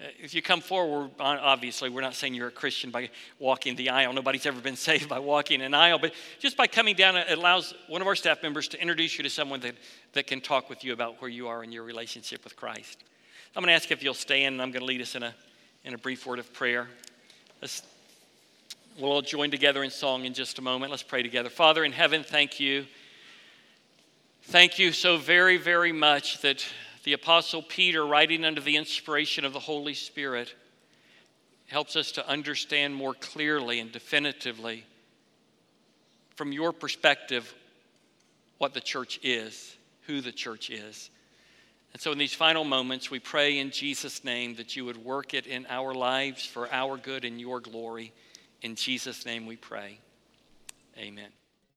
Uh, 0.00 0.06
if 0.20 0.32
you 0.32 0.42
come 0.42 0.60
forward, 0.60 1.10
obviously, 1.18 1.90
we're 1.90 2.00
not 2.00 2.14
saying 2.14 2.34
you're 2.34 2.48
a 2.48 2.52
Christian 2.52 2.90
by 2.90 3.10
walking 3.38 3.74
the 3.74 3.90
aisle. 3.90 4.12
Nobody's 4.12 4.46
ever 4.46 4.60
been 4.60 4.76
saved 4.88 5.08
by 5.08 5.18
walking 5.18 5.60
an 5.62 5.74
aisle, 5.74 5.98
but 5.98 6.12
just 6.38 6.56
by 6.56 6.66
coming 6.66 6.94
down, 6.94 7.16
it 7.16 7.36
allows 7.36 7.74
one 7.88 8.00
of 8.00 8.06
our 8.06 8.14
staff 8.14 8.42
members 8.42 8.68
to 8.68 8.80
introduce 8.80 9.18
you 9.18 9.24
to 9.24 9.30
someone 9.30 9.60
that, 9.60 9.74
that 10.12 10.26
can 10.26 10.40
talk 10.40 10.70
with 10.70 10.84
you 10.84 10.92
about 10.92 11.20
where 11.20 11.30
you 11.30 11.48
are 11.48 11.64
in 11.64 11.72
your 11.72 11.82
relationship 11.82 12.44
with 12.44 12.54
Christ. 12.56 13.02
I'm 13.56 13.62
going 13.62 13.68
to 13.68 13.74
ask 13.74 13.90
if 13.90 14.02
you'll 14.02 14.14
stand, 14.14 14.54
and 14.54 14.62
I'm 14.62 14.70
going 14.70 14.82
to 14.82 14.86
lead 14.86 15.00
us 15.00 15.14
in 15.14 15.22
a, 15.22 15.34
in 15.84 15.94
a 15.94 15.98
brief 15.98 16.26
word 16.26 16.38
of 16.38 16.52
prayer. 16.52 16.88
Let's 17.60 17.82
We'll 18.98 19.12
all 19.12 19.22
join 19.22 19.52
together 19.52 19.84
in 19.84 19.90
song 19.90 20.24
in 20.24 20.34
just 20.34 20.58
a 20.58 20.62
moment. 20.62 20.90
Let's 20.90 21.04
pray 21.04 21.22
together. 21.22 21.48
Father 21.50 21.84
in 21.84 21.92
heaven, 21.92 22.24
thank 22.24 22.58
you. 22.58 22.84
Thank 24.42 24.80
you 24.80 24.90
so 24.90 25.18
very, 25.18 25.56
very 25.56 25.92
much 25.92 26.40
that 26.40 26.66
the 27.08 27.14
Apostle 27.14 27.62
Peter, 27.62 28.06
writing 28.06 28.44
under 28.44 28.60
the 28.60 28.76
inspiration 28.76 29.46
of 29.46 29.54
the 29.54 29.58
Holy 29.58 29.94
Spirit, 29.94 30.54
helps 31.66 31.96
us 31.96 32.12
to 32.12 32.28
understand 32.28 32.94
more 32.94 33.14
clearly 33.14 33.80
and 33.80 33.90
definitively 33.90 34.84
from 36.36 36.52
your 36.52 36.70
perspective 36.70 37.54
what 38.58 38.74
the 38.74 38.80
church 38.82 39.18
is, 39.22 39.74
who 40.02 40.20
the 40.20 40.32
church 40.32 40.68
is. 40.68 41.08
And 41.94 42.02
so, 42.02 42.12
in 42.12 42.18
these 42.18 42.34
final 42.34 42.64
moments, 42.64 43.10
we 43.10 43.20
pray 43.20 43.56
in 43.56 43.70
Jesus' 43.70 44.22
name 44.22 44.56
that 44.56 44.76
you 44.76 44.84
would 44.84 45.02
work 45.02 45.32
it 45.32 45.46
in 45.46 45.64
our 45.70 45.94
lives 45.94 46.44
for 46.44 46.70
our 46.70 46.98
good 46.98 47.24
and 47.24 47.40
your 47.40 47.58
glory. 47.58 48.12
In 48.60 48.74
Jesus' 48.74 49.24
name 49.24 49.46
we 49.46 49.56
pray. 49.56 49.98
Amen. 50.98 51.30